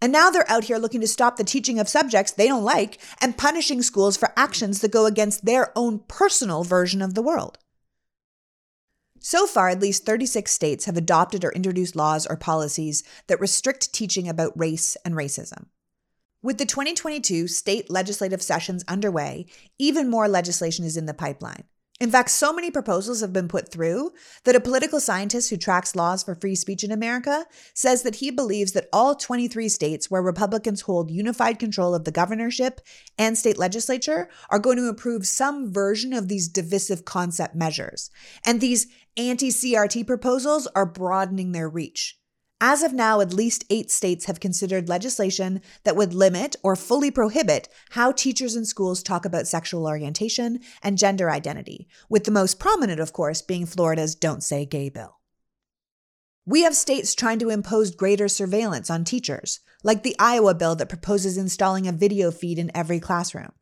And 0.00 0.10
now 0.10 0.30
they're 0.30 0.50
out 0.50 0.64
here 0.64 0.78
looking 0.78 1.00
to 1.00 1.06
stop 1.06 1.36
the 1.36 1.44
teaching 1.44 1.78
of 1.78 1.88
subjects 1.88 2.32
they 2.32 2.48
don't 2.48 2.64
like 2.64 2.98
and 3.20 3.38
punishing 3.38 3.82
schools 3.82 4.16
for 4.16 4.32
actions 4.36 4.80
that 4.80 4.90
go 4.90 5.06
against 5.06 5.44
their 5.44 5.70
own 5.78 6.00
personal 6.08 6.64
version 6.64 7.00
of 7.00 7.14
the 7.14 7.22
world. 7.22 7.58
So 9.22 9.46
far, 9.46 9.68
at 9.68 9.80
least 9.80 10.04
36 10.04 10.50
states 10.50 10.86
have 10.86 10.96
adopted 10.96 11.44
or 11.44 11.52
introduced 11.52 11.94
laws 11.94 12.26
or 12.26 12.36
policies 12.36 13.04
that 13.28 13.40
restrict 13.40 13.92
teaching 13.92 14.28
about 14.28 14.58
race 14.58 14.96
and 15.04 15.14
racism. 15.14 15.66
With 16.42 16.58
the 16.58 16.66
2022 16.66 17.46
state 17.46 17.88
legislative 17.88 18.42
sessions 18.42 18.84
underway, 18.88 19.46
even 19.78 20.10
more 20.10 20.26
legislation 20.26 20.84
is 20.84 20.96
in 20.96 21.06
the 21.06 21.14
pipeline. 21.14 21.62
In 22.00 22.10
fact, 22.10 22.30
so 22.30 22.52
many 22.52 22.68
proposals 22.68 23.20
have 23.20 23.32
been 23.32 23.46
put 23.46 23.70
through 23.70 24.10
that 24.42 24.56
a 24.56 24.60
political 24.60 24.98
scientist 24.98 25.50
who 25.50 25.56
tracks 25.56 25.94
laws 25.94 26.24
for 26.24 26.34
free 26.34 26.56
speech 26.56 26.82
in 26.82 26.90
America 26.90 27.46
says 27.74 28.02
that 28.02 28.16
he 28.16 28.32
believes 28.32 28.72
that 28.72 28.88
all 28.92 29.14
23 29.14 29.68
states 29.68 30.10
where 30.10 30.20
Republicans 30.20 30.80
hold 30.80 31.12
unified 31.12 31.60
control 31.60 31.94
of 31.94 32.02
the 32.02 32.10
governorship 32.10 32.80
and 33.18 33.38
state 33.38 33.56
legislature 33.56 34.28
are 34.50 34.58
going 34.58 34.78
to 34.78 34.88
approve 34.88 35.28
some 35.28 35.72
version 35.72 36.12
of 36.12 36.26
these 36.26 36.48
divisive 36.48 37.04
concept 37.04 37.54
measures. 37.54 38.10
And 38.44 38.60
these 38.60 38.88
anti 39.16 39.48
CRT 39.48 40.06
proposals 40.06 40.66
are 40.74 40.86
broadening 40.86 41.52
their 41.52 41.68
reach. 41.68 42.18
As 42.64 42.84
of 42.84 42.92
now, 42.92 43.20
at 43.20 43.32
least 43.32 43.64
eight 43.70 43.90
states 43.90 44.26
have 44.26 44.38
considered 44.38 44.88
legislation 44.88 45.60
that 45.82 45.96
would 45.96 46.14
limit 46.14 46.54
or 46.62 46.76
fully 46.76 47.10
prohibit 47.10 47.68
how 47.90 48.12
teachers 48.12 48.54
in 48.54 48.64
schools 48.64 49.02
talk 49.02 49.24
about 49.24 49.48
sexual 49.48 49.86
orientation 49.86 50.60
and 50.80 50.96
gender 50.96 51.28
identity, 51.28 51.88
with 52.08 52.22
the 52.22 52.30
most 52.30 52.60
prominent, 52.60 53.00
of 53.00 53.12
course, 53.12 53.42
being 53.42 53.66
Florida's 53.66 54.14
Don't 54.14 54.44
Say 54.44 54.64
Gay 54.64 54.88
bill. 54.88 55.18
We 56.46 56.62
have 56.62 56.76
states 56.76 57.14
trying 57.14 57.40
to 57.40 57.50
impose 57.50 57.94
greater 57.94 58.28
surveillance 58.28 58.90
on 58.90 59.04
teachers, 59.04 59.60
like 59.82 60.04
the 60.04 60.16
Iowa 60.18 60.54
bill 60.54 60.76
that 60.76 60.88
proposes 60.88 61.36
installing 61.36 61.88
a 61.88 61.92
video 61.92 62.30
feed 62.30 62.58
in 62.58 62.70
every 62.74 63.00
classroom. 63.00 63.52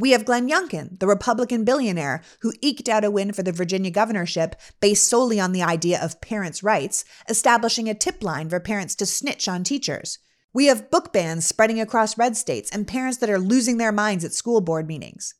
We 0.00 0.12
have 0.12 0.24
Glenn 0.24 0.48
Youngkin, 0.48 1.00
the 1.00 1.08
Republican 1.08 1.64
billionaire 1.64 2.22
who 2.42 2.52
eked 2.62 2.88
out 2.88 3.02
a 3.02 3.10
win 3.10 3.32
for 3.32 3.42
the 3.42 3.50
Virginia 3.50 3.90
governorship 3.90 4.54
based 4.78 5.08
solely 5.08 5.40
on 5.40 5.50
the 5.50 5.64
idea 5.64 6.00
of 6.00 6.20
parents' 6.20 6.62
rights, 6.62 7.04
establishing 7.28 7.88
a 7.88 7.94
tip 7.94 8.22
line 8.22 8.48
for 8.48 8.60
parents 8.60 8.94
to 8.94 9.06
snitch 9.06 9.48
on 9.48 9.64
teachers. 9.64 10.20
We 10.54 10.66
have 10.66 10.88
book 10.88 11.12
bans 11.12 11.46
spreading 11.46 11.80
across 11.80 12.16
red 12.16 12.36
states 12.36 12.70
and 12.70 12.86
parents 12.86 13.18
that 13.18 13.28
are 13.28 13.40
losing 13.40 13.78
their 13.78 13.90
minds 13.90 14.24
at 14.24 14.32
school 14.32 14.60
board 14.60 14.86
meetings. 14.86 15.34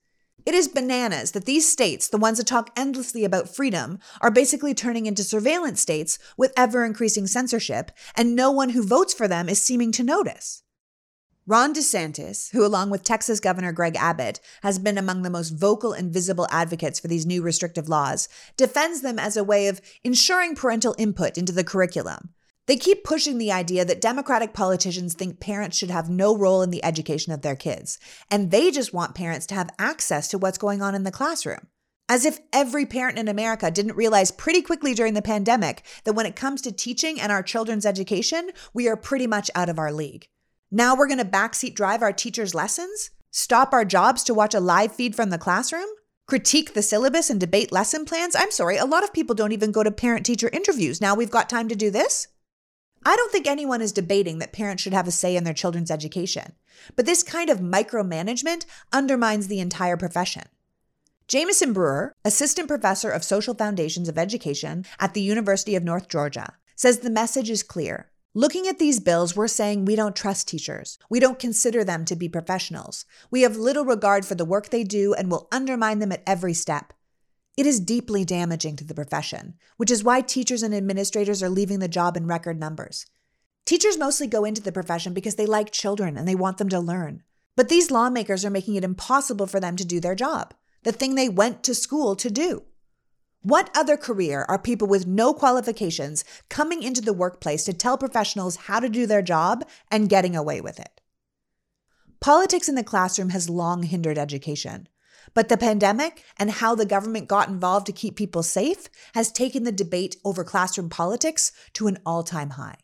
It 0.45 0.55
is 0.55 0.67
bananas 0.67 1.31
that 1.33 1.45
these 1.45 1.71
states, 1.71 2.09
the 2.09 2.19
ones 2.19 2.39
that 2.39 2.49
talk 2.49 2.71
endlessly 2.77 3.25
about 3.25 3.55
freedom, 3.55 4.01
are 4.21 4.31
basically 4.31 4.75
turning 4.75 5.07
into 5.07 5.23
surveillance 5.23 5.81
states 5.81 6.19
with 6.37 6.53
ever 6.57 6.85
increasing 6.85 7.29
censorship, 7.29 7.93
and 8.17 8.35
no 8.35 8.51
one 8.51 8.71
who 8.71 8.85
votes 8.85 9.15
for 9.15 9.29
them 9.29 9.49
is 9.49 9.63
seeming 9.63 9.93
to 9.93 10.03
notice. 10.03 10.65
Ron 11.49 11.73
DeSantis, 11.73 12.53
who, 12.53 12.63
along 12.63 12.91
with 12.91 13.03
Texas 13.03 13.41
Governor 13.41 13.73
Greg 13.73 13.97
Abbott, 13.97 14.39
has 14.63 14.79
been 14.79 14.99
among 14.99 15.23
the 15.23 15.31
most 15.31 15.49
vocal 15.49 15.95
and 15.95 16.13
visible 16.13 16.47
advocates 16.51 17.01
for 17.01 17.09
these 17.09 17.25
new 17.25 17.41
restrictive 17.41 17.89
laws, 17.89 18.29
defends 18.59 19.01
them 19.01 19.19
as 19.19 19.35
a 19.35 19.43
way 19.43 19.67
of 19.67 19.81
ensuring 20.05 20.55
parental 20.55 20.95
input 20.99 21.39
into 21.39 21.51
the 21.51 21.65
curriculum. 21.65 22.35
They 22.67 22.77
keep 22.77 23.03
pushing 23.03 23.39
the 23.39 23.51
idea 23.51 23.87
that 23.87 24.03
Democratic 24.03 24.53
politicians 24.53 25.15
think 25.15 25.41
parents 25.41 25.75
should 25.75 25.89
have 25.89 26.11
no 26.11 26.37
role 26.37 26.61
in 26.61 26.69
the 26.69 26.85
education 26.85 27.33
of 27.33 27.41
their 27.41 27.57
kids, 27.57 27.99
and 28.31 28.51
they 28.51 28.71
just 28.71 28.93
want 28.93 29.15
parents 29.15 29.47
to 29.47 29.55
have 29.55 29.71
access 29.79 30.29
to 30.29 30.37
what's 30.37 30.59
going 30.59 30.83
on 30.83 30.95
in 30.95 31.05
the 31.05 31.11
classroom. 31.11 31.69
As 32.11 32.27
if 32.27 32.41
every 32.53 32.85
parent 32.85 33.19
in 33.19 33.27
America 33.27 33.71
didn't 33.71 33.97
realize 33.97 34.31
pretty 34.31 34.61
quickly 34.61 34.93
during 34.93 35.15
the 35.15 35.23
pandemic 35.23 35.83
that 36.05 36.13
when 36.13 36.27
it 36.27 36.37
comes 36.37 36.61
to 36.61 36.73
teaching 36.73 37.19
and 37.19 37.33
our 37.33 37.43
children's 37.43 37.87
education, 37.87 38.51
we 38.75 38.87
are 38.87 38.97
pretty 38.99 39.27
much 39.27 39.51
out 39.55 39.71
of 39.71 39.79
our 39.79 39.95
league. 39.95 40.29
Now 40.71 40.95
we're 40.95 41.07
going 41.07 41.19
to 41.19 41.25
backseat 41.25 41.75
drive 41.75 42.03
our 42.03 42.13
teachers' 42.13 42.55
lessons? 42.55 43.11
Stop 43.31 43.73
our 43.73 43.87
jobs 43.87 44.23
to 44.25 44.35
watch 44.35 44.53
a 44.53 44.61
live 44.61 44.95
feed 44.95 45.17
from 45.17 45.31
the 45.31 45.39
classroom? 45.39 45.89
Critique 46.27 46.75
the 46.75 46.83
syllabus 46.83 47.31
and 47.31 47.41
debate 47.41 47.73
lesson 47.73 48.05
plans? 48.05 48.37
I'm 48.37 48.51
sorry, 48.51 48.77
a 48.77 48.85
lot 48.85 49.03
of 49.03 49.15
people 49.15 49.35
don't 49.35 49.53
even 49.53 49.73
go 49.73 49.83
to 49.83 49.91
parent 49.91 50.27
teacher 50.27 50.51
interviews. 50.53 51.01
Now 51.01 51.15
we've 51.15 51.31
got 51.31 51.49
time 51.49 51.69
to 51.69 51.75
do 51.75 51.91
this? 51.91 52.29
I 53.03 53.17
don't 53.17 53.33
think 53.33 53.47
anyone 53.47 53.81
is 53.81 53.93
debating 53.93 54.41
that 54.41 54.53
parents 54.53 54.83
should 54.83 54.93
have 54.93 55.09
a 55.09 55.11
say 55.11 55.37
in 55.37 55.45
their 55.45 55.55
children's 55.55 55.91
education, 55.91 56.53
but 56.97 57.07
this 57.07 57.23
kind 57.23 57.49
of 57.49 57.61
micromanagement 57.61 58.67
undermines 58.93 59.49
the 59.49 59.61
entire 59.61 59.97
profession. 59.97 60.45
Jameson 61.29 61.73
Brewer, 61.73 62.13
assistant 62.27 62.69
professor 62.69 63.11
of 63.11 63.25
social 63.25 63.55
foundations 63.55 64.09
of 64.09 64.19
education 64.19 64.85
at 65.01 65.15
the 65.15 65.23
University 65.23 65.77
of 65.77 65.85
North 65.85 66.09
Georgia, 66.09 66.55
says 66.77 66.99
the 66.99 67.09
message 67.09 67.49
is 67.49 67.63
clear. 67.63 68.11
Looking 68.39 68.69
at 68.69 68.79
these 68.79 69.01
bills, 69.01 69.35
we're 69.35 69.49
saying 69.49 69.85
we 69.85 69.97
don't 69.97 70.15
trust 70.15 70.47
teachers. 70.47 70.97
We 71.11 71.19
don't 71.19 71.41
consider 71.41 71.83
them 71.83 72.05
to 72.05 72.15
be 72.15 72.29
professionals. 72.29 73.05
We 73.33 73.43
have 73.43 73.57
little 73.57 73.85
regard 73.85 74.25
for 74.25 74.37
the 74.37 74.45
work 74.45 74.69
they 74.69 74.85
do 74.85 75.13
and 75.13 75.29
will 75.29 75.49
undermine 75.51 75.99
them 75.99 76.13
at 76.13 76.23
every 76.25 76.55
step. 76.55 76.93
It 77.57 77.67
is 77.67 77.81
deeply 77.81 78.25
damaging 78.25 78.77
to 78.77 78.85
the 78.85 78.95
profession, 78.95 79.55
which 79.77 79.91
is 79.91 80.05
why 80.05 80.21
teachers 80.21 80.63
and 80.63 80.73
administrators 80.73 81.43
are 81.43 81.49
leaving 81.49 81.81
the 81.81 81.89
job 81.89 82.17
in 82.17 82.29
record 82.29 82.61
numbers. 82.61 83.07
Teachers 83.67 83.99
mostly 83.99 84.29
go 84.29 84.45
into 84.45 84.63
the 84.63 84.71
profession 84.71 85.13
because 85.13 85.35
they 85.35 85.45
like 85.45 85.73
children 85.73 86.17
and 86.17 86.29
they 86.29 86.37
want 86.37 86.59
them 86.59 86.69
to 86.69 86.79
learn. 86.79 87.25
But 87.57 87.69
these 87.69 87.91
lawmakers 87.91 88.45
are 88.45 88.51
making 88.51 88.77
it 88.77 88.85
impossible 88.85 89.49
for 89.49 89.59
them 89.59 89.75
to 89.75 89.85
do 89.85 89.99
their 89.99 90.15
job, 90.15 90.55
the 90.85 90.93
thing 90.93 91.17
they 91.17 91.29
went 91.29 91.65
to 91.65 91.75
school 91.75 92.15
to 92.15 92.31
do. 92.31 92.63
What 93.49 93.71
other 93.75 93.97
career 93.97 94.45
are 94.47 94.59
people 94.59 94.87
with 94.89 95.07
no 95.07 95.33
qualifications 95.33 96.23
coming 96.51 96.83
into 96.83 97.01
the 97.01 97.15
workplace 97.15 97.65
to 97.65 97.73
tell 97.73 97.97
professionals 97.97 98.57
how 98.57 98.79
to 98.79 98.91
do 98.91 99.07
their 99.07 99.23
job 99.23 99.67
and 99.91 100.11
getting 100.11 100.37
away 100.37 100.61
with 100.61 100.79
it? 100.79 101.01
Politics 102.21 102.69
in 102.69 102.75
the 102.75 102.85
classroom 102.85 103.31
has 103.31 103.49
long 103.49 103.85
hindered 103.85 104.19
education. 104.19 104.87
But 105.33 105.49
the 105.49 105.57
pandemic 105.57 106.23
and 106.37 106.51
how 106.51 106.75
the 106.75 106.85
government 106.85 107.27
got 107.27 107.49
involved 107.49 107.87
to 107.87 107.93
keep 107.93 108.17
people 108.17 108.43
safe 108.43 108.91
has 109.15 109.33
taken 109.33 109.63
the 109.65 109.73
debate 109.73 110.17
over 110.27 110.45
classroom 110.45 110.91
politics 110.91 111.51
to 111.73 111.87
an 111.87 111.97
all 112.05 112.25
time 112.25 112.51
high. 112.51 112.77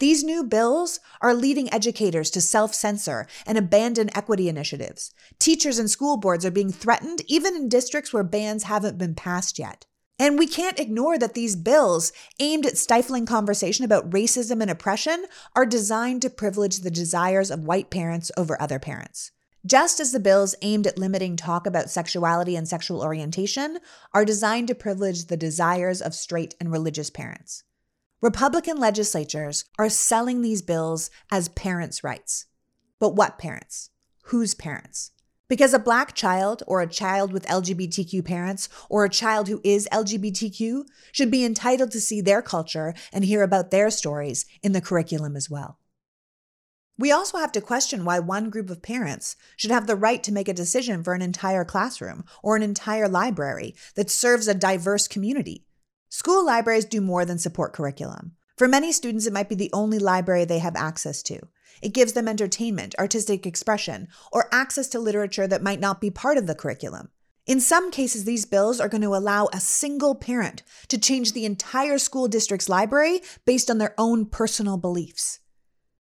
These 0.00 0.22
new 0.22 0.44
bills 0.44 1.00
are 1.22 1.32
leading 1.32 1.72
educators 1.72 2.30
to 2.32 2.42
self 2.42 2.74
censor 2.74 3.26
and 3.46 3.56
abandon 3.56 4.14
equity 4.14 4.50
initiatives. 4.50 5.12
Teachers 5.38 5.78
and 5.78 5.90
school 5.90 6.18
boards 6.18 6.44
are 6.44 6.50
being 6.50 6.72
threatened, 6.72 7.22
even 7.26 7.56
in 7.56 7.70
districts 7.70 8.12
where 8.12 8.22
bans 8.22 8.64
haven't 8.64 8.98
been 8.98 9.14
passed 9.14 9.58
yet. 9.58 9.86
And 10.18 10.38
we 10.38 10.46
can't 10.46 10.78
ignore 10.78 11.18
that 11.18 11.34
these 11.34 11.56
bills, 11.56 12.12
aimed 12.38 12.66
at 12.66 12.78
stifling 12.78 13.26
conversation 13.26 13.84
about 13.84 14.10
racism 14.10 14.60
and 14.62 14.70
oppression, 14.70 15.26
are 15.56 15.66
designed 15.66 16.22
to 16.22 16.30
privilege 16.30 16.80
the 16.80 16.90
desires 16.90 17.50
of 17.50 17.64
white 17.64 17.90
parents 17.90 18.30
over 18.36 18.60
other 18.60 18.78
parents. 18.78 19.32
Just 19.66 19.98
as 19.98 20.12
the 20.12 20.20
bills 20.20 20.54
aimed 20.62 20.86
at 20.86 20.98
limiting 20.98 21.36
talk 21.36 21.66
about 21.66 21.90
sexuality 21.90 22.54
and 22.54 22.68
sexual 22.68 23.02
orientation 23.02 23.78
are 24.12 24.24
designed 24.24 24.68
to 24.68 24.74
privilege 24.74 25.26
the 25.26 25.38
desires 25.38 26.02
of 26.02 26.14
straight 26.14 26.54
and 26.60 26.70
religious 26.70 27.08
parents. 27.08 27.64
Republican 28.20 28.78
legislatures 28.78 29.64
are 29.78 29.88
selling 29.88 30.42
these 30.42 30.62
bills 30.62 31.10
as 31.30 31.48
parents' 31.48 32.04
rights. 32.04 32.46
But 33.00 33.16
what 33.16 33.38
parents? 33.38 33.90
Whose 34.24 34.54
parents? 34.54 35.10
Because 35.48 35.74
a 35.74 35.78
black 35.78 36.14
child 36.14 36.62
or 36.66 36.80
a 36.80 36.86
child 36.86 37.32
with 37.32 37.46
LGBTQ 37.46 38.24
parents 38.24 38.68
or 38.88 39.04
a 39.04 39.10
child 39.10 39.48
who 39.48 39.60
is 39.62 39.88
LGBTQ 39.92 40.84
should 41.12 41.30
be 41.30 41.44
entitled 41.44 41.90
to 41.92 42.00
see 42.00 42.20
their 42.20 42.42
culture 42.42 42.94
and 43.12 43.24
hear 43.24 43.42
about 43.42 43.70
their 43.70 43.90
stories 43.90 44.46
in 44.62 44.72
the 44.72 44.80
curriculum 44.80 45.36
as 45.36 45.50
well. 45.50 45.78
We 46.96 47.10
also 47.10 47.38
have 47.38 47.52
to 47.52 47.60
question 47.60 48.04
why 48.04 48.20
one 48.20 48.50
group 48.50 48.70
of 48.70 48.80
parents 48.80 49.36
should 49.56 49.72
have 49.72 49.86
the 49.86 49.96
right 49.96 50.22
to 50.22 50.32
make 50.32 50.48
a 50.48 50.54
decision 50.54 51.02
for 51.02 51.12
an 51.12 51.22
entire 51.22 51.64
classroom 51.64 52.24
or 52.42 52.56
an 52.56 52.62
entire 52.62 53.08
library 53.08 53.74
that 53.96 54.10
serves 54.10 54.48
a 54.48 54.54
diverse 54.54 55.08
community 55.08 55.66
School 56.14 56.46
libraries 56.46 56.84
do 56.84 57.00
more 57.00 57.24
than 57.24 57.38
support 57.40 57.72
curriculum. 57.72 58.36
For 58.56 58.68
many 58.68 58.92
students, 58.92 59.26
it 59.26 59.32
might 59.32 59.48
be 59.48 59.56
the 59.56 59.70
only 59.72 59.98
library 59.98 60.44
they 60.44 60.60
have 60.60 60.76
access 60.76 61.22
to. 61.24 61.40
It 61.82 61.92
gives 61.92 62.12
them 62.12 62.28
entertainment, 62.28 62.94
artistic 62.98 63.46
expression, 63.46 64.06
or 64.30 64.48
access 64.52 64.86
to 64.88 65.00
literature 65.00 65.48
that 65.48 65.62
might 65.62 65.80
not 65.80 66.00
be 66.00 66.10
part 66.10 66.38
of 66.38 66.46
the 66.46 66.54
curriculum. 66.54 67.10
In 67.46 67.60
some 67.60 67.90
cases, 67.90 68.24
these 68.24 68.46
bills 68.46 68.80
are 68.80 68.88
going 68.88 69.02
to 69.02 69.14
allow 69.14 69.48
a 69.52 69.60
single 69.60 70.14
parent 70.14 70.62
to 70.88 70.96
change 70.96 71.32
the 71.32 71.44
entire 71.44 71.98
school 71.98 72.28
district's 72.28 72.68
library 72.68 73.20
based 73.44 73.70
on 73.70 73.78
their 73.78 73.94
own 73.98 74.24
personal 74.24 74.76
beliefs. 74.76 75.40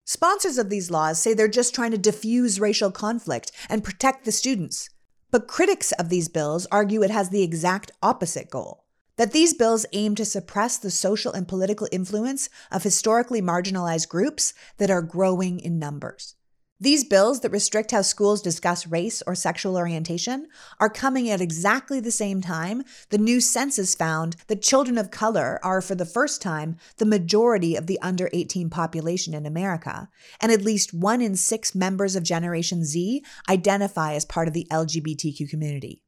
Sponsors 0.06 0.58
of 0.58 0.70
these 0.70 0.92
laws 0.92 1.20
say 1.20 1.34
they're 1.34 1.48
just 1.48 1.74
trying 1.74 1.92
to 1.92 1.98
diffuse 1.98 2.60
racial 2.60 2.92
conflict 2.92 3.52
and 3.68 3.84
protect 3.84 4.26
the 4.26 4.32
students. 4.32 4.90
But 5.32 5.48
critics 5.48 5.92
of 5.94 6.10
these 6.10 6.30
bills 6.30 6.68
argue 6.72 7.02
it 7.02 7.10
has 7.10 7.30
the 7.30 7.42
exact 7.42 7.92
opposite 8.04 8.50
goal 8.50 8.83
that 9.18 9.32
these 9.32 9.54
bills 9.54 9.86
aim 9.94 10.16
to 10.16 10.26
suppress 10.26 10.78
the 10.78 10.92
social 10.92 11.34
and 11.34 11.48
political 11.48 11.88
influence 11.92 12.50
of 12.72 12.84
historically 12.84 13.42
marginalized 13.42 14.10
groups 14.10 14.54
that 14.78 14.90
are 14.90 15.02
growing 15.02 15.60
in 15.60 15.80
numbers. 15.80 16.36
These 16.84 17.06
bills 17.06 17.40
that 17.40 17.52
restrict 17.52 17.92
how 17.92 18.02
schools 18.02 18.42
discuss 18.42 18.86
race 18.86 19.24
or 19.26 19.36
sexual 19.36 19.78
orientation 19.78 20.48
are 20.82 20.90
coming 20.90 21.30
at 21.30 21.40
exactly 21.40 22.02
the 22.02 22.12
same 22.12 22.42
time 22.42 22.84
the 23.10 23.18
new 23.18 23.40
census 23.40 23.96
found 23.96 24.36
that 24.48 24.62
children 24.62 24.98
of 24.98 25.10
color 25.10 25.62
are, 25.64 25.82
for 25.82 25.96
the 25.96 26.06
first 26.06 26.42
time, 26.42 26.76
the 26.98 27.06
majority 27.06 27.78
of 27.78 27.88
the 27.88 27.98
under 28.02 28.30
18 28.34 28.70
population 28.70 29.34
in 29.34 29.46
America, 29.46 30.10
and 30.42 30.52
at 30.52 30.62
least 30.62 30.94
one 30.94 31.22
in 31.22 31.38
six 31.38 31.74
members 31.74 32.18
of 32.18 32.24
Generation 32.24 32.84
Z 32.84 33.24
identify 33.48 34.14
as 34.14 34.26
part 34.26 34.50
of 34.50 34.54
the 34.54 34.68
LGBTQ 34.70 35.50
community. 35.50 36.03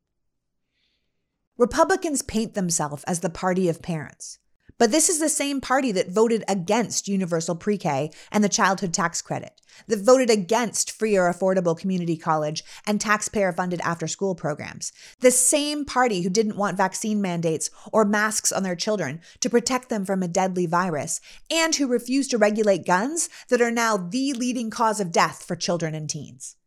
Republicans 1.58 2.22
paint 2.22 2.54
themselves 2.54 3.04
as 3.06 3.22
the 3.22 3.30
party 3.30 3.70
of 3.70 3.82
parents. 3.82 4.40
But 4.78 4.92
this 4.92 5.08
is 5.08 5.20
the 5.20 5.30
same 5.30 5.62
party 5.62 5.94
that 5.94 6.10
voted 6.10 6.44
against 6.50 7.08
universal 7.08 7.56
pre 7.56 7.78
K 7.78 8.12
and 8.30 8.44
the 8.44 8.50
childhood 8.50 8.94
tax 8.94 9.22
credit, 9.22 9.62
that 9.88 10.02
voted 10.02 10.30
against 10.30 10.92
free 10.92 11.16
or 11.16 11.32
affordable 11.32 11.78
community 11.78 12.18
college 12.18 12.62
and 12.86 13.00
taxpayer 13.00 13.54
funded 13.54 13.80
after 13.86 14.06
school 14.06 14.36
programs. 14.36 14.92
The 15.22 15.32
same 15.32 15.86
party 15.86 16.24
who 16.24 16.30
didn't 16.30 16.58
want 16.58 16.76
vaccine 16.76 17.22
mandates 17.22 17.70
or 17.94 18.04
masks 18.04 18.52
on 18.52 18.64
their 18.64 18.76
children 18.76 19.22
to 19.40 19.50
protect 19.50 19.88
them 19.88 20.04
from 20.04 20.22
a 20.22 20.28
deadly 20.28 20.66
virus, 20.66 21.22
and 21.50 21.74
who 21.74 21.88
refused 21.88 22.32
to 22.32 22.38
regulate 22.38 22.86
guns 22.86 23.30
that 23.48 23.62
are 23.62 23.72
now 23.72 23.96
the 23.96 24.34
leading 24.34 24.70
cause 24.70 25.00
of 25.00 25.14
death 25.14 25.46
for 25.48 25.56
children 25.56 25.96
and 25.96 26.10
teens. 26.10 26.58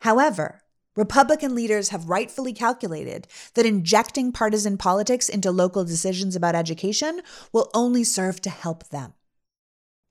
However, 0.00 0.62
Republican 0.96 1.54
leaders 1.54 1.90
have 1.90 2.08
rightfully 2.08 2.52
calculated 2.52 3.28
that 3.54 3.66
injecting 3.66 4.32
partisan 4.32 4.76
politics 4.76 5.28
into 5.28 5.50
local 5.50 5.84
decisions 5.84 6.34
about 6.34 6.56
education 6.56 7.20
will 7.52 7.70
only 7.74 8.02
serve 8.02 8.40
to 8.40 8.50
help 8.50 8.88
them. 8.88 9.14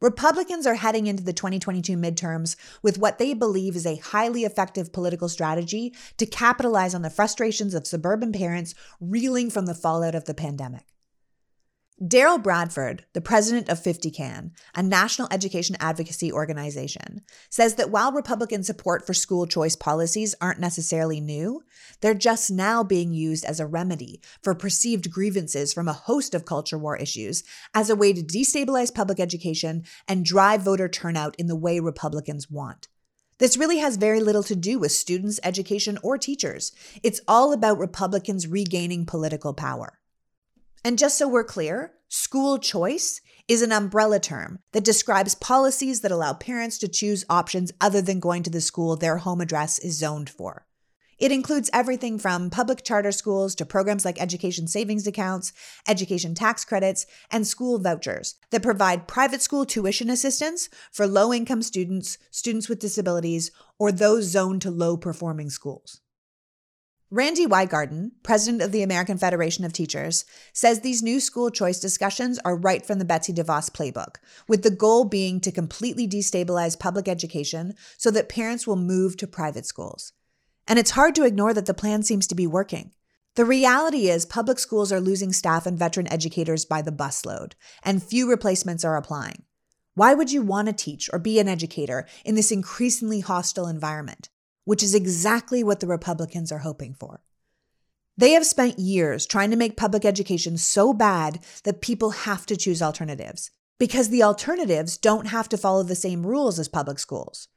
Republicans 0.02 0.66
are 0.66 0.76
heading 0.76 1.08
into 1.08 1.24
the 1.24 1.34
2022 1.34 1.98
midterms 1.98 2.56
with 2.82 2.98
what 2.98 3.18
they 3.18 3.34
believe 3.34 3.76
is 3.76 3.86
a 3.86 3.98
highly 3.98 4.46
effective 4.46 4.94
political 4.94 5.28
strategy 5.28 5.94
to 6.16 6.26
capitalize 6.26 6.96
on 6.96 7.02
the 7.02 7.10
frustrations 7.10 7.74
of 7.74 7.86
suburban 7.86 8.32
parents 8.32 8.74
reeling 9.02 9.50
from 9.50 9.66
the 9.66 9.76
fallout 9.76 10.16
of 10.16 10.24
the 10.24 10.34
pandemic. 10.34 10.86
Derrell 12.02 12.42
Bradford, 12.42 13.04
the 13.12 13.20
president 13.20 13.68
of 13.68 13.84
50CAN, 13.84 14.52
a 14.74 14.82
national 14.82 15.28
education 15.32 15.76
advocacy 15.82 16.32
organization, 16.32 17.24
says 17.50 17.76
that 17.76 17.90
while 17.90 18.14
Republican 18.14 18.64
support 18.64 19.06
for 19.06 19.14
school 19.14 19.46
choice 19.46 19.76
policies 19.76 20.34
aren't 20.40 20.62
necessarily 20.62 21.20
new, 21.20 21.62
they're 22.00 22.14
just 22.14 22.50
now 22.50 22.86
being 22.86 23.12
used 23.12 23.44
as 23.44 23.60
a 23.60 23.68
remedy 23.68 24.22
for 24.42 24.56
perceived 24.56 25.12
grievances 25.12 25.74
from 25.74 25.90
a 25.90 25.94
host 25.94 26.34
of 26.34 26.46
culture 26.46 26.78
war 26.78 26.96
issues 26.96 27.44
as 27.74 27.90
a 27.90 27.98
way 27.98 28.14
to 28.14 28.24
destabilize 28.24 28.96
public 28.96 29.20
education 29.20 29.84
and 30.08 30.24
drive 30.24 30.62
voter 30.62 30.88
turnout 30.88 31.36
in 31.36 31.48
the 31.48 31.56
way 31.56 31.82
Republicans 31.82 32.50
want. 32.50 32.88
This 33.40 33.58
really 33.58 33.80
has 33.80 33.98
very 33.98 34.22
little 34.22 34.44
to 34.44 34.56
do 34.56 34.80
with 34.80 34.94
students, 34.94 35.38
education, 35.44 35.98
or 36.02 36.18
teachers. 36.18 36.72
It's 37.04 37.20
all 37.28 37.52
about 37.52 37.78
Republicans 37.78 38.48
regaining 38.48 39.06
political 39.06 39.54
power. 39.54 39.99
And 40.84 40.98
just 40.98 41.18
so 41.18 41.28
we're 41.28 41.44
clear, 41.44 41.94
school 42.08 42.58
choice 42.58 43.22
is 43.50 43.62
an 43.62 43.72
umbrella 43.72 44.20
term 44.20 44.60
that 44.72 44.86
describes 44.86 45.36
policies 45.36 46.02
that 46.02 46.12
allow 46.12 46.34
parents 46.34 46.78
to 46.78 46.88
choose 46.88 47.26
options 47.30 47.72
other 47.82 48.02
than 48.02 48.20
going 48.20 48.44
to 48.44 48.50
the 48.50 48.62
school 48.62 48.96
their 48.96 49.18
home 49.18 49.42
address 49.42 49.80
is 49.80 49.98
zoned 49.98 50.30
for. 50.30 50.66
It 51.18 51.34
includes 51.34 51.70
everything 51.74 52.18
from 52.18 52.50
public 52.50 52.82
charter 52.82 53.12
schools 53.12 53.54
to 53.56 53.66
programs 53.66 54.06
like 54.06 54.22
education 54.22 54.68
savings 54.68 55.06
accounts, 55.06 55.52
education 55.86 56.34
tax 56.34 56.64
credits, 56.64 57.06
and 57.30 57.46
school 57.46 57.78
vouchers 57.78 58.36
that 58.52 58.64
provide 58.64 59.06
private 59.06 59.42
school 59.42 59.66
tuition 59.66 60.10
assistance 60.10 60.70
for 60.94 61.06
low 61.06 61.34
income 61.34 61.62
students, 61.62 62.18
students 62.32 62.70
with 62.70 62.80
disabilities, 62.80 63.52
or 63.78 63.92
those 63.92 64.26
zoned 64.26 64.62
to 64.62 64.72
low 64.72 64.96
performing 64.96 65.50
schools. 65.50 66.00
Randi 67.12 67.48
Weingarten, 67.48 68.12
president 68.22 68.62
of 68.62 68.72
the 68.72 68.84
American 68.84 69.18
Federation 69.18 69.66
of 69.66 69.74
Teachers, 69.74 70.26
says 70.54 70.82
these 70.82 71.02
new 71.02 71.20
school 71.20 71.50
choice 71.50 71.80
discussions 71.80 72.38
are 72.46 72.56
right 72.56 72.86
from 72.86 73.00
the 73.00 73.06
Betsy 73.06 73.34
DeVos 73.34 73.72
playbook, 73.72 74.18
with 74.48 74.62
the 74.62 74.70
goal 74.70 75.06
being 75.06 75.40
to 75.42 75.52
completely 75.52 76.08
destabilize 76.08 76.78
public 76.78 77.08
education 77.08 77.74
so 77.98 78.12
that 78.12 78.30
parents 78.30 78.68
will 78.68 78.76
move 78.76 79.18
to 79.18 79.26
private 79.26 79.66
schools. 79.66 80.14
And 80.68 80.78
it's 80.78 80.92
hard 80.92 81.16
to 81.16 81.26
ignore 81.26 81.52
that 81.56 81.66
the 81.66 81.74
plan 81.74 82.04
seems 82.04 82.28
to 82.28 82.36
be 82.36 82.46
working. 82.46 82.92
The 83.34 83.46
reality 83.46 84.08
is, 84.08 84.28
public 84.28 84.60
schools 84.60 84.92
are 84.92 85.02
losing 85.02 85.34
staff 85.34 85.66
and 85.66 85.80
veteran 85.80 86.12
educators 86.14 86.64
by 86.64 86.84
the 86.84 86.92
busload, 86.92 87.54
and 87.82 88.04
few 88.04 88.30
replacements 88.30 88.86
are 88.86 88.98
applying. 88.98 89.46
Why 89.96 90.14
would 90.14 90.32
you 90.32 90.44
want 90.44 90.68
to 90.68 90.74
teach 90.74 91.10
or 91.12 91.18
be 91.18 91.40
an 91.40 91.48
educator 91.48 92.06
in 92.24 92.36
this 92.36 92.52
increasingly 92.52 93.22
hostile 93.22 93.66
environment? 93.66 94.30
Which 94.70 94.84
is 94.84 94.94
exactly 94.94 95.64
what 95.64 95.80
the 95.80 95.88
Republicans 95.88 96.52
are 96.52 96.60
hoping 96.60 96.94
for. 96.94 97.24
They 98.16 98.34
have 98.34 98.46
spent 98.46 98.78
years 98.78 99.26
trying 99.26 99.50
to 99.50 99.58
make 99.58 99.76
public 99.76 100.06
education 100.06 100.60
so 100.60 100.94
bad 100.94 101.40
that 101.64 101.82
people 101.82 102.12
have 102.12 102.46
to 102.46 102.56
choose 102.56 102.80
alternatives 102.80 103.50
because 103.80 104.10
the 104.10 104.22
alternatives 104.22 104.96
don't 104.96 105.30
have 105.30 105.50
to 105.50 105.58
follow 105.58 105.82
the 105.82 105.96
same 105.96 106.24
rules 106.24 106.60
as 106.60 106.68
public 106.68 107.00
schools. 107.00 107.48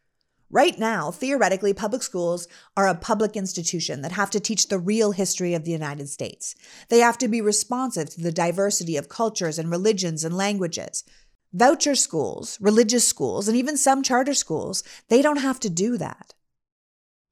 Right 0.48 0.78
now, 0.78 1.10
theoretically, 1.10 1.74
public 1.74 2.02
schools 2.02 2.48
are 2.78 2.88
a 2.88 2.94
public 2.94 3.36
institution 3.36 4.00
that 4.00 4.12
have 4.12 4.30
to 4.30 4.40
teach 4.40 4.68
the 4.68 4.78
real 4.78 5.12
history 5.12 5.52
of 5.52 5.64
the 5.64 5.70
United 5.70 6.08
States. 6.08 6.54
They 6.88 7.00
have 7.00 7.18
to 7.18 7.28
be 7.28 7.42
responsive 7.42 8.08
to 8.14 8.22
the 8.22 8.32
diversity 8.32 8.96
of 8.96 9.10
cultures 9.10 9.58
and 9.58 9.70
religions 9.70 10.24
and 10.24 10.34
languages. 10.34 11.04
Voucher 11.52 11.94
schools, 11.94 12.56
religious 12.58 13.06
schools, 13.06 13.48
and 13.48 13.56
even 13.58 13.76
some 13.76 14.02
charter 14.02 14.32
schools, 14.32 14.82
they 15.10 15.20
don't 15.20 15.42
have 15.42 15.60
to 15.60 15.68
do 15.68 15.98
that. 15.98 16.32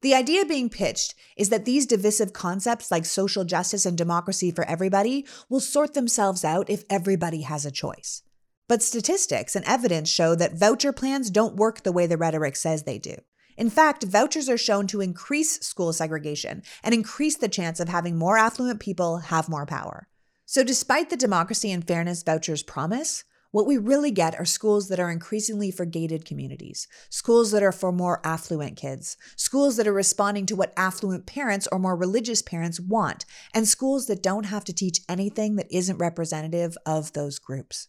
The 0.02 0.14
idea 0.14 0.46
being 0.46 0.70
pitched 0.70 1.14
is 1.36 1.50
that 1.50 1.66
these 1.66 1.84
divisive 1.84 2.32
concepts 2.32 2.90
like 2.90 3.04
social 3.04 3.44
justice 3.44 3.84
and 3.84 3.98
democracy 3.98 4.50
for 4.50 4.64
everybody 4.64 5.26
will 5.50 5.60
sort 5.60 5.92
themselves 5.92 6.44
out 6.44 6.70
if 6.70 6.84
everybody 6.88 7.42
has 7.42 7.66
a 7.66 7.70
choice. 7.70 8.22
But 8.66 8.82
statistics 8.82 9.54
and 9.54 9.64
evidence 9.66 10.08
show 10.08 10.34
that 10.36 10.54
voucher 10.54 10.92
plans 10.92 11.28
don't 11.28 11.56
work 11.56 11.82
the 11.82 11.92
way 11.92 12.06
the 12.06 12.16
rhetoric 12.16 12.56
says 12.56 12.84
they 12.84 12.98
do. 12.98 13.16
In 13.58 13.68
fact, 13.68 14.04
vouchers 14.04 14.48
are 14.48 14.56
shown 14.56 14.86
to 14.86 15.02
increase 15.02 15.60
school 15.60 15.92
segregation 15.92 16.62
and 16.82 16.94
increase 16.94 17.36
the 17.36 17.48
chance 17.48 17.78
of 17.78 17.90
having 17.90 18.16
more 18.16 18.38
affluent 18.38 18.80
people 18.80 19.18
have 19.18 19.50
more 19.50 19.66
power. 19.66 20.08
So, 20.46 20.64
despite 20.64 21.10
the 21.10 21.16
democracy 21.16 21.70
and 21.70 21.86
fairness 21.86 22.22
vouchers 22.22 22.62
promise, 22.62 23.24
what 23.50 23.66
we 23.66 23.76
really 23.78 24.10
get 24.10 24.38
are 24.38 24.44
schools 24.44 24.88
that 24.88 25.00
are 25.00 25.10
increasingly 25.10 25.70
for 25.70 25.84
gated 25.84 26.24
communities, 26.24 26.86
schools 27.08 27.50
that 27.50 27.62
are 27.62 27.72
for 27.72 27.90
more 27.90 28.20
affluent 28.24 28.76
kids, 28.76 29.16
schools 29.36 29.76
that 29.76 29.88
are 29.88 29.92
responding 29.92 30.46
to 30.46 30.56
what 30.56 30.72
affluent 30.76 31.26
parents 31.26 31.66
or 31.72 31.78
more 31.78 31.96
religious 31.96 32.42
parents 32.42 32.78
want, 32.78 33.24
and 33.52 33.66
schools 33.66 34.06
that 34.06 34.22
don't 34.22 34.44
have 34.44 34.64
to 34.64 34.72
teach 34.72 35.00
anything 35.08 35.56
that 35.56 35.66
isn't 35.70 35.98
representative 35.98 36.76
of 36.86 37.12
those 37.12 37.38
groups. 37.38 37.88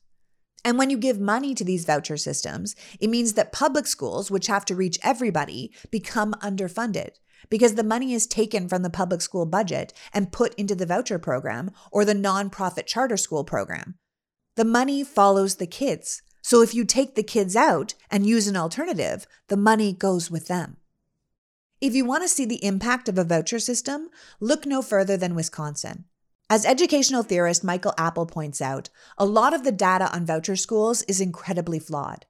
And 0.64 0.78
when 0.78 0.90
you 0.90 0.98
give 0.98 1.20
money 1.20 1.56
to 1.56 1.64
these 1.64 1.86
voucher 1.86 2.18
systems, 2.18 2.76
it 3.00 3.10
means 3.10 3.34
that 3.34 3.52
public 3.52 3.88
schools, 3.88 4.30
which 4.30 4.48
have 4.48 4.66
to 4.66 4.76
reach 4.76 5.00
everybody, 5.04 5.74
become 5.90 6.34
underfunded 6.42 7.12
because 7.50 7.76
the 7.76 7.84
money 7.84 8.14
is 8.14 8.28
taken 8.28 8.68
from 8.68 8.84
the 8.84 8.90
public 8.90 9.22
school 9.22 9.46
budget 9.46 9.94
and 10.14 10.32
put 10.32 10.54
into 10.56 10.76
the 10.76 10.86
voucher 10.86 11.18
program 11.18 11.72
or 11.92 12.06
the 12.06 12.14
nonprofit 12.14 12.86
charter 12.86 13.18
school 13.18 13.44
program, 13.44 13.96
the 14.56 14.66
money 14.66 15.04
follows 15.04 15.56
the 15.56 15.68
kids. 15.68 16.22
So 16.42 16.62
if 16.62 16.74
you 16.74 16.86
take 16.86 17.16
the 17.16 17.24
kids 17.24 17.56
out 17.56 17.94
and 18.10 18.26
use 18.26 18.48
an 18.48 18.58
alternative, 18.58 19.28
the 19.48 19.58
money 19.58 19.94
goes 19.94 20.30
with 20.32 20.48
them. 20.48 20.78
If 21.80 21.96
you 21.96 22.06
want 22.06 22.24
to 22.24 22.30
see 22.30 22.46
the 22.46 22.64
impact 22.64 23.10
of 23.10 23.18
a 23.18 23.24
voucher 23.24 23.60
system, 23.60 24.10
look 24.40 24.66
no 24.66 24.82
further 24.82 25.18
than 25.18 25.36
Wisconsin. 25.36 26.06
As 26.50 26.66
educational 26.66 27.24
theorist 27.24 27.64
Michael 27.64 27.94
Apple 27.98 28.26
points 28.26 28.62
out, 28.62 28.90
a 29.18 29.26
lot 29.26 29.54
of 29.54 29.64
the 29.64 29.72
data 29.72 30.14
on 30.14 30.26
voucher 30.26 30.56
schools 30.56 31.02
is 31.04 31.22
incredibly 31.22 31.80
flawed. 31.80 32.26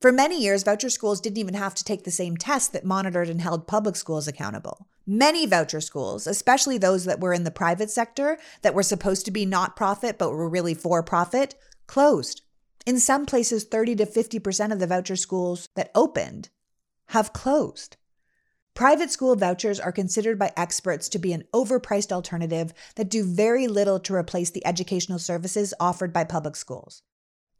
For 0.00 0.12
many 0.12 0.40
years, 0.40 0.62
voucher 0.62 0.88
schools 0.88 1.20
didn't 1.20 1.36
even 1.36 1.52
have 1.52 1.74
to 1.74 1.84
take 1.84 2.04
the 2.04 2.10
same 2.10 2.38
tests 2.38 2.70
that 2.70 2.86
monitored 2.86 3.28
and 3.28 3.42
held 3.42 3.66
public 3.66 3.96
schools 3.96 4.26
accountable. 4.26 4.88
Many 5.06 5.44
voucher 5.44 5.82
schools, 5.82 6.26
especially 6.26 6.78
those 6.78 7.04
that 7.04 7.20
were 7.20 7.34
in 7.34 7.44
the 7.44 7.50
private 7.50 7.90
sector 7.90 8.38
that 8.62 8.72
were 8.72 8.82
supposed 8.82 9.26
to 9.26 9.30
be 9.30 9.44
not 9.44 9.76
profit 9.76 10.16
but 10.16 10.30
were 10.30 10.48
really 10.48 10.72
for 10.72 11.02
profit, 11.02 11.54
closed. 11.86 12.40
In 12.86 12.98
some 12.98 13.26
places, 13.26 13.64
30 13.64 13.96
to 13.96 14.06
50% 14.06 14.72
of 14.72 14.78
the 14.78 14.86
voucher 14.86 15.16
schools 15.16 15.68
that 15.74 15.90
opened 15.94 16.48
have 17.08 17.34
closed. 17.34 17.98
Private 18.72 19.10
school 19.10 19.36
vouchers 19.36 19.78
are 19.78 19.92
considered 19.92 20.38
by 20.38 20.50
experts 20.56 21.10
to 21.10 21.18
be 21.18 21.34
an 21.34 21.44
overpriced 21.52 22.10
alternative 22.10 22.72
that 22.94 23.10
do 23.10 23.22
very 23.22 23.68
little 23.68 24.00
to 24.00 24.14
replace 24.14 24.48
the 24.48 24.64
educational 24.64 25.18
services 25.18 25.74
offered 25.78 26.10
by 26.10 26.24
public 26.24 26.56
schools. 26.56 27.02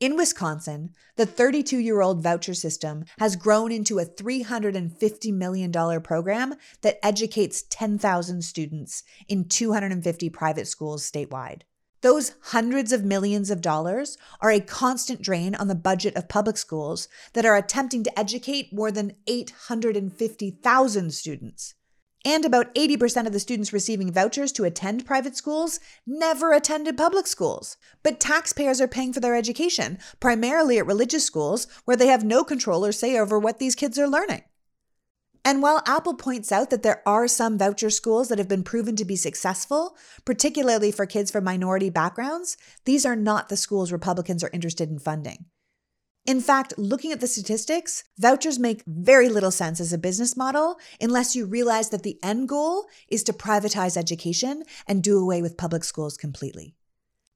In 0.00 0.16
Wisconsin, 0.16 0.94
the 1.16 1.26
32 1.26 1.76
year 1.76 2.00
old 2.00 2.22
voucher 2.22 2.54
system 2.54 3.04
has 3.18 3.36
grown 3.36 3.70
into 3.70 3.98
a 3.98 4.06
$350 4.06 5.34
million 5.34 6.00
program 6.00 6.54
that 6.80 6.98
educates 7.02 7.64
10,000 7.68 8.42
students 8.42 9.02
in 9.28 9.44
250 9.44 10.30
private 10.30 10.66
schools 10.66 11.08
statewide. 11.08 11.62
Those 12.00 12.32
hundreds 12.44 12.92
of 12.92 13.04
millions 13.04 13.50
of 13.50 13.60
dollars 13.60 14.16
are 14.40 14.50
a 14.50 14.60
constant 14.60 15.20
drain 15.20 15.54
on 15.54 15.68
the 15.68 15.74
budget 15.74 16.16
of 16.16 16.30
public 16.30 16.56
schools 16.56 17.06
that 17.34 17.44
are 17.44 17.56
attempting 17.56 18.02
to 18.04 18.18
educate 18.18 18.72
more 18.72 18.90
than 18.90 19.16
850,000 19.26 21.12
students. 21.12 21.74
And 22.24 22.44
about 22.44 22.74
80% 22.74 23.26
of 23.26 23.32
the 23.32 23.40
students 23.40 23.72
receiving 23.72 24.12
vouchers 24.12 24.52
to 24.52 24.64
attend 24.64 25.06
private 25.06 25.36
schools 25.36 25.80
never 26.06 26.52
attended 26.52 26.98
public 26.98 27.26
schools. 27.26 27.78
But 28.02 28.20
taxpayers 28.20 28.80
are 28.80 28.88
paying 28.88 29.14
for 29.14 29.20
their 29.20 29.34
education, 29.34 29.98
primarily 30.20 30.78
at 30.78 30.86
religious 30.86 31.24
schools 31.24 31.66
where 31.86 31.96
they 31.96 32.08
have 32.08 32.22
no 32.22 32.44
control 32.44 32.84
or 32.84 32.92
say 32.92 33.18
over 33.18 33.38
what 33.38 33.58
these 33.58 33.74
kids 33.74 33.98
are 33.98 34.08
learning. 34.08 34.42
And 35.42 35.62
while 35.62 35.82
Apple 35.86 36.14
points 36.14 36.52
out 36.52 36.68
that 36.68 36.82
there 36.82 37.02
are 37.06 37.26
some 37.26 37.56
voucher 37.56 37.88
schools 37.88 38.28
that 38.28 38.38
have 38.38 38.48
been 38.48 38.62
proven 38.62 38.96
to 38.96 39.06
be 39.06 39.16
successful, 39.16 39.96
particularly 40.26 40.92
for 40.92 41.06
kids 41.06 41.30
from 41.30 41.44
minority 41.44 41.88
backgrounds, 41.88 42.58
these 42.84 43.06
are 43.06 43.16
not 43.16 43.48
the 43.48 43.56
schools 43.56 43.90
Republicans 43.90 44.44
are 44.44 44.50
interested 44.52 44.90
in 44.90 44.98
funding. 44.98 45.46
In 46.26 46.40
fact, 46.40 46.74
looking 46.76 47.12
at 47.12 47.20
the 47.20 47.26
statistics, 47.26 48.04
vouchers 48.18 48.58
make 48.58 48.82
very 48.86 49.28
little 49.28 49.50
sense 49.50 49.80
as 49.80 49.92
a 49.92 49.98
business 49.98 50.36
model 50.36 50.78
unless 51.00 51.34
you 51.34 51.46
realize 51.46 51.90
that 51.90 52.02
the 52.02 52.18
end 52.22 52.48
goal 52.48 52.86
is 53.08 53.24
to 53.24 53.32
privatize 53.32 53.96
education 53.96 54.64
and 54.86 55.02
do 55.02 55.18
away 55.18 55.40
with 55.40 55.56
public 55.56 55.82
schools 55.82 56.18
completely. 56.18 56.74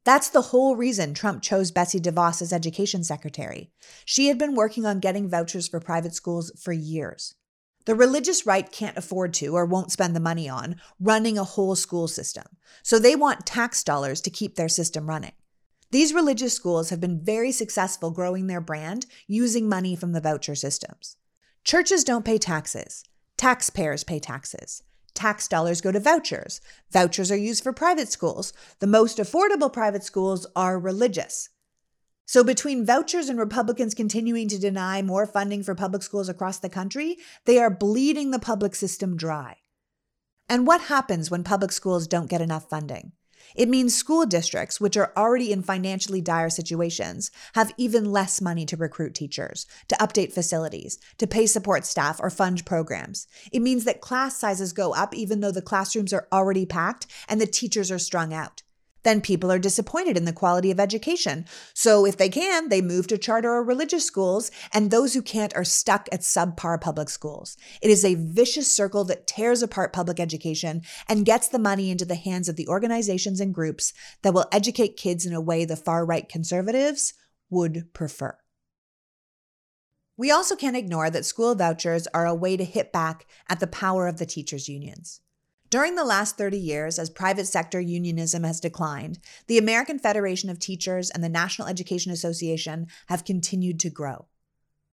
That's 0.04 0.28
the 0.28 0.42
whole 0.42 0.76
reason 0.76 1.14
Trump 1.14 1.42
chose 1.42 1.70
Betsy 1.70 1.98
DeVos 1.98 2.42
as 2.42 2.52
education 2.52 3.04
secretary. 3.04 3.70
She 4.04 4.26
had 4.26 4.38
been 4.38 4.54
working 4.54 4.84
on 4.84 5.00
getting 5.00 5.30
vouchers 5.30 5.66
for 5.66 5.80
private 5.80 6.14
schools 6.14 6.52
for 6.60 6.72
years. 6.72 7.34
The 7.86 7.94
religious 7.94 8.44
right 8.44 8.70
can't 8.70 8.98
afford 8.98 9.32
to 9.34 9.54
or 9.54 9.64
won't 9.64 9.92
spend 9.92 10.14
the 10.14 10.20
money 10.20 10.46
on 10.46 10.76
running 11.00 11.38
a 11.38 11.44
whole 11.44 11.74
school 11.74 12.06
system. 12.06 12.44
So 12.82 12.98
they 12.98 13.16
want 13.16 13.46
tax 13.46 13.82
dollars 13.82 14.20
to 14.22 14.30
keep 14.30 14.56
their 14.56 14.68
system 14.68 15.08
running. 15.08 15.32
These 15.94 16.12
religious 16.12 16.52
schools 16.52 16.90
have 16.90 17.00
been 17.00 17.20
very 17.20 17.52
successful 17.52 18.10
growing 18.10 18.48
their 18.48 18.60
brand 18.60 19.06
using 19.28 19.68
money 19.68 19.94
from 19.94 20.10
the 20.10 20.20
voucher 20.20 20.56
systems. 20.56 21.16
Churches 21.62 22.02
don't 22.02 22.24
pay 22.24 22.36
taxes. 22.36 23.04
Taxpayers 23.36 24.02
pay 24.02 24.18
taxes. 24.18 24.82
Tax 25.14 25.46
dollars 25.46 25.80
go 25.80 25.92
to 25.92 26.00
vouchers. 26.00 26.60
Vouchers 26.90 27.30
are 27.30 27.36
used 27.36 27.62
for 27.62 27.72
private 27.72 28.08
schools. 28.08 28.52
The 28.80 28.88
most 28.88 29.18
affordable 29.18 29.72
private 29.72 30.02
schools 30.02 30.48
are 30.56 30.80
religious. 30.80 31.50
So, 32.26 32.42
between 32.42 32.84
vouchers 32.84 33.28
and 33.28 33.38
Republicans 33.38 33.94
continuing 33.94 34.48
to 34.48 34.58
deny 34.58 35.00
more 35.00 35.28
funding 35.28 35.62
for 35.62 35.76
public 35.76 36.02
schools 36.02 36.28
across 36.28 36.58
the 36.58 36.68
country, 36.68 37.18
they 37.44 37.60
are 37.60 37.70
bleeding 37.70 38.32
the 38.32 38.40
public 38.40 38.74
system 38.74 39.16
dry. 39.16 39.58
And 40.48 40.66
what 40.66 40.80
happens 40.80 41.30
when 41.30 41.44
public 41.44 41.70
schools 41.70 42.08
don't 42.08 42.28
get 42.28 42.40
enough 42.40 42.68
funding? 42.68 43.12
It 43.54 43.68
means 43.68 43.94
school 43.94 44.26
districts, 44.26 44.80
which 44.80 44.96
are 44.96 45.12
already 45.16 45.52
in 45.52 45.62
financially 45.62 46.20
dire 46.20 46.50
situations, 46.50 47.30
have 47.54 47.72
even 47.76 48.10
less 48.10 48.40
money 48.40 48.66
to 48.66 48.76
recruit 48.76 49.14
teachers, 49.14 49.66
to 49.88 49.96
update 49.96 50.32
facilities, 50.32 50.98
to 51.18 51.26
pay 51.26 51.46
support 51.46 51.86
staff, 51.86 52.18
or 52.20 52.30
fund 52.30 52.66
programs. 52.66 53.26
It 53.52 53.60
means 53.60 53.84
that 53.84 54.00
class 54.00 54.36
sizes 54.36 54.72
go 54.72 54.94
up 54.94 55.14
even 55.14 55.40
though 55.40 55.52
the 55.52 55.62
classrooms 55.62 56.12
are 56.12 56.26
already 56.32 56.66
packed 56.66 57.06
and 57.28 57.40
the 57.40 57.46
teachers 57.46 57.90
are 57.90 57.98
strung 57.98 58.34
out 58.34 58.62
then 59.04 59.20
people 59.20 59.52
are 59.52 59.58
disappointed 59.58 60.16
in 60.16 60.24
the 60.24 60.32
quality 60.32 60.70
of 60.70 60.80
education. 60.80 61.44
So 61.72 62.04
if 62.04 62.16
they 62.16 62.28
can, 62.28 62.68
they 62.68 62.82
move 62.82 63.06
to 63.06 63.18
charter 63.18 63.50
or 63.50 63.62
religious 63.62 64.04
schools, 64.04 64.50
and 64.72 64.90
those 64.90 65.14
who 65.14 65.22
can't 65.22 65.54
are 65.54 65.64
stuck 65.64 66.08
at 66.10 66.20
subpar 66.20 66.80
public 66.80 67.08
schools. 67.08 67.56
It 67.80 67.90
is 67.90 68.04
a 68.04 68.16
vicious 68.16 68.74
circle 68.74 69.04
that 69.04 69.26
tears 69.26 69.62
apart 69.62 69.92
public 69.92 70.18
education 70.18 70.82
and 71.08 71.24
gets 71.24 71.48
the 71.48 71.58
money 71.58 71.90
into 71.90 72.04
the 72.04 72.14
hands 72.16 72.48
of 72.48 72.56
the 72.56 72.68
organizations 72.68 73.40
and 73.40 73.54
groups 73.54 73.92
that 74.22 74.34
will 74.34 74.46
educate 74.50 74.96
kids 74.96 75.24
in 75.24 75.32
a 75.32 75.40
way 75.40 75.64
the 75.64 75.76
far 75.76 76.04
right 76.04 76.28
conservatives 76.28 77.14
would 77.50 77.92
prefer. 77.92 78.36
We 80.16 80.30
also 80.30 80.54
can't 80.54 80.76
ignore 80.76 81.10
that 81.10 81.24
school 81.24 81.54
vouchers 81.54 82.06
are 82.14 82.26
a 82.26 82.34
way 82.34 82.56
to 82.56 82.64
hit 82.64 82.92
back 82.92 83.26
at 83.48 83.60
the 83.60 83.66
power 83.66 84.06
of 84.06 84.18
the 84.18 84.26
teachers' 84.26 84.68
unions. 84.68 85.20
During 85.74 85.96
the 85.96 86.04
last 86.04 86.38
30 86.38 86.56
years, 86.56 87.00
as 87.00 87.10
private 87.10 87.46
sector 87.46 87.80
unionism 87.80 88.44
has 88.44 88.60
declined, 88.60 89.18
the 89.48 89.58
American 89.58 89.98
Federation 89.98 90.48
of 90.48 90.60
Teachers 90.60 91.10
and 91.10 91.20
the 91.20 91.28
National 91.28 91.66
Education 91.66 92.12
Association 92.12 92.86
have 93.08 93.24
continued 93.24 93.80
to 93.80 93.90
grow. 93.90 94.26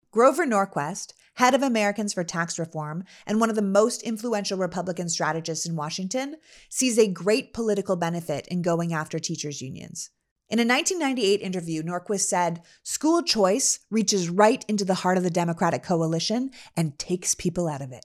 Grover 0.09 0.43
Norquist, 0.43 1.13
head 1.35 1.53
of 1.53 1.61
Americans 1.61 2.13
for 2.13 2.23
Tax 2.23 2.57
Reform 2.57 3.03
and 3.27 3.39
one 3.39 3.51
of 3.51 3.55
the 3.55 3.61
most 3.61 4.01
influential 4.01 4.57
Republican 4.57 5.07
strategists 5.07 5.67
in 5.67 5.75
Washington, 5.75 6.37
sees 6.67 6.97
a 6.97 7.07
great 7.07 7.53
political 7.53 7.95
benefit 7.95 8.47
in 8.47 8.63
going 8.63 8.91
after 8.91 9.19
teachers' 9.19 9.61
unions. 9.61 10.09
In 10.49 10.57
a 10.57 10.65
1998 10.65 11.41
interview, 11.41 11.83
Norquist 11.83 12.21
said, 12.21 12.63
School 12.81 13.21
choice 13.21 13.81
reaches 13.91 14.29
right 14.29 14.65
into 14.67 14.83
the 14.83 14.95
heart 14.95 15.17
of 15.17 15.23
the 15.23 15.29
Democratic 15.29 15.83
coalition 15.83 16.49
and 16.75 16.97
takes 16.97 17.35
people 17.35 17.67
out 17.67 17.83
of 17.83 17.91
it. 17.91 18.03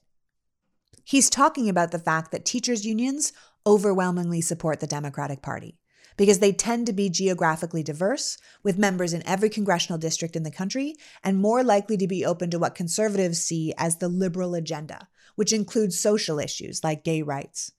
He's 1.09 1.31
talking 1.31 1.69
about 1.69 1.93
the 1.93 2.01
fact 2.01 2.33
that 2.33 2.45
teachers' 2.45 2.85
unions 2.85 3.33
overwhelmingly 3.65 4.41
support 4.41 4.81
the 4.81 4.89
Democratic 4.89 5.41
Party 5.41 5.79
because 6.17 6.41
they 6.41 6.51
tend 6.51 6.85
to 6.87 6.93
be 6.93 7.09
geographically 7.09 7.85
diverse, 7.85 8.39
with 8.65 8.77
members 8.77 9.13
in 9.13 9.25
every 9.25 9.49
congressional 9.49 9.99
district 9.99 10.35
in 10.35 10.43
the 10.43 10.51
country, 10.51 10.97
and 11.23 11.39
more 11.39 11.63
likely 11.63 11.97
to 11.97 12.09
be 12.09 12.27
open 12.27 12.51
to 12.51 12.59
what 12.59 12.75
conservatives 12.75 13.41
see 13.41 13.73
as 13.79 13.99
the 13.99 14.09
liberal 14.09 14.57
agenda, 14.57 15.07
which 15.37 15.53
includes 15.53 15.97
social 15.97 16.41
issues 16.41 16.83
like 16.83 17.05
gay 17.05 17.23
rights. 17.23 17.71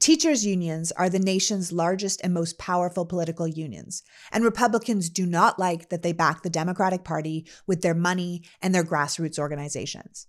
Teachers' 0.00 0.44
unions 0.44 0.90
are 0.92 1.08
the 1.08 1.20
nation's 1.20 1.70
largest 1.70 2.20
and 2.24 2.34
most 2.34 2.58
powerful 2.58 3.06
political 3.06 3.46
unions, 3.46 4.02
and 4.32 4.42
Republicans 4.42 5.10
do 5.10 5.26
not 5.26 5.60
like 5.60 5.90
that 5.90 6.02
they 6.02 6.12
back 6.12 6.42
the 6.42 6.50
Democratic 6.50 7.04
Party 7.04 7.46
with 7.68 7.82
their 7.82 7.94
money 7.94 8.42
and 8.60 8.74
their 8.74 8.82
grassroots 8.82 9.38
organizations. 9.38 10.26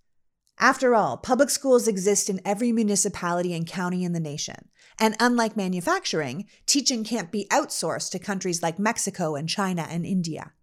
After 0.59 0.95
all, 0.95 1.17
public 1.17 1.49
schools 1.49 1.87
exist 1.87 2.29
in 2.29 2.41
every 2.45 2.71
municipality 2.71 3.53
and 3.53 3.67
county 3.67 4.03
in 4.03 4.13
the 4.13 4.19
nation. 4.19 4.69
And 4.97 5.15
unlike 5.19 5.57
manufacturing, 5.57 6.47
teaching 6.65 7.03
can't 7.03 7.31
be 7.31 7.47
outsourced 7.51 8.11
to 8.11 8.19
countries 8.19 8.63
like 8.63 8.79
Mexico 8.79 9.35
and 9.35 9.49
China 9.49 9.85
and 9.89 10.05
India. 10.05 10.53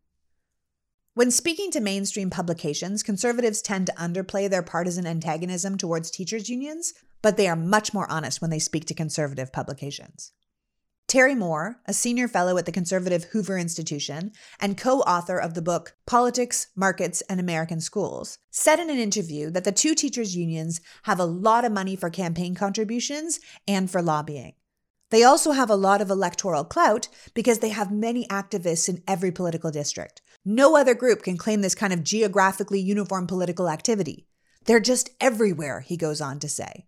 When 1.14 1.30
speaking 1.30 1.70
to 1.72 1.80
mainstream 1.80 2.30
publications, 2.30 3.02
conservatives 3.02 3.60
tend 3.60 3.86
to 3.86 3.92
underplay 3.92 4.48
their 4.48 4.62
partisan 4.62 5.06
antagonism 5.06 5.76
towards 5.76 6.10
teachers' 6.10 6.48
unions, 6.48 6.94
but 7.20 7.36
they 7.36 7.46
are 7.48 7.56
much 7.56 7.92
more 7.92 8.10
honest 8.10 8.40
when 8.40 8.50
they 8.50 8.58
speak 8.58 8.86
to 8.86 8.94
conservative 8.94 9.52
publications. 9.52 10.32
Terry 11.08 11.34
Moe, 11.34 11.74
a 11.86 11.92
senior 11.92 12.26
fellow 12.26 12.56
at 12.56 12.64
the 12.64 12.72
conservative 12.72 13.24
Hoover 13.24 13.58
Institution 13.58 14.32
and 14.60 14.78
co 14.78 15.00
author 15.00 15.38
of 15.38 15.54
the 15.54 15.62
book 15.62 15.94
Politics, 16.06 16.68
Markets, 16.74 17.22
and 17.28 17.38
American 17.38 17.80
Schools, 17.80 18.38
said 18.50 18.78
in 18.78 18.88
an 18.88 18.98
interview 18.98 19.50
that 19.50 19.64
the 19.64 19.72
two 19.72 19.94
teachers' 19.94 20.36
unions 20.36 20.80
have 21.02 21.20
a 21.20 21.24
lot 21.24 21.64
of 21.64 21.72
money 21.72 21.96
for 21.96 22.08
campaign 22.08 22.54
contributions 22.54 23.40
and 23.68 23.90
for 23.90 24.00
lobbying. 24.00 24.54
They 25.10 25.22
also 25.22 25.50
have 25.50 25.68
a 25.68 25.76
lot 25.76 26.00
of 26.00 26.08
electoral 26.08 26.64
clout 26.64 27.08
because 27.34 27.58
they 27.58 27.68
have 27.68 27.92
many 27.92 28.26
activists 28.28 28.88
in 28.88 29.02
every 29.06 29.30
political 29.30 29.70
district. 29.70 30.22
No 30.42 30.74
other 30.74 30.94
group 30.94 31.22
can 31.22 31.36
claim 31.36 31.60
this 31.60 31.74
kind 31.74 31.92
of 31.92 32.02
geographically 32.02 32.80
uniform 32.80 33.26
political 33.26 33.68
activity. 33.68 34.26
They're 34.64 34.80
just 34.80 35.10
everywhere, 35.20 35.80
he 35.80 35.98
goes 35.98 36.22
on 36.22 36.38
to 36.38 36.48
say. 36.48 36.86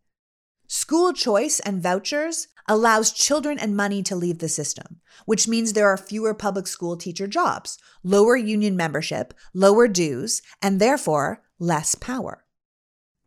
School 0.66 1.12
choice 1.12 1.60
and 1.60 1.82
vouchers 1.82 2.48
allows 2.68 3.12
children 3.12 3.58
and 3.58 3.76
money 3.76 4.02
to 4.02 4.16
leave 4.16 4.38
the 4.38 4.48
system, 4.48 5.00
which 5.26 5.48
means 5.48 5.72
there 5.72 5.88
are 5.88 5.96
fewer 5.96 6.34
public 6.34 6.66
school 6.66 6.96
teacher 6.96 7.26
jobs, 7.26 7.78
lower 8.02 8.36
union 8.36 8.76
membership, 8.76 9.34
lower 9.52 9.88
dues, 9.88 10.42
and 10.62 10.80
therefore 10.80 11.42
less 11.58 11.94
power. 11.94 12.44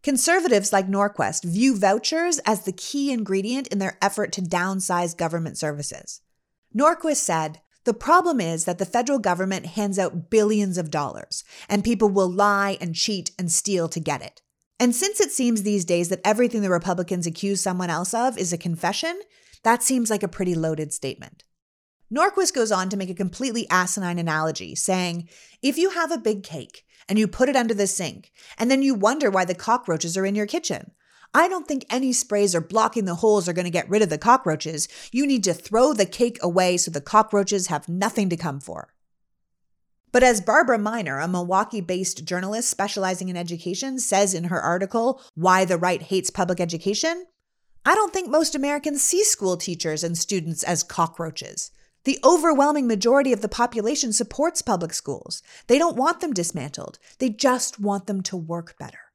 Conservatives 0.03 0.71
like 0.71 0.87
Norquist 0.87 1.43
view 1.43 1.75
vouchers 1.75 2.39
as 2.39 2.61
the 2.61 2.71
key 2.71 3.11
ingredient 3.11 3.67
in 3.67 3.79
their 3.79 3.97
effort 4.01 4.31
to 4.33 4.41
downsize 4.41 5.17
government 5.17 5.57
services. 5.57 6.21
Norquist 6.75 7.17
said, 7.17 7.61
the 7.83 7.93
problem 7.93 8.41
is 8.41 8.65
that 8.65 8.79
the 8.79 8.85
federal 8.85 9.17
government 9.17 9.65
hands 9.65 9.97
out 9.97 10.29
billions 10.29 10.77
of 10.77 10.91
dollars, 10.91 11.45
and 11.69 11.85
people 11.85 12.09
will 12.09 12.29
lie 12.29 12.77
and 12.81 12.93
cheat 12.93 13.31
and 13.39 13.49
steal 13.49 13.87
to 13.87 14.01
get 14.01 14.21
it. 14.21 14.41
And 14.79 14.95
since 14.95 15.19
it 15.19 15.31
seems 15.31 15.63
these 15.63 15.85
days 15.85 16.09
that 16.09 16.21
everything 16.23 16.61
the 16.61 16.69
Republicans 16.69 17.25
accuse 17.25 17.61
someone 17.61 17.89
else 17.89 18.13
of 18.13 18.37
is 18.37 18.53
a 18.53 18.57
confession, 18.57 19.19
that 19.63 19.81
seems 19.81 20.09
like 20.09 20.23
a 20.23 20.27
pretty 20.27 20.53
loaded 20.53 20.93
statement. 20.93 21.43
Norquist 22.13 22.53
goes 22.53 22.71
on 22.71 22.87
to 22.89 22.97
make 22.97 23.09
a 23.09 23.15
completely 23.15 23.67
asinine 23.69 24.19
analogy, 24.19 24.75
saying, 24.75 25.27
If 25.61 25.77
you 25.77 25.89
have 25.89 26.11
a 26.11 26.17
big 26.17 26.43
cake 26.43 26.85
and 27.09 27.19
you 27.19 27.27
put 27.27 27.49
it 27.49 27.55
under 27.55 27.73
the 27.73 27.87
sink, 27.87 28.31
and 28.57 28.71
then 28.71 28.81
you 28.81 28.93
wonder 28.93 29.29
why 29.29 29.45
the 29.45 29.55
cockroaches 29.55 30.15
are 30.15 30.25
in 30.25 30.35
your 30.35 30.45
kitchen, 30.45 30.91
I 31.33 31.49
don't 31.49 31.67
think 31.67 31.85
any 31.89 32.13
sprays 32.13 32.55
or 32.55 32.61
blocking 32.61 33.05
the 33.05 33.15
holes 33.15 33.49
are 33.49 33.53
going 33.53 33.65
to 33.65 33.71
get 33.71 33.89
rid 33.89 34.01
of 34.01 34.09
the 34.09 34.17
cockroaches. 34.17 34.87
You 35.11 35.27
need 35.27 35.43
to 35.43 35.53
throw 35.53 35.91
the 35.91 36.05
cake 36.05 36.37
away 36.41 36.77
so 36.77 36.89
the 36.89 37.01
cockroaches 37.01 37.67
have 37.67 37.89
nothing 37.89 38.29
to 38.29 38.37
come 38.37 38.59
for. 38.59 38.93
But 40.11 40.23
as 40.23 40.41
Barbara 40.41 40.77
Miner, 40.77 41.19
a 41.19 41.27
Milwaukee 41.27 41.81
based 41.81 42.25
journalist 42.25 42.69
specializing 42.69 43.29
in 43.29 43.37
education, 43.37 43.99
says 43.99 44.33
in 44.33 44.45
her 44.45 44.61
article, 44.61 45.21
Why 45.35 45.65
the 45.65 45.77
Right 45.77 46.01
Hates 46.01 46.29
Public 46.29 46.59
Education, 46.59 47.25
I 47.85 47.95
don't 47.95 48.13
think 48.13 48.29
most 48.29 48.55
Americans 48.55 49.01
see 49.01 49.23
school 49.23 49.57
teachers 49.57 50.03
and 50.03 50.17
students 50.17 50.63
as 50.63 50.83
cockroaches. 50.83 51.71
The 52.03 52.19
overwhelming 52.23 52.87
majority 52.87 53.33
of 53.33 53.41
the 53.41 53.49
population 53.49 54.13
supports 54.13 54.61
public 54.61 54.93
schools. 54.93 55.43
They 55.67 55.77
don't 55.77 55.97
want 55.97 56.21
them 56.21 56.33
dismantled, 56.33 56.99
they 57.19 57.29
just 57.29 57.79
want 57.79 58.07
them 58.07 58.21
to 58.23 58.37
work 58.37 58.77
better. 58.77 59.06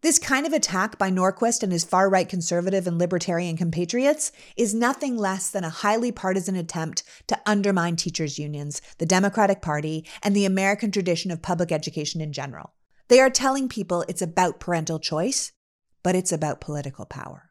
This 0.00 0.20
kind 0.20 0.46
of 0.46 0.52
attack 0.52 0.96
by 0.96 1.10
Norquist 1.10 1.64
and 1.64 1.72
his 1.72 1.82
far 1.82 2.08
right 2.08 2.28
conservative 2.28 2.86
and 2.86 2.98
libertarian 2.98 3.56
compatriots 3.56 4.30
is 4.56 4.72
nothing 4.72 5.16
less 5.16 5.50
than 5.50 5.64
a 5.64 5.70
highly 5.70 6.12
partisan 6.12 6.54
attempt 6.54 7.02
to 7.26 7.40
undermine 7.44 7.96
teachers' 7.96 8.38
unions, 8.38 8.80
the 8.98 9.06
Democratic 9.06 9.60
Party, 9.60 10.06
and 10.22 10.36
the 10.36 10.44
American 10.44 10.92
tradition 10.92 11.32
of 11.32 11.42
public 11.42 11.72
education 11.72 12.20
in 12.20 12.32
general. 12.32 12.74
They 13.08 13.18
are 13.18 13.28
telling 13.28 13.68
people 13.68 14.04
it's 14.06 14.22
about 14.22 14.60
parental 14.60 15.00
choice, 15.00 15.50
but 16.04 16.14
it's 16.14 16.30
about 16.30 16.60
political 16.60 17.04
power. 17.04 17.47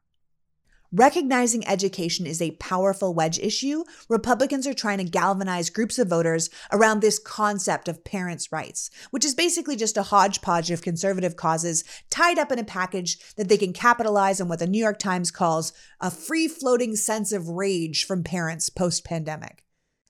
Recognizing 0.93 1.67
education 1.67 2.25
is 2.25 2.41
a 2.41 2.51
powerful 2.51 3.13
wedge 3.13 3.39
issue, 3.39 3.83
Republicans 4.07 4.65
are 4.65 4.73
trying 4.73 4.99
to 4.99 5.03
galvanize 5.03 5.69
groups 5.69 5.99
of 5.99 6.07
voters 6.07 6.49
around 6.71 7.01
this 7.01 7.19
concept 7.19 7.89
of 7.89 8.05
parents' 8.05 8.53
rights, 8.53 8.89
which 9.11 9.25
is 9.25 9.35
basically 9.35 9.75
just 9.75 9.97
a 9.97 10.03
hodgepodge 10.03 10.71
of 10.71 10.81
conservative 10.81 11.35
causes 11.35 11.83
tied 12.09 12.39
up 12.39 12.53
in 12.53 12.59
a 12.59 12.63
package 12.63 13.19
that 13.35 13.49
they 13.49 13.57
can 13.57 13.73
capitalize 13.73 14.39
on 14.39 14.47
what 14.47 14.59
the 14.59 14.67
New 14.67 14.79
York 14.79 14.97
Times 14.97 15.29
calls 15.29 15.73
a 15.99 16.09
free 16.09 16.47
floating 16.47 16.95
sense 16.95 17.33
of 17.33 17.49
rage 17.49 18.05
from 18.05 18.23
parents 18.23 18.69
post 18.69 19.03
pandemic. 19.03 19.65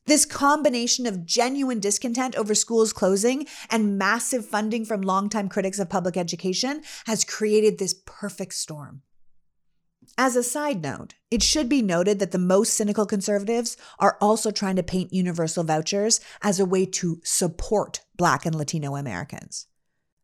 This 0.06 0.26
combination 0.26 1.08
of 1.08 1.26
genuine 1.26 1.80
discontent 1.80 2.36
over 2.36 2.54
schools 2.54 2.94
closing 2.94 3.48
and 3.72 3.98
massive 3.98 4.46
funding 4.46 4.86
from 4.86 5.02
longtime 5.02 5.50
critics 5.50 5.80
of 5.80 5.90
public 5.90 6.16
education 6.16 6.84
has 7.08 7.26
created 7.26 7.80
this 7.80 7.96
perfect 8.06 8.54
storm. 8.54 9.02
As 10.20 10.36
a 10.36 10.42
side 10.42 10.82
note, 10.82 11.14
it 11.30 11.44
should 11.44 11.70
be 11.70 11.84
noted 11.84 12.18
that 12.18 12.32
the 12.32 12.40
most 12.40 12.74
cynical 12.74 13.06
conservatives 13.06 13.78
are 14.00 14.18
also 14.20 14.50
trying 14.50 14.76
to 14.78 14.84
paint 14.84 15.14
universal 15.14 15.64
vouchers 15.64 16.20
as 16.42 16.60
a 16.60 16.66
way 16.66 16.88
to 16.88 17.22
support 17.24 18.02
Black 18.16 18.44
and 18.44 18.56
Latino 18.56 18.96
Americans. 18.96 19.68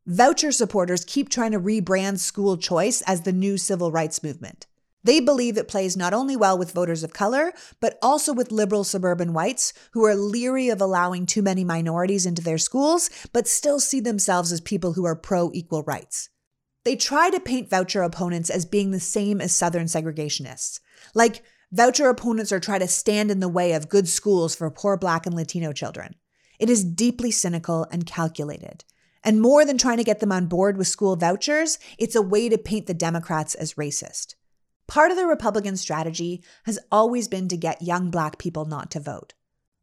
Voucher 0.07 0.51
supporters 0.51 1.05
keep 1.05 1.29
trying 1.29 1.51
to 1.51 1.59
rebrand 1.59 2.17
school 2.17 2.57
choice 2.57 3.03
as 3.03 3.21
the 3.21 3.31
new 3.31 3.55
civil 3.55 3.91
rights 3.91 4.23
movement. 4.23 4.65
They 5.03 5.19
believe 5.19 5.57
it 5.57 5.67
plays 5.67 5.95
not 5.95 6.13
only 6.13 6.35
well 6.35 6.57
with 6.57 6.71
voters 6.71 7.03
of 7.03 7.13
color, 7.13 7.53
but 7.79 7.99
also 8.01 8.33
with 8.33 8.51
liberal 8.51 8.83
suburban 8.83 9.31
whites 9.31 9.73
who 9.91 10.03
are 10.05 10.15
leery 10.15 10.69
of 10.69 10.81
allowing 10.81 11.27
too 11.27 11.43
many 11.43 11.63
minorities 11.63 12.25
into 12.25 12.41
their 12.41 12.57
schools, 12.57 13.11
but 13.31 13.47
still 13.47 13.79
see 13.79 13.99
themselves 13.99 14.51
as 14.51 14.59
people 14.59 14.93
who 14.93 15.05
are 15.05 15.15
pro 15.15 15.51
equal 15.53 15.83
rights. 15.83 16.29
They 16.84 16.95
try 16.95 17.29
to 17.29 17.39
paint 17.39 17.69
voucher 17.69 18.01
opponents 18.01 18.49
as 18.49 18.65
being 18.65 18.91
the 18.91 18.99
same 18.99 19.39
as 19.39 19.55
Southern 19.55 19.86
segregationists. 19.86 20.79
Like, 21.13 21.43
voucher 21.71 22.09
opponents 22.09 22.51
are 22.51 22.59
trying 22.59 22.81
to 22.81 22.88
stand 22.88 23.31
in 23.31 23.39
the 23.39 23.49
way 23.49 23.73
of 23.73 23.89
good 23.89 24.07
schools 24.07 24.53
for 24.55 24.69
poor 24.69 24.97
Black 24.97 25.25
and 25.25 25.36
Latino 25.36 25.71
children. 25.71 26.15
It 26.59 26.69
is 26.69 26.84
deeply 26.84 27.31
cynical 27.31 27.88
and 27.91 28.05
calculated. 28.05 28.84
And 29.23 29.41
more 29.41 29.65
than 29.65 29.77
trying 29.77 29.97
to 29.97 30.03
get 30.03 30.19
them 30.19 30.34
on 30.34 30.47
board 30.47 30.77
with 30.77 30.88
school 30.88 31.15
vouchers, 31.15 31.79
it's 31.97 32.15
a 32.15 32.21
way 32.21 32.49
to 32.49 32.57
paint 32.57 32.88
the 32.88 32.93
Democrats 32.93 33.55
as 33.55 33.75
racist. 33.75 34.36
Part 34.88 35.11
of 35.11 35.17
the 35.17 35.25
Republican 35.25 35.77
strategy 35.77 36.43
has 36.65 36.77
always 36.91 37.29
been 37.29 37.47
to 37.47 37.57
get 37.57 37.81
young 37.81 38.11
Black 38.11 38.38
people 38.38 38.65
not 38.65 38.91
to 38.91 38.99
vote. 38.99 39.34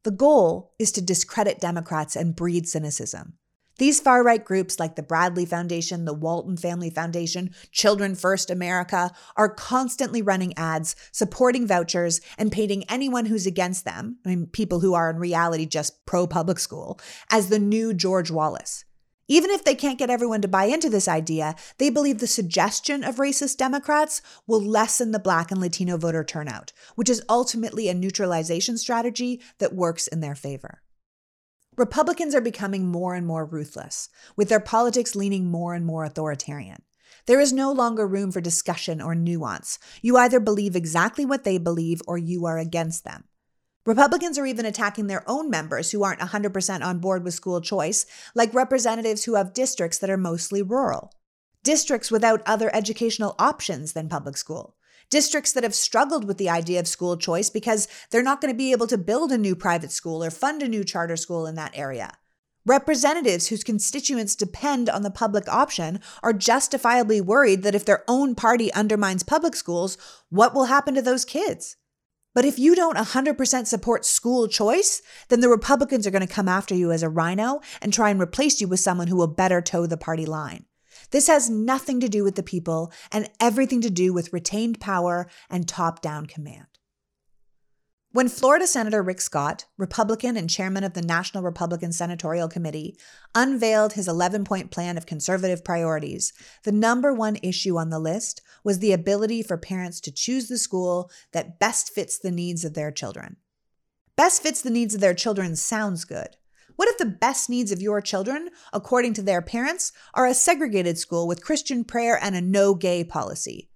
The 0.03 0.11
goal 0.11 0.75
is 0.79 0.93
to 0.93 1.03
discredit 1.03 1.61
Democrats 1.61 2.17
and 2.17 2.37
breed 2.37 2.69
cynicism. 2.69 3.35
These 3.81 3.99
far 3.99 4.23
right 4.23 4.45
groups 4.45 4.79
like 4.79 4.97
the 4.97 5.03
Bradley 5.03 5.47
Foundation, 5.47 6.05
the 6.05 6.13
Walton 6.13 6.59
Family 6.59 6.91
Foundation, 6.91 7.55
Children 7.73 8.15
First 8.15 8.51
America 8.51 9.11
are 9.37 9.49
constantly 9.49 10.21
running 10.21 10.53
ads 10.59 10.95
supporting 11.13 11.67
vouchers 11.67 12.21
and 12.37 12.53
painting 12.53 12.85
anyone 12.91 13.25
who's 13.25 13.47
against 13.47 13.87
them, 13.87 14.19
I 14.27 14.29
mean, 14.29 14.49
people 14.49 14.81
who 14.81 14.93
are 14.93 15.09
in 15.09 15.17
reality 15.17 15.65
just 15.65 16.05
pro 16.05 16.27
public 16.27 16.59
school, 16.59 17.01
as 17.31 17.49
the 17.49 17.59
new 17.59 17.95
George 17.95 18.31
Wallace. 18.31 18.85
Even 19.29 19.49
if 19.49 19.65
they 19.65 19.75
can't 19.75 19.99
get 19.99 20.11
everyone 20.11 20.43
to 20.43 20.49
buy 20.49 20.65
into 20.65 20.91
this 20.91 21.09
idea, 21.09 21.55
they 21.79 21.89
believe 21.89 22.19
the 22.19 22.27
suggestion 22.27 23.03
of 23.03 23.17
racist 23.17 23.57
Democrats 23.57 24.21
will 24.47 24.61
lessen 24.61 25.13
the 25.13 25.19
Black 25.19 25.51
and 25.51 25.59
Latino 25.59 25.97
voter 25.97 26.23
turnout, 26.23 26.75
which 26.97 27.09
is 27.09 27.23
ultimately 27.31 27.89
a 27.89 27.95
neutralization 27.95 28.77
strategy 28.77 29.41
that 29.57 29.75
works 29.75 30.07
in 30.07 30.21
their 30.21 30.35
favor. 30.35 30.83
Republicans 31.81 32.35
are 32.35 32.43
becoming 32.43 32.89
more 32.89 33.15
and 33.15 33.27
more 33.27 33.47
ruthless, 33.47 34.11
with 34.37 34.51
their 34.51 34.61
politics 34.61 35.17
leaning 35.17 35.51
more 35.51 35.73
and 35.73 35.87
more 35.87 36.05
authoritarian. 36.05 36.83
There 37.25 37.41
is 37.41 37.55
no 37.55 37.73
longer 37.73 38.07
room 38.07 38.33
for 38.33 38.43
discussion 38.43 39.01
or 39.01 39.15
nuance. 39.15 39.79
You 40.03 40.19
either 40.19 40.41
believe 40.41 40.77
exactly 40.77 41.25
what 41.25 41.45
they 41.45 41.57
believe 41.57 42.03
or 42.07 42.19
you 42.19 42.45
are 42.45 42.59
against 42.59 43.05
them. 43.05 43.25
Republicans 43.87 44.37
are 44.37 44.45
even 44.45 44.67
attacking 44.67 45.07
their 45.07 45.25
own 45.27 45.49
members 45.49 45.91
who 45.91 46.03
aren't 46.03 46.21
100% 46.21 46.85
on 46.85 46.99
board 46.99 47.25
with 47.25 47.33
school 47.33 47.63
choice, 47.63 48.05
like 48.35 48.53
representatives 48.53 49.25
who 49.25 49.37
have 49.37 49.55
districts 49.55 49.97
that 50.01 50.11
are 50.11 50.19
mostly 50.19 50.61
rural, 50.61 51.11
districts 51.65 52.11
without 52.11 52.43
other 52.45 52.71
educational 52.77 53.35
options 53.39 53.95
than 53.95 54.11
public 54.11 54.37
school, 54.37 54.77
districts 55.11 55.53
that 55.53 55.65
have 55.65 55.75
struggled 55.75 56.25
with 56.25 56.39
the 56.39 56.49
idea 56.49 56.81
of 56.81 56.89
school 56.89 57.17
choice 57.17 57.51
because 57.51 57.89
they're 58.11 58.23
not 58.23 58.41
going 58.41 58.53
to 58.53 58.57
be 58.57 58.73
able 58.73 58.87
to 58.87 58.97
build 58.97 59.33
a 59.33 59.39
new 59.39 59.55
private 59.55 59.93
school 59.93 60.25
or 60.25 60.31
fund 60.31 60.63
a 60.63 60.69
new 60.69 60.85
charter 60.85 61.17
school 61.17 61.47
in 61.47 61.57
that 61.57 61.77
area. 61.77 62.13
Representatives 62.67 63.49
whose 63.49 63.65
constituents 63.65 64.37
depend 64.37 64.89
on 64.89 65.03
the 65.03 65.11
public 65.11 65.49
option 65.49 65.99
are 66.23 66.33
justifiably 66.33 67.21
worried 67.21 67.63
that 67.63 67.75
if 67.75 67.85
their 67.85 68.05
own 68.07 68.35
party 68.35 68.73
undermines 68.73 69.23
public 69.23 69.57
schools, 69.57 69.97
what 70.29 70.55
will 70.55 70.67
happen 70.67 70.95
to 70.95 71.03
those 71.03 71.25
kids? 71.25 71.77
But 72.35 72.45
if 72.45 72.59
you 72.59 72.77
don't 72.77 72.97
100% 72.97 73.67
support 73.67 74.05
school 74.05 74.47
choice, 74.47 75.03
then 75.29 75.41
the 75.41 75.49
Republicans 75.49 76.07
are 76.07 76.13
going 76.13 76.27
to 76.27 76.33
come 76.33 76.49
after 76.49 76.75
you 76.75 76.93
as 76.93 77.03
a 77.03 77.09
RINO 77.09 77.61
and 77.83 77.93
try 77.93 78.11
and 78.11 78.21
replace 78.21 78.61
you 78.61 78.69
with 78.69 78.79
someone 78.79 79.09
who 79.09 79.17
will 79.17 79.27
better 79.27 79.61
toe 79.61 79.87
the 79.87 79.97
party 79.97 80.27
line. 80.27 80.67
This 81.11 81.27
has 81.27 81.51
nothing 81.51 82.01
to 82.01 82.09
do 82.09 82.25
with 82.25 82.37
the 82.37 82.43
people 82.43 82.93
and 83.11 83.29
everything 83.41 83.81
to 83.83 83.91
do 83.91 84.13
with 84.13 84.33
retained 84.33 84.81
power 84.81 85.29
and 85.49 85.67
top 85.67 86.01
down 86.01 86.27
command. 86.27 86.67
When 88.13 88.29
Florida 88.29 88.67
Senator 88.67 89.05
Rick 89.05 89.21
Scott, 89.21 89.67
Republican 89.77 90.37
and 90.37 90.51
chairman 90.51 90.83
of 90.83 90.95
the 90.95 91.03
National 91.03 91.45
Republican 91.45 91.93
Senatorial 91.93 92.49
Committee, 92.49 92.97
unveiled 93.37 93.93
his 93.93 94.09
11 94.09 94.43
point 94.43 94.73
plan 94.73 94.97
of 94.97 95.07
conservative 95.07 95.63
priorities, 95.63 96.33
the 96.65 96.73
number 96.73 97.15
one 97.15 97.39
issue 97.41 97.79
on 97.79 97.91
the 97.91 98.01
list 98.01 98.43
was 98.65 98.81
the 98.81 98.93
ability 98.93 99.45
for 99.45 99.57
parents 99.57 100.01
to 100.01 100.11
choose 100.11 100.49
the 100.49 100.59
school 100.59 101.09
that 101.31 101.61
best 101.61 101.95
fits 101.95 102.19
the 102.19 102.33
needs 102.33 102.65
of 102.65 102.75
their 102.75 102.91
children. 102.91 103.37
Best 104.17 104.43
fits 104.43 104.61
the 104.61 104.71
needs 104.71 104.97
of 104.97 105.01
their 105.01 105.15
children 105.15 105.55
sounds 105.55 106.05
good, 106.05 106.37
what 106.81 106.89
if 106.89 106.97
the 106.97 107.05
best 107.05 107.51
needs 107.51 107.73
of 107.73 107.83
your 107.83 108.01
children, 108.01 108.49
according 108.73 109.13
to 109.13 109.21
their 109.21 109.43
parents, 109.43 109.93
are 110.15 110.27
a 110.27 110.33
segregated 110.33 110.97
school 110.97 111.29
with 111.29 111.45
Christian 111.45 111.85
prayer 111.85 112.19
and 112.19 112.35
a 112.35 112.41
no 112.41 112.75
gay 112.75 113.05
policy? 113.05 113.69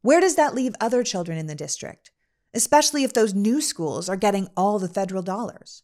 Where 0.00 0.18
does 0.18 0.36
that 0.36 0.54
leave 0.54 0.74
other 0.80 1.04
children 1.04 1.36
in 1.36 1.46
the 1.46 1.54
district, 1.54 2.10
especially 2.54 3.04
if 3.04 3.12
those 3.12 3.34
new 3.34 3.60
schools 3.60 4.08
are 4.08 4.16
getting 4.16 4.48
all 4.56 4.78
the 4.78 4.88
federal 4.88 5.22
dollars? 5.22 5.82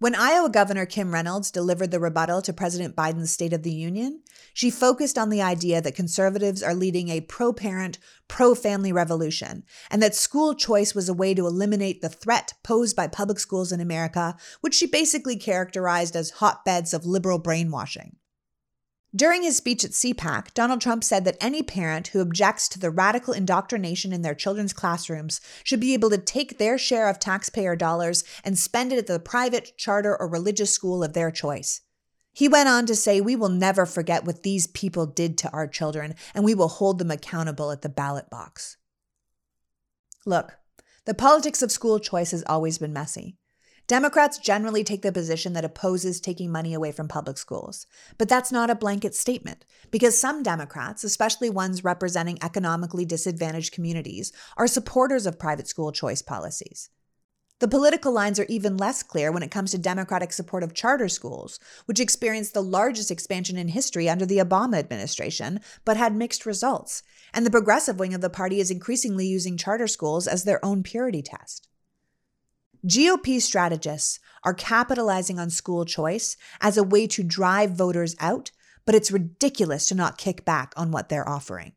When 0.00 0.14
Iowa 0.14 0.48
Governor 0.48 0.86
Kim 0.86 1.12
Reynolds 1.12 1.50
delivered 1.50 1.90
the 1.90 2.00
rebuttal 2.00 2.40
to 2.40 2.54
President 2.54 2.96
Biden's 2.96 3.32
State 3.32 3.52
of 3.52 3.64
the 3.64 3.70
Union, 3.70 4.22
she 4.54 4.70
focused 4.70 5.18
on 5.18 5.28
the 5.28 5.42
idea 5.42 5.82
that 5.82 5.94
conservatives 5.94 6.62
are 6.62 6.74
leading 6.74 7.10
a 7.10 7.20
pro 7.20 7.52
parent, 7.52 7.98
pro 8.26 8.54
family 8.54 8.94
revolution, 8.94 9.62
and 9.90 10.02
that 10.02 10.14
school 10.14 10.54
choice 10.54 10.94
was 10.94 11.10
a 11.10 11.14
way 11.14 11.34
to 11.34 11.46
eliminate 11.46 12.00
the 12.00 12.08
threat 12.08 12.54
posed 12.62 12.96
by 12.96 13.08
public 13.08 13.38
schools 13.38 13.72
in 13.72 13.80
America, 13.80 14.38
which 14.62 14.72
she 14.72 14.86
basically 14.86 15.36
characterized 15.36 16.16
as 16.16 16.30
hotbeds 16.30 16.94
of 16.94 17.04
liberal 17.04 17.38
brainwashing. 17.38 18.16
During 19.14 19.42
his 19.42 19.56
speech 19.56 19.84
at 19.84 19.90
CPAC, 19.90 20.54
Donald 20.54 20.80
Trump 20.80 21.02
said 21.02 21.24
that 21.24 21.36
any 21.40 21.64
parent 21.64 22.08
who 22.08 22.20
objects 22.20 22.68
to 22.68 22.78
the 22.78 22.90
radical 22.90 23.34
indoctrination 23.34 24.12
in 24.12 24.22
their 24.22 24.36
children's 24.36 24.72
classrooms 24.72 25.40
should 25.64 25.80
be 25.80 25.94
able 25.94 26.10
to 26.10 26.18
take 26.18 26.58
their 26.58 26.78
share 26.78 27.08
of 27.08 27.18
taxpayer 27.18 27.74
dollars 27.74 28.22
and 28.44 28.56
spend 28.56 28.92
it 28.92 28.98
at 28.98 29.08
the 29.08 29.18
private, 29.18 29.76
charter, 29.76 30.16
or 30.16 30.28
religious 30.28 30.72
school 30.72 31.02
of 31.02 31.12
their 31.12 31.32
choice. 31.32 31.80
He 32.32 32.46
went 32.46 32.68
on 32.68 32.86
to 32.86 32.94
say, 32.94 33.20
We 33.20 33.34
will 33.34 33.48
never 33.48 33.84
forget 33.84 34.24
what 34.24 34.44
these 34.44 34.68
people 34.68 35.06
did 35.06 35.36
to 35.38 35.50
our 35.50 35.66
children, 35.66 36.14
and 36.32 36.44
we 36.44 36.54
will 36.54 36.68
hold 36.68 37.00
them 37.00 37.10
accountable 37.10 37.72
at 37.72 37.82
the 37.82 37.88
ballot 37.88 38.30
box. 38.30 38.76
Look, 40.24 40.56
the 41.04 41.14
politics 41.14 41.62
of 41.62 41.72
school 41.72 41.98
choice 41.98 42.30
has 42.30 42.44
always 42.46 42.78
been 42.78 42.92
messy. 42.92 43.39
Democrats 43.90 44.38
generally 44.38 44.84
take 44.84 45.02
the 45.02 45.10
position 45.10 45.52
that 45.52 45.64
opposes 45.64 46.20
taking 46.20 46.48
money 46.48 46.74
away 46.74 46.92
from 46.92 47.08
public 47.08 47.36
schools. 47.36 47.88
But 48.18 48.28
that's 48.28 48.52
not 48.52 48.70
a 48.70 48.76
blanket 48.76 49.16
statement, 49.16 49.64
because 49.90 50.16
some 50.16 50.44
Democrats, 50.44 51.02
especially 51.02 51.50
ones 51.50 51.82
representing 51.82 52.38
economically 52.40 53.04
disadvantaged 53.04 53.72
communities, 53.74 54.30
are 54.56 54.68
supporters 54.68 55.26
of 55.26 55.40
private 55.40 55.66
school 55.66 55.90
choice 55.90 56.22
policies. 56.22 56.88
The 57.58 57.66
political 57.66 58.12
lines 58.12 58.38
are 58.38 58.46
even 58.48 58.76
less 58.76 59.02
clear 59.02 59.32
when 59.32 59.42
it 59.42 59.50
comes 59.50 59.72
to 59.72 59.78
Democratic 59.78 60.32
support 60.32 60.62
of 60.62 60.72
charter 60.72 61.08
schools, 61.08 61.58
which 61.86 61.98
experienced 61.98 62.54
the 62.54 62.62
largest 62.62 63.10
expansion 63.10 63.56
in 63.56 63.66
history 63.66 64.08
under 64.08 64.24
the 64.24 64.38
Obama 64.38 64.78
administration, 64.78 65.58
but 65.84 65.96
had 65.96 66.14
mixed 66.14 66.46
results. 66.46 67.02
And 67.34 67.44
the 67.44 67.50
progressive 67.50 67.98
wing 67.98 68.14
of 68.14 68.20
the 68.20 68.30
party 68.30 68.60
is 68.60 68.70
increasingly 68.70 69.26
using 69.26 69.56
charter 69.56 69.88
schools 69.88 70.28
as 70.28 70.44
their 70.44 70.64
own 70.64 70.84
purity 70.84 71.22
test. 71.22 71.66
GOP 72.86 73.40
strategists 73.40 74.18
are 74.42 74.54
capitalizing 74.54 75.38
on 75.38 75.50
school 75.50 75.84
choice 75.84 76.36
as 76.60 76.78
a 76.78 76.82
way 76.82 77.06
to 77.08 77.22
drive 77.22 77.72
voters 77.72 78.16
out, 78.20 78.50
but 78.86 78.94
it's 78.94 79.10
ridiculous 79.10 79.86
to 79.86 79.94
not 79.94 80.16
kick 80.16 80.44
back 80.44 80.72
on 80.76 80.90
what 80.90 81.08
they're 81.08 81.28
offering. 81.28 81.72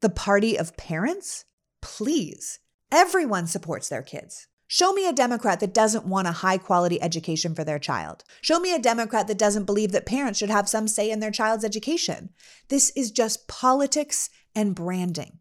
The 0.00 0.10
party 0.10 0.58
of 0.58 0.76
parents? 0.76 1.44
Please. 1.80 2.58
Everyone 2.90 3.46
supports 3.46 3.88
their 3.88 4.02
kids. 4.02 4.48
Show 4.66 4.92
me 4.92 5.06
a 5.06 5.12
Democrat 5.12 5.60
that 5.60 5.74
doesn't 5.74 6.06
want 6.06 6.26
a 6.26 6.32
high 6.32 6.58
quality 6.58 7.00
education 7.00 7.54
for 7.54 7.62
their 7.62 7.78
child. 7.78 8.24
Show 8.40 8.58
me 8.58 8.74
a 8.74 8.78
Democrat 8.78 9.28
that 9.28 9.38
doesn't 9.38 9.66
believe 9.66 9.92
that 9.92 10.06
parents 10.06 10.38
should 10.38 10.50
have 10.50 10.68
some 10.68 10.88
say 10.88 11.10
in 11.10 11.20
their 11.20 11.30
child's 11.30 11.64
education. 11.64 12.30
This 12.68 12.90
is 12.96 13.10
just 13.10 13.46
politics 13.46 14.30
and 14.54 14.74
branding. 14.74 15.38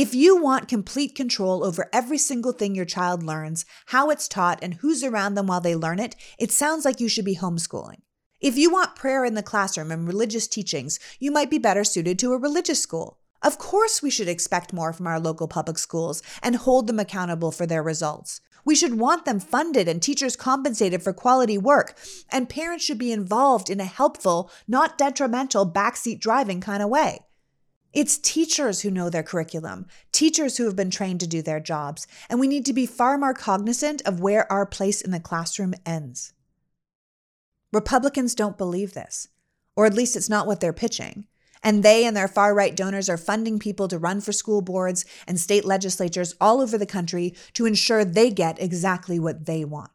If 0.00 0.14
you 0.14 0.34
want 0.34 0.66
complete 0.66 1.14
control 1.14 1.62
over 1.62 1.90
every 1.92 2.16
single 2.16 2.52
thing 2.52 2.74
your 2.74 2.86
child 2.86 3.22
learns, 3.22 3.66
how 3.88 4.08
it's 4.08 4.28
taught, 4.28 4.58
and 4.62 4.72
who's 4.76 5.04
around 5.04 5.34
them 5.34 5.46
while 5.46 5.60
they 5.60 5.76
learn 5.76 5.98
it, 5.98 6.16
it 6.38 6.50
sounds 6.50 6.86
like 6.86 7.00
you 7.00 7.08
should 7.10 7.26
be 7.26 7.36
homeschooling. 7.36 8.00
If 8.40 8.56
you 8.56 8.72
want 8.72 8.96
prayer 8.96 9.26
in 9.26 9.34
the 9.34 9.42
classroom 9.42 9.90
and 9.90 10.06
religious 10.06 10.48
teachings, 10.48 10.98
you 11.18 11.30
might 11.30 11.50
be 11.50 11.58
better 11.58 11.84
suited 11.84 12.18
to 12.20 12.32
a 12.32 12.38
religious 12.38 12.82
school. 12.82 13.18
Of 13.42 13.58
course, 13.58 14.02
we 14.02 14.08
should 14.08 14.26
expect 14.26 14.72
more 14.72 14.94
from 14.94 15.06
our 15.06 15.20
local 15.20 15.48
public 15.48 15.76
schools 15.76 16.22
and 16.42 16.56
hold 16.56 16.86
them 16.86 16.98
accountable 16.98 17.52
for 17.52 17.66
their 17.66 17.82
results. 17.82 18.40
We 18.64 18.76
should 18.76 18.98
want 18.98 19.26
them 19.26 19.38
funded 19.38 19.86
and 19.86 20.00
teachers 20.00 20.34
compensated 20.34 21.02
for 21.02 21.12
quality 21.12 21.58
work, 21.58 21.94
and 22.30 22.48
parents 22.48 22.86
should 22.86 22.96
be 22.96 23.12
involved 23.12 23.68
in 23.68 23.80
a 23.80 23.84
helpful, 23.84 24.50
not 24.66 24.96
detrimental 24.96 25.70
backseat 25.70 26.20
driving 26.20 26.62
kind 26.62 26.82
of 26.82 26.88
way. 26.88 27.26
It's 27.92 28.18
teachers 28.18 28.82
who 28.82 28.90
know 28.90 29.10
their 29.10 29.24
curriculum, 29.24 29.86
teachers 30.12 30.56
who 30.56 30.64
have 30.66 30.76
been 30.76 30.90
trained 30.90 31.18
to 31.20 31.26
do 31.26 31.42
their 31.42 31.58
jobs, 31.58 32.06
and 32.28 32.38
we 32.38 32.46
need 32.46 32.64
to 32.66 32.72
be 32.72 32.86
far 32.86 33.18
more 33.18 33.34
cognizant 33.34 34.00
of 34.02 34.20
where 34.20 34.50
our 34.50 34.64
place 34.64 35.00
in 35.00 35.10
the 35.10 35.18
classroom 35.18 35.74
ends. 35.84 36.32
Republicans 37.72 38.36
don't 38.36 38.58
believe 38.58 38.94
this, 38.94 39.28
or 39.74 39.86
at 39.86 39.94
least 39.94 40.14
it's 40.14 40.30
not 40.30 40.46
what 40.46 40.60
they're 40.60 40.72
pitching. 40.72 41.26
And 41.62 41.82
they 41.82 42.06
and 42.06 42.16
their 42.16 42.28
far 42.28 42.54
right 42.54 42.74
donors 42.74 43.10
are 43.10 43.18
funding 43.18 43.58
people 43.58 43.86
to 43.88 43.98
run 43.98 44.20
for 44.20 44.32
school 44.32 44.62
boards 44.62 45.04
and 45.26 45.38
state 45.38 45.64
legislatures 45.64 46.34
all 46.40 46.60
over 46.60 46.78
the 46.78 46.86
country 46.86 47.34
to 47.54 47.66
ensure 47.66 48.04
they 48.04 48.30
get 48.30 48.62
exactly 48.62 49.18
what 49.18 49.46
they 49.46 49.64
want. 49.64 49.90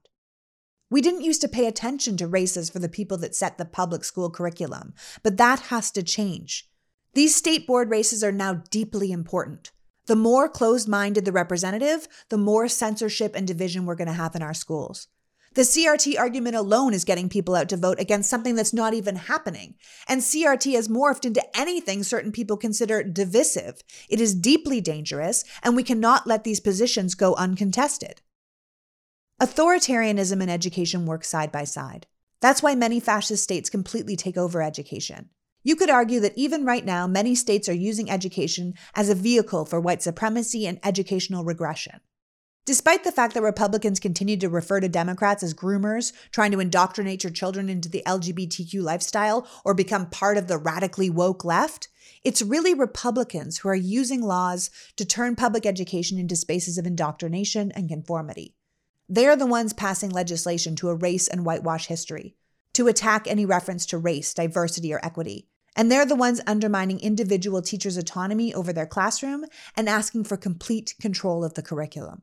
We 0.91 1.01
didn't 1.01 1.23
used 1.23 1.41
to 1.41 1.47
pay 1.47 1.65
attention 1.65 2.17
to 2.17 2.27
races 2.27 2.69
for 2.69 2.79
the 2.79 2.89
people 2.89 3.17
that 3.17 3.35
set 3.35 3.57
the 3.57 3.65
public 3.65 4.03
school 4.03 4.29
curriculum, 4.29 4.93
but 5.23 5.37
that 5.37 5.59
has 5.59 5.89
to 5.91 6.03
change. 6.03 6.69
These 7.15 7.33
state 7.33 7.65
board 7.65 7.89
races 7.89 8.25
are 8.25 8.31
now 8.33 8.55
deeply 8.69 9.13
important. 9.13 9.71
The 10.05 10.17
more 10.17 10.49
closed 10.49 10.89
minded 10.89 11.23
the 11.23 11.31
representative, 11.31 12.09
the 12.27 12.37
more 12.37 12.67
censorship 12.67 13.35
and 13.35 13.47
division 13.47 13.85
we're 13.85 13.95
going 13.95 14.09
to 14.09 14.13
have 14.13 14.35
in 14.35 14.41
our 14.41 14.53
schools. 14.53 15.07
The 15.53 15.61
CRT 15.61 16.19
argument 16.19 16.57
alone 16.57 16.93
is 16.93 17.05
getting 17.05 17.29
people 17.29 17.55
out 17.55 17.69
to 17.69 17.77
vote 17.77 18.01
against 18.01 18.29
something 18.29 18.55
that's 18.55 18.73
not 18.73 18.93
even 18.93 19.15
happening. 19.15 19.75
And 20.09 20.19
CRT 20.19 20.75
has 20.75 20.89
morphed 20.89 21.23
into 21.23 21.41
anything 21.57 22.03
certain 22.03 22.33
people 22.33 22.57
consider 22.57 23.01
divisive. 23.01 23.81
It 24.09 24.19
is 24.19 24.35
deeply 24.35 24.81
dangerous, 24.81 25.45
and 25.63 25.73
we 25.73 25.83
cannot 25.83 26.27
let 26.27 26.43
these 26.43 26.59
positions 26.59 27.15
go 27.15 27.33
uncontested. 27.35 28.21
Authoritarianism 29.41 30.41
and 30.41 30.51
education 30.51 31.05
work 31.05 31.23
side 31.23 31.53
by 31.53 31.63
side. 31.63 32.07
That's 32.41 32.61
why 32.61 32.75
many 32.75 32.99
fascist 32.99 33.41
states 33.41 33.69
completely 33.69 34.17
take 34.17 34.35
over 34.35 34.61
education. 34.61 35.29
You 35.65 35.75
could 35.75 35.89
argue 35.89 36.19
that 36.19 36.37
even 36.37 36.63
right 36.63 36.85
now, 36.85 37.07
many 37.07 37.33
states 37.33 37.67
are 37.67 37.73
using 37.73 38.07
education 38.07 38.75
as 38.93 39.09
a 39.09 39.15
vehicle 39.15 39.65
for 39.65 39.81
white 39.81 40.03
supremacy 40.03 40.67
and 40.67 40.79
educational 40.83 41.43
regression. 41.43 42.01
Despite 42.65 43.03
the 43.03 43.11
fact 43.11 43.33
that 43.33 43.41
Republicans 43.41 43.99
continue 43.99 44.37
to 44.37 44.47
refer 44.47 44.79
to 44.79 44.87
Democrats 44.87 45.41
as 45.41 45.55
groomers, 45.55 46.13
trying 46.29 46.51
to 46.51 46.59
indoctrinate 46.59 47.23
your 47.23 47.33
children 47.33 47.67
into 47.67 47.89
the 47.89 48.03
LGBTQ 48.05 48.83
lifestyle 48.83 49.47
or 49.65 49.73
become 49.73 50.05
part 50.05 50.37
of 50.37 50.47
the 50.47 50.59
radically 50.59 51.09
woke 51.09 51.43
left, 51.43 51.87
it's 52.23 52.43
really 52.43 52.75
Republicans 52.75 53.57
who 53.57 53.69
are 53.69 53.73
using 53.73 54.21
laws 54.21 54.69
to 54.97 55.03
turn 55.03 55.35
public 55.35 55.65
education 55.65 56.19
into 56.19 56.35
spaces 56.35 56.77
of 56.77 56.85
indoctrination 56.85 57.71
and 57.71 57.89
conformity. 57.89 58.53
They're 59.09 59.35
the 59.35 59.47
ones 59.47 59.73
passing 59.73 60.11
legislation 60.11 60.75
to 60.75 60.91
erase 60.91 61.27
and 61.27 61.43
whitewash 61.43 61.87
history, 61.87 62.35
to 62.73 62.87
attack 62.87 63.25
any 63.25 63.47
reference 63.47 63.87
to 63.87 63.97
race, 63.97 64.31
diversity, 64.31 64.93
or 64.93 65.03
equity. 65.03 65.47
And 65.75 65.91
they're 65.91 66.05
the 66.05 66.15
ones 66.15 66.41
undermining 66.47 66.99
individual 66.99 67.61
teachers' 67.61 67.97
autonomy 67.97 68.53
over 68.53 68.71
their 68.71 68.85
classroom 68.85 69.45
and 69.75 69.89
asking 69.89 70.23
for 70.23 70.37
complete 70.37 70.95
control 71.01 71.43
of 71.43 71.55
the 71.55 71.61
curriculum. 71.61 72.21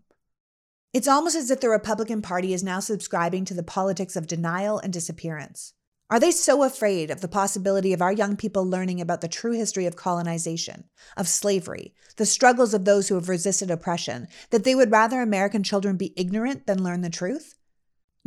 It's 0.92 1.08
almost 1.08 1.36
as 1.36 1.50
if 1.50 1.60
the 1.60 1.68
Republican 1.68 2.22
Party 2.22 2.52
is 2.52 2.62
now 2.62 2.80
subscribing 2.80 3.44
to 3.46 3.54
the 3.54 3.62
politics 3.62 4.16
of 4.16 4.26
denial 4.26 4.78
and 4.78 4.92
disappearance. 4.92 5.72
Are 6.10 6.20
they 6.20 6.30
so 6.30 6.62
afraid 6.62 7.10
of 7.10 7.22
the 7.22 7.28
possibility 7.28 7.94
of 7.94 8.02
our 8.02 8.12
young 8.12 8.36
people 8.36 8.68
learning 8.68 9.00
about 9.00 9.22
the 9.22 9.28
true 9.28 9.52
history 9.52 9.86
of 9.86 9.96
colonization, 9.96 10.84
of 11.16 11.26
slavery, 11.26 11.94
the 12.18 12.26
struggles 12.26 12.74
of 12.74 12.84
those 12.84 13.08
who 13.08 13.14
have 13.14 13.30
resisted 13.30 13.70
oppression, 13.70 14.28
that 14.50 14.64
they 14.64 14.74
would 14.74 14.90
rather 14.90 15.22
American 15.22 15.62
children 15.62 15.96
be 15.96 16.12
ignorant 16.14 16.66
than 16.66 16.84
learn 16.84 17.00
the 17.00 17.08
truth? 17.08 17.54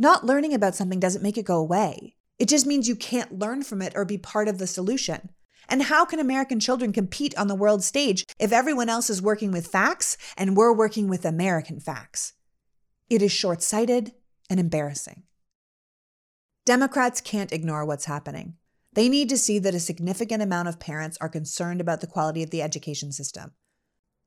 Not 0.00 0.26
learning 0.26 0.52
about 0.52 0.74
something 0.74 0.98
doesn't 0.98 1.22
make 1.22 1.38
it 1.38 1.44
go 1.44 1.58
away. 1.58 2.15
It 2.38 2.48
just 2.48 2.66
means 2.66 2.88
you 2.88 2.96
can't 2.96 3.38
learn 3.38 3.62
from 3.62 3.80
it 3.80 3.92
or 3.96 4.04
be 4.04 4.18
part 4.18 4.48
of 4.48 4.58
the 4.58 4.66
solution. 4.66 5.30
And 5.68 5.84
how 5.84 6.04
can 6.04 6.20
American 6.20 6.60
children 6.60 6.92
compete 6.92 7.36
on 7.36 7.48
the 7.48 7.54
world 7.54 7.82
stage 7.82 8.24
if 8.38 8.52
everyone 8.52 8.88
else 8.88 9.10
is 9.10 9.20
working 9.20 9.50
with 9.50 9.66
facts 9.66 10.16
and 10.36 10.56
we're 10.56 10.72
working 10.72 11.08
with 11.08 11.24
American 11.24 11.80
facts? 11.80 12.34
It 13.08 13.22
is 13.22 13.32
short 13.32 13.62
sighted 13.62 14.12
and 14.48 14.60
embarrassing. 14.60 15.22
Democrats 16.64 17.20
can't 17.20 17.52
ignore 17.52 17.84
what's 17.84 18.04
happening. 18.04 18.54
They 18.92 19.08
need 19.08 19.28
to 19.28 19.38
see 19.38 19.58
that 19.58 19.74
a 19.74 19.80
significant 19.80 20.42
amount 20.42 20.68
of 20.68 20.80
parents 20.80 21.18
are 21.20 21.28
concerned 21.28 21.80
about 21.80 22.00
the 22.00 22.06
quality 22.06 22.42
of 22.42 22.50
the 22.50 22.62
education 22.62 23.12
system. 23.12 23.52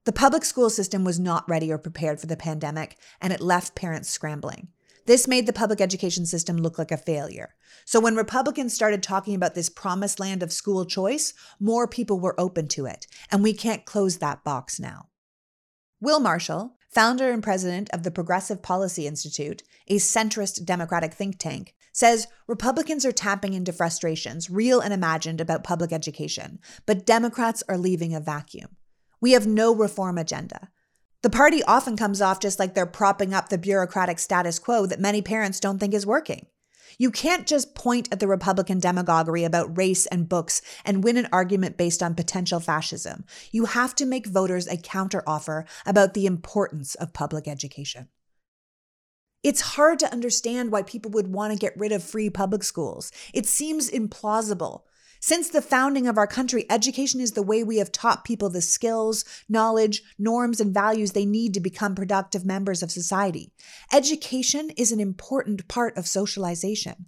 The 0.06 0.14
public 0.14 0.46
school 0.46 0.70
system 0.70 1.04
was 1.04 1.20
not 1.20 1.48
ready 1.50 1.72
or 1.72 1.78
prepared 1.78 2.20
for 2.20 2.28
the 2.28 2.38
pandemic, 2.38 2.98
and 3.20 3.34
it 3.34 3.42
left 3.42 3.76
parents 3.76 4.10
scrambling. 4.10 4.70
This 5.06 5.28
made 5.28 5.48
the 5.48 5.54
public 5.54 5.82
education 5.82 6.26
system 6.26 6.58
look 6.58 6.78
like 6.78 6.92
a 6.92 6.98
failure. 6.98 7.56
So 7.86 8.00
when 8.00 8.16
Republicans 8.16 8.74
started 8.74 9.02
talking 9.02 9.36
about 9.36 9.56
this 9.56 9.70
promised 9.70 10.20
land 10.20 10.44
of 10.44 10.54
school 10.54 10.86
choice, 10.86 11.34
more 11.60 11.88
people 11.88 12.20
were 12.20 12.40
open 12.40 12.68
to 12.70 12.86
it, 12.86 13.08
and 13.32 13.42
we 13.42 13.54
can't 13.54 13.86
close 13.86 14.18
that 14.18 14.44
box 14.44 14.80
now. 14.80 15.08
Will 16.00 16.20
Marshall, 16.20 16.76
founder 16.90 17.32
and 17.32 17.44
president 17.44 17.90
of 17.92 18.04
the 18.04 18.12
Progressive 18.12 18.62
Policy 18.62 19.08
Institute, 19.08 19.64
a 19.88 19.96
centrist 19.96 20.66
Democratic 20.66 21.14
think 21.14 21.40
tank, 21.40 21.76
says 21.92 22.28
Republicans 22.48 23.06
are 23.06 23.12
tapping 23.12 23.54
into 23.54 23.74
frustrations, 23.74 24.50
real 24.50 24.80
and 24.80 24.94
imagined, 24.94 25.42
about 25.42 25.64
public 25.64 25.92
education, 25.92 26.60
but 26.86 27.06
Democrats 27.06 27.64
are 27.68 27.78
leaving 27.78 28.14
a 28.14 28.20
vacuum. 28.20 28.78
We 29.20 29.32
have 29.32 29.48
no 29.48 29.76
reform 29.76 30.18
agenda. 30.18 30.70
The 31.22 31.30
party 31.30 31.62
often 31.64 31.98
comes 31.98 32.22
off 32.22 32.40
just 32.40 32.60
like 32.60 32.74
they're 32.74 32.86
propping 32.86 33.34
up 33.34 33.50
the 33.50 33.58
bureaucratic 33.58 34.20
status 34.20 34.58
quo 34.58 34.86
that 34.86 35.02
many 35.02 35.22
parents 35.22 35.60
don't 35.60 35.78
think 35.78 35.94
is 35.94 36.06
working. 36.06 36.46
You 36.98 37.12
can't 37.12 37.48
just 37.48 37.76
point 37.76 38.10
at 38.12 38.20
the 38.20 38.28
Republican 38.28 38.80
demagoguery 38.80 39.44
about 39.44 39.78
race 39.78 40.06
and 40.06 40.30
books 40.30 40.62
and 40.86 41.04
win 41.04 41.18
an 41.18 41.30
argument 41.32 41.78
based 41.78 42.02
on 42.02 42.16
potential 42.16 42.60
fascism. 42.60 43.26
You 43.52 43.66
have 43.66 43.96
to 43.96 44.06
make 44.06 44.28
voters 44.28 44.68
a 44.68 44.78
counteroffer 44.78 45.66
about 45.86 46.14
the 46.14 46.26
importance 46.26 46.96
of 46.96 47.14
public 47.14 47.48
education. 47.48 48.08
It's 49.44 49.62
hard 49.62 50.00
to 50.00 50.12
understand 50.12 50.72
why 50.72 50.84
people 50.84 51.12
would 51.12 51.32
want 51.32 51.54
to 51.54 51.60
get 51.60 51.78
rid 51.78 51.94
of 51.94 52.04
free 52.04 52.30
public 52.30 52.64
schools. 52.64 53.12
It 53.34 53.46
seems 53.46 53.90
implausible. 53.90 54.82
Since 55.22 55.50
the 55.50 55.62
founding 55.62 56.08
of 56.08 56.18
our 56.18 56.28
country, 56.28 56.66
education 56.70 57.20
is 57.20 57.34
the 57.34 57.44
way 57.44 57.62
we 57.62 57.78
have 57.78 57.92
taught 57.92 58.24
people 58.24 58.50
the 58.50 58.62
skills, 58.62 59.26
knowledge, 59.50 60.02
norms, 60.18 60.62
and 60.62 60.74
values 60.74 61.12
they 61.12 61.26
need 61.26 61.54
to 61.56 61.60
become 61.60 61.94
productive 61.94 62.46
members 62.46 62.82
of 62.82 62.90
society. 62.90 63.52
Education 63.92 64.70
is 64.72 64.94
an 64.94 65.02
important 65.02 65.68
part 65.68 65.98
of 65.98 66.08
socialization. 66.08 67.08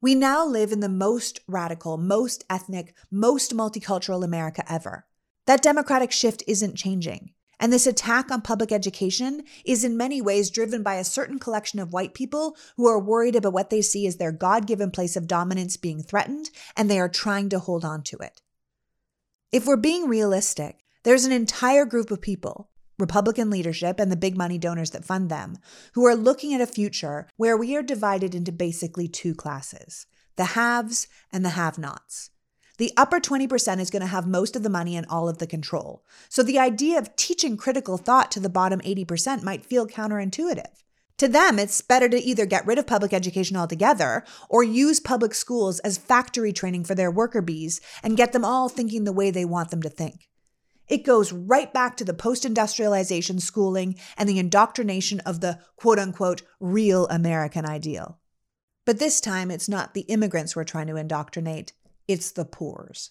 We 0.00 0.14
now 0.14 0.46
live 0.46 0.72
in 0.72 0.80
the 0.80 0.88
most 0.88 1.40
radical, 1.46 1.98
most 1.98 2.44
ethnic, 2.48 2.94
most 3.10 3.54
multicultural 3.54 4.24
America 4.24 4.64
ever. 4.70 5.06
That 5.46 5.62
democratic 5.62 6.12
shift 6.12 6.42
isn't 6.46 6.76
changing. 6.76 7.32
And 7.64 7.72
this 7.72 7.86
attack 7.86 8.30
on 8.30 8.42
public 8.42 8.70
education 8.72 9.42
is 9.64 9.84
in 9.84 9.96
many 9.96 10.20
ways 10.20 10.50
driven 10.50 10.82
by 10.82 10.96
a 10.96 11.02
certain 11.02 11.38
collection 11.38 11.80
of 11.80 11.94
white 11.94 12.12
people 12.12 12.58
who 12.76 12.86
are 12.86 13.00
worried 13.00 13.34
about 13.34 13.54
what 13.54 13.70
they 13.70 13.80
see 13.80 14.06
as 14.06 14.16
their 14.16 14.32
God 14.32 14.66
given 14.66 14.90
place 14.90 15.16
of 15.16 15.26
dominance 15.26 15.78
being 15.78 16.02
threatened, 16.02 16.50
and 16.76 16.90
they 16.90 17.00
are 17.00 17.08
trying 17.08 17.48
to 17.48 17.58
hold 17.58 17.82
on 17.82 18.02
to 18.02 18.18
it. 18.18 18.42
If 19.50 19.66
we're 19.66 19.78
being 19.78 20.10
realistic, 20.10 20.84
there's 21.04 21.24
an 21.24 21.32
entire 21.32 21.86
group 21.86 22.10
of 22.10 22.20
people, 22.20 22.68
Republican 22.98 23.48
leadership 23.48 23.98
and 23.98 24.12
the 24.12 24.16
big 24.16 24.36
money 24.36 24.58
donors 24.58 24.90
that 24.90 25.06
fund 25.06 25.30
them, 25.30 25.56
who 25.94 26.04
are 26.04 26.14
looking 26.14 26.52
at 26.52 26.60
a 26.60 26.66
future 26.66 27.30
where 27.38 27.56
we 27.56 27.74
are 27.74 27.82
divided 27.82 28.34
into 28.34 28.52
basically 28.52 29.08
two 29.08 29.34
classes 29.34 30.04
the 30.36 30.44
haves 30.44 31.08
and 31.32 31.42
the 31.42 31.56
have 31.56 31.78
nots. 31.78 32.28
The 32.78 32.92
upper 32.96 33.20
20% 33.20 33.78
is 33.80 33.90
going 33.90 34.00
to 34.00 34.06
have 34.06 34.26
most 34.26 34.56
of 34.56 34.64
the 34.64 34.70
money 34.70 34.96
and 34.96 35.06
all 35.08 35.28
of 35.28 35.38
the 35.38 35.46
control. 35.46 36.04
So 36.28 36.42
the 36.42 36.58
idea 36.58 36.98
of 36.98 37.14
teaching 37.14 37.56
critical 37.56 37.96
thought 37.96 38.30
to 38.32 38.40
the 38.40 38.48
bottom 38.48 38.80
80% 38.80 39.42
might 39.42 39.64
feel 39.64 39.86
counterintuitive. 39.86 40.82
To 41.18 41.28
them, 41.28 41.60
it's 41.60 41.80
better 41.80 42.08
to 42.08 42.20
either 42.20 42.44
get 42.44 42.66
rid 42.66 42.78
of 42.78 42.88
public 42.88 43.12
education 43.12 43.56
altogether 43.56 44.24
or 44.48 44.64
use 44.64 44.98
public 44.98 45.32
schools 45.32 45.78
as 45.80 45.96
factory 45.96 46.52
training 46.52 46.84
for 46.84 46.96
their 46.96 47.10
worker 47.10 47.40
bees 47.40 47.80
and 48.02 48.16
get 48.16 48.32
them 48.32 48.44
all 48.44 48.68
thinking 48.68 49.04
the 49.04 49.12
way 49.12 49.30
they 49.30 49.44
want 49.44 49.70
them 49.70 49.82
to 49.82 49.88
think. 49.88 50.28
It 50.88 51.04
goes 51.04 51.32
right 51.32 51.72
back 51.72 51.96
to 51.96 52.04
the 52.04 52.12
post 52.12 52.44
industrialization 52.44 53.38
schooling 53.38 53.94
and 54.18 54.28
the 54.28 54.40
indoctrination 54.40 55.20
of 55.20 55.40
the 55.40 55.60
quote 55.76 56.00
unquote 56.00 56.42
real 56.58 57.06
American 57.06 57.64
ideal. 57.64 58.18
But 58.84 58.98
this 58.98 59.20
time, 59.20 59.50
it's 59.50 59.68
not 59.68 59.94
the 59.94 60.02
immigrants 60.02 60.54
we're 60.54 60.64
trying 60.64 60.88
to 60.88 60.96
indoctrinate, 60.96 61.72
it's 62.06 62.30
the 62.32 62.44
poors. 62.44 63.10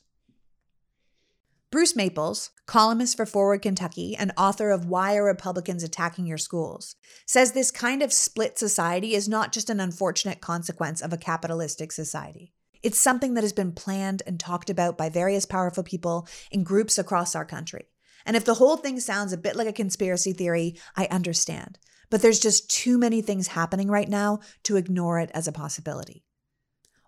Bruce 1.72 1.96
Maples, 1.96 2.52
columnist 2.68 3.18
for 3.18 3.26
Forward 3.26 3.64
Kentucky 3.64 4.16
and 4.16 4.32
author 4.38 4.70
of 4.70 4.86
Why 4.86 5.16
Are 5.16 5.24
Republicans 5.24 5.82
Attacking 5.84 6.28
Your 6.28 6.38
Schools, 6.38 6.96
says 7.26 7.54
this 7.54 7.72
kind 7.72 8.04
of 8.04 8.14
split 8.14 8.60
society 8.60 9.16
is 9.16 9.28
not 9.28 9.52
just 9.52 9.72
an 9.72 9.80
unfortunate 9.80 10.40
consequence 10.40 11.02
of 11.02 11.12
a 11.12 11.18
capitalistic 11.18 11.92
society. 11.92 12.54
It's 12.84 13.00
something 13.00 13.34
that 13.34 13.44
has 13.44 13.54
been 13.54 13.72
planned 13.72 14.22
and 14.28 14.40
talked 14.40 14.70
about 14.70 15.00
by 15.00 15.10
various 15.10 15.48
powerful 15.48 15.82
people 15.82 16.28
in 16.52 16.64
groups 16.64 17.00
across 17.00 17.34
our 17.34 17.46
country. 17.46 17.88
And 18.24 18.38
if 18.38 18.46
the 18.46 18.54
whole 18.54 18.78
thing 18.78 19.00
sounds 19.00 19.34
a 19.34 19.38
bit 19.38 19.56
like 19.56 19.68
a 19.68 19.74
conspiracy 19.74 20.34
theory, 20.34 20.76
I 20.96 21.08
understand. 21.10 21.80
But 22.12 22.22
there's 22.22 22.40
just 22.40 22.70
too 22.70 23.00
many 23.00 23.24
things 23.24 23.48
happening 23.48 23.88
right 23.90 24.08
now 24.08 24.42
to 24.64 24.76
ignore 24.76 25.20
it 25.20 25.32
as 25.34 25.48
a 25.48 25.52
possibility. 25.52 26.23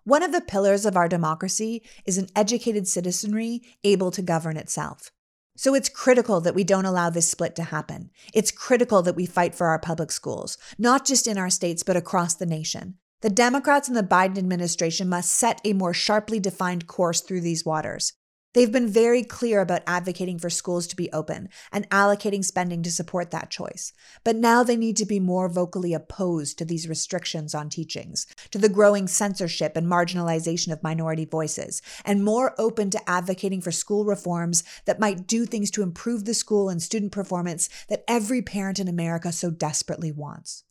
One 0.06 0.22
of 0.22 0.30
the 0.30 0.40
pillars 0.40 0.86
of 0.86 0.96
our 0.96 1.08
democracy 1.08 1.82
is 2.04 2.16
an 2.16 2.28
educated 2.36 2.86
citizenry 2.86 3.62
able 3.82 4.12
to 4.12 4.22
govern 4.22 4.56
itself. 4.56 5.10
So 5.56 5.74
it's 5.74 5.88
critical 5.88 6.40
that 6.42 6.54
we 6.54 6.62
don't 6.62 6.84
allow 6.84 7.10
this 7.10 7.28
split 7.28 7.56
to 7.56 7.64
happen. 7.64 8.10
It's 8.32 8.52
critical 8.52 9.02
that 9.02 9.16
we 9.16 9.26
fight 9.26 9.52
for 9.52 9.66
our 9.66 9.80
public 9.80 10.12
schools, 10.12 10.58
not 10.78 11.04
just 11.04 11.26
in 11.26 11.36
our 11.36 11.50
states, 11.50 11.82
but 11.82 11.96
across 11.96 12.34
the 12.34 12.46
nation. 12.46 12.98
The 13.22 13.30
Democrats 13.30 13.88
and 13.88 13.96
the 13.96 14.04
Biden 14.04 14.38
administration 14.38 15.08
must 15.08 15.34
set 15.34 15.60
a 15.64 15.72
more 15.72 15.92
sharply 15.92 16.38
defined 16.38 16.86
course 16.86 17.20
through 17.20 17.40
these 17.40 17.66
waters. 17.66 18.12
They've 18.56 18.72
been 18.72 18.88
very 18.88 19.22
clear 19.22 19.60
about 19.60 19.82
advocating 19.86 20.38
for 20.38 20.48
schools 20.48 20.86
to 20.86 20.96
be 20.96 21.12
open 21.12 21.50
and 21.70 21.86
allocating 21.90 22.42
spending 22.42 22.82
to 22.84 22.90
support 22.90 23.30
that 23.30 23.50
choice. 23.50 23.92
But 24.24 24.34
now 24.34 24.62
they 24.62 24.76
need 24.76 24.96
to 24.96 25.04
be 25.04 25.20
more 25.20 25.50
vocally 25.50 25.92
opposed 25.92 26.56
to 26.56 26.64
these 26.64 26.88
restrictions 26.88 27.54
on 27.54 27.68
teachings, 27.68 28.26
to 28.52 28.56
the 28.56 28.70
growing 28.70 29.08
censorship 29.08 29.76
and 29.76 29.86
marginalization 29.86 30.72
of 30.72 30.82
minority 30.82 31.26
voices, 31.26 31.82
and 32.02 32.24
more 32.24 32.54
open 32.56 32.88
to 32.92 33.10
advocating 33.10 33.60
for 33.60 33.70
school 33.70 34.06
reforms 34.06 34.64
that 34.86 34.98
might 34.98 35.26
do 35.26 35.44
things 35.44 35.70
to 35.72 35.82
improve 35.82 36.24
the 36.24 36.32
school 36.32 36.70
and 36.70 36.80
student 36.80 37.12
performance 37.12 37.68
that 37.90 38.04
every 38.08 38.40
parent 38.40 38.78
in 38.78 38.88
America 38.88 39.32
so 39.32 39.50
desperately 39.50 40.10
wants. 40.10 40.64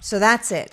So 0.00 0.18
that's 0.18 0.50
it. 0.50 0.72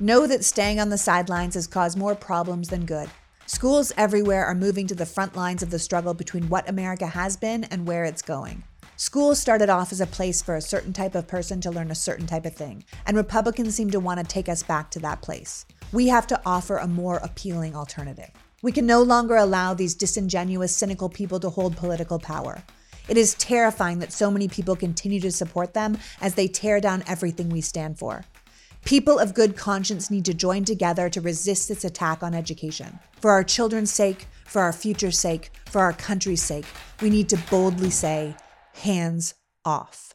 Know 0.00 0.26
that 0.26 0.44
staying 0.44 0.80
on 0.80 0.88
the 0.88 0.98
sidelines 0.98 1.54
has 1.54 1.68
caused 1.68 1.96
more 1.96 2.16
problems 2.16 2.70
than 2.70 2.84
good. 2.84 3.08
Schools 3.50 3.94
everywhere 3.96 4.44
are 4.44 4.54
moving 4.54 4.86
to 4.86 4.94
the 4.94 5.06
front 5.06 5.34
lines 5.34 5.62
of 5.62 5.70
the 5.70 5.78
struggle 5.78 6.12
between 6.12 6.50
what 6.50 6.68
America 6.68 7.06
has 7.06 7.34
been 7.34 7.64
and 7.64 7.86
where 7.86 8.04
it's 8.04 8.20
going. 8.20 8.62
Schools 8.96 9.40
started 9.40 9.70
off 9.70 9.90
as 9.90 10.02
a 10.02 10.06
place 10.06 10.42
for 10.42 10.54
a 10.54 10.60
certain 10.60 10.92
type 10.92 11.14
of 11.14 11.26
person 11.26 11.58
to 11.62 11.70
learn 11.70 11.90
a 11.90 11.94
certain 11.94 12.26
type 12.26 12.44
of 12.44 12.54
thing, 12.54 12.84
and 13.06 13.16
Republicans 13.16 13.74
seem 13.74 13.90
to 13.90 14.00
want 14.00 14.20
to 14.20 14.26
take 14.26 14.50
us 14.50 14.62
back 14.62 14.90
to 14.90 14.98
that 14.98 15.22
place. 15.22 15.64
We 15.92 16.08
have 16.08 16.26
to 16.26 16.38
offer 16.44 16.76
a 16.76 16.86
more 16.86 17.16
appealing 17.22 17.74
alternative. 17.74 18.30
We 18.60 18.70
can 18.70 18.84
no 18.84 19.00
longer 19.00 19.36
allow 19.36 19.72
these 19.72 19.94
disingenuous, 19.94 20.76
cynical 20.76 21.08
people 21.08 21.40
to 21.40 21.48
hold 21.48 21.74
political 21.74 22.18
power. 22.18 22.62
It 23.08 23.16
is 23.16 23.32
terrifying 23.36 24.00
that 24.00 24.12
so 24.12 24.30
many 24.30 24.48
people 24.48 24.76
continue 24.76 25.20
to 25.20 25.32
support 25.32 25.72
them 25.72 25.96
as 26.20 26.34
they 26.34 26.48
tear 26.48 26.82
down 26.82 27.02
everything 27.06 27.48
we 27.48 27.62
stand 27.62 27.98
for. 27.98 28.26
People 28.88 29.18
of 29.18 29.34
good 29.34 29.54
conscience 29.54 30.10
need 30.10 30.24
to 30.24 30.32
join 30.32 30.64
together 30.64 31.10
to 31.10 31.20
resist 31.20 31.68
this 31.68 31.84
attack 31.84 32.22
on 32.22 32.34
education. 32.34 32.98
For 33.20 33.30
our 33.30 33.44
children's 33.44 33.90
sake, 33.90 34.26
for 34.46 34.62
our 34.62 34.72
future's 34.72 35.18
sake, 35.18 35.50
for 35.66 35.82
our 35.82 35.92
country's 35.92 36.42
sake, 36.42 36.64
we 37.02 37.10
need 37.10 37.28
to 37.28 37.36
boldly 37.50 37.90
say, 37.90 38.34
hands 38.72 39.34
off. 39.62 40.14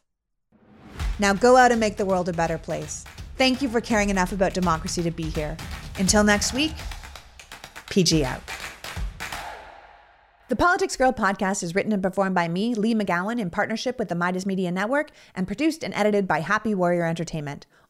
Now 1.20 1.34
go 1.34 1.56
out 1.56 1.70
and 1.70 1.78
make 1.78 1.98
the 1.98 2.04
world 2.04 2.28
a 2.28 2.32
better 2.32 2.58
place. 2.58 3.04
Thank 3.36 3.62
you 3.62 3.68
for 3.68 3.80
caring 3.80 4.10
enough 4.10 4.32
about 4.32 4.54
democracy 4.54 5.04
to 5.04 5.12
be 5.12 5.30
here. 5.30 5.56
Until 6.00 6.24
next 6.24 6.52
week, 6.52 6.72
PG 7.90 8.24
out. 8.24 8.42
The 10.48 10.56
Politics 10.56 10.96
Girl 10.96 11.12
podcast 11.12 11.62
is 11.62 11.76
written 11.76 11.92
and 11.92 12.02
performed 12.02 12.34
by 12.34 12.48
me, 12.48 12.74
Leigh 12.74 12.96
McGowan, 12.96 13.38
in 13.38 13.50
partnership 13.50 14.00
with 14.00 14.08
the 14.08 14.16
Meidas 14.16 14.44
Media 14.44 14.72
Network, 14.72 15.12
and 15.36 15.46
produced 15.46 15.84
and 15.84 15.94
edited 15.94 16.26
by 16.26 16.40
Happy 16.40 16.74
Warrior 16.74 17.06
Entertainment. 17.06 17.66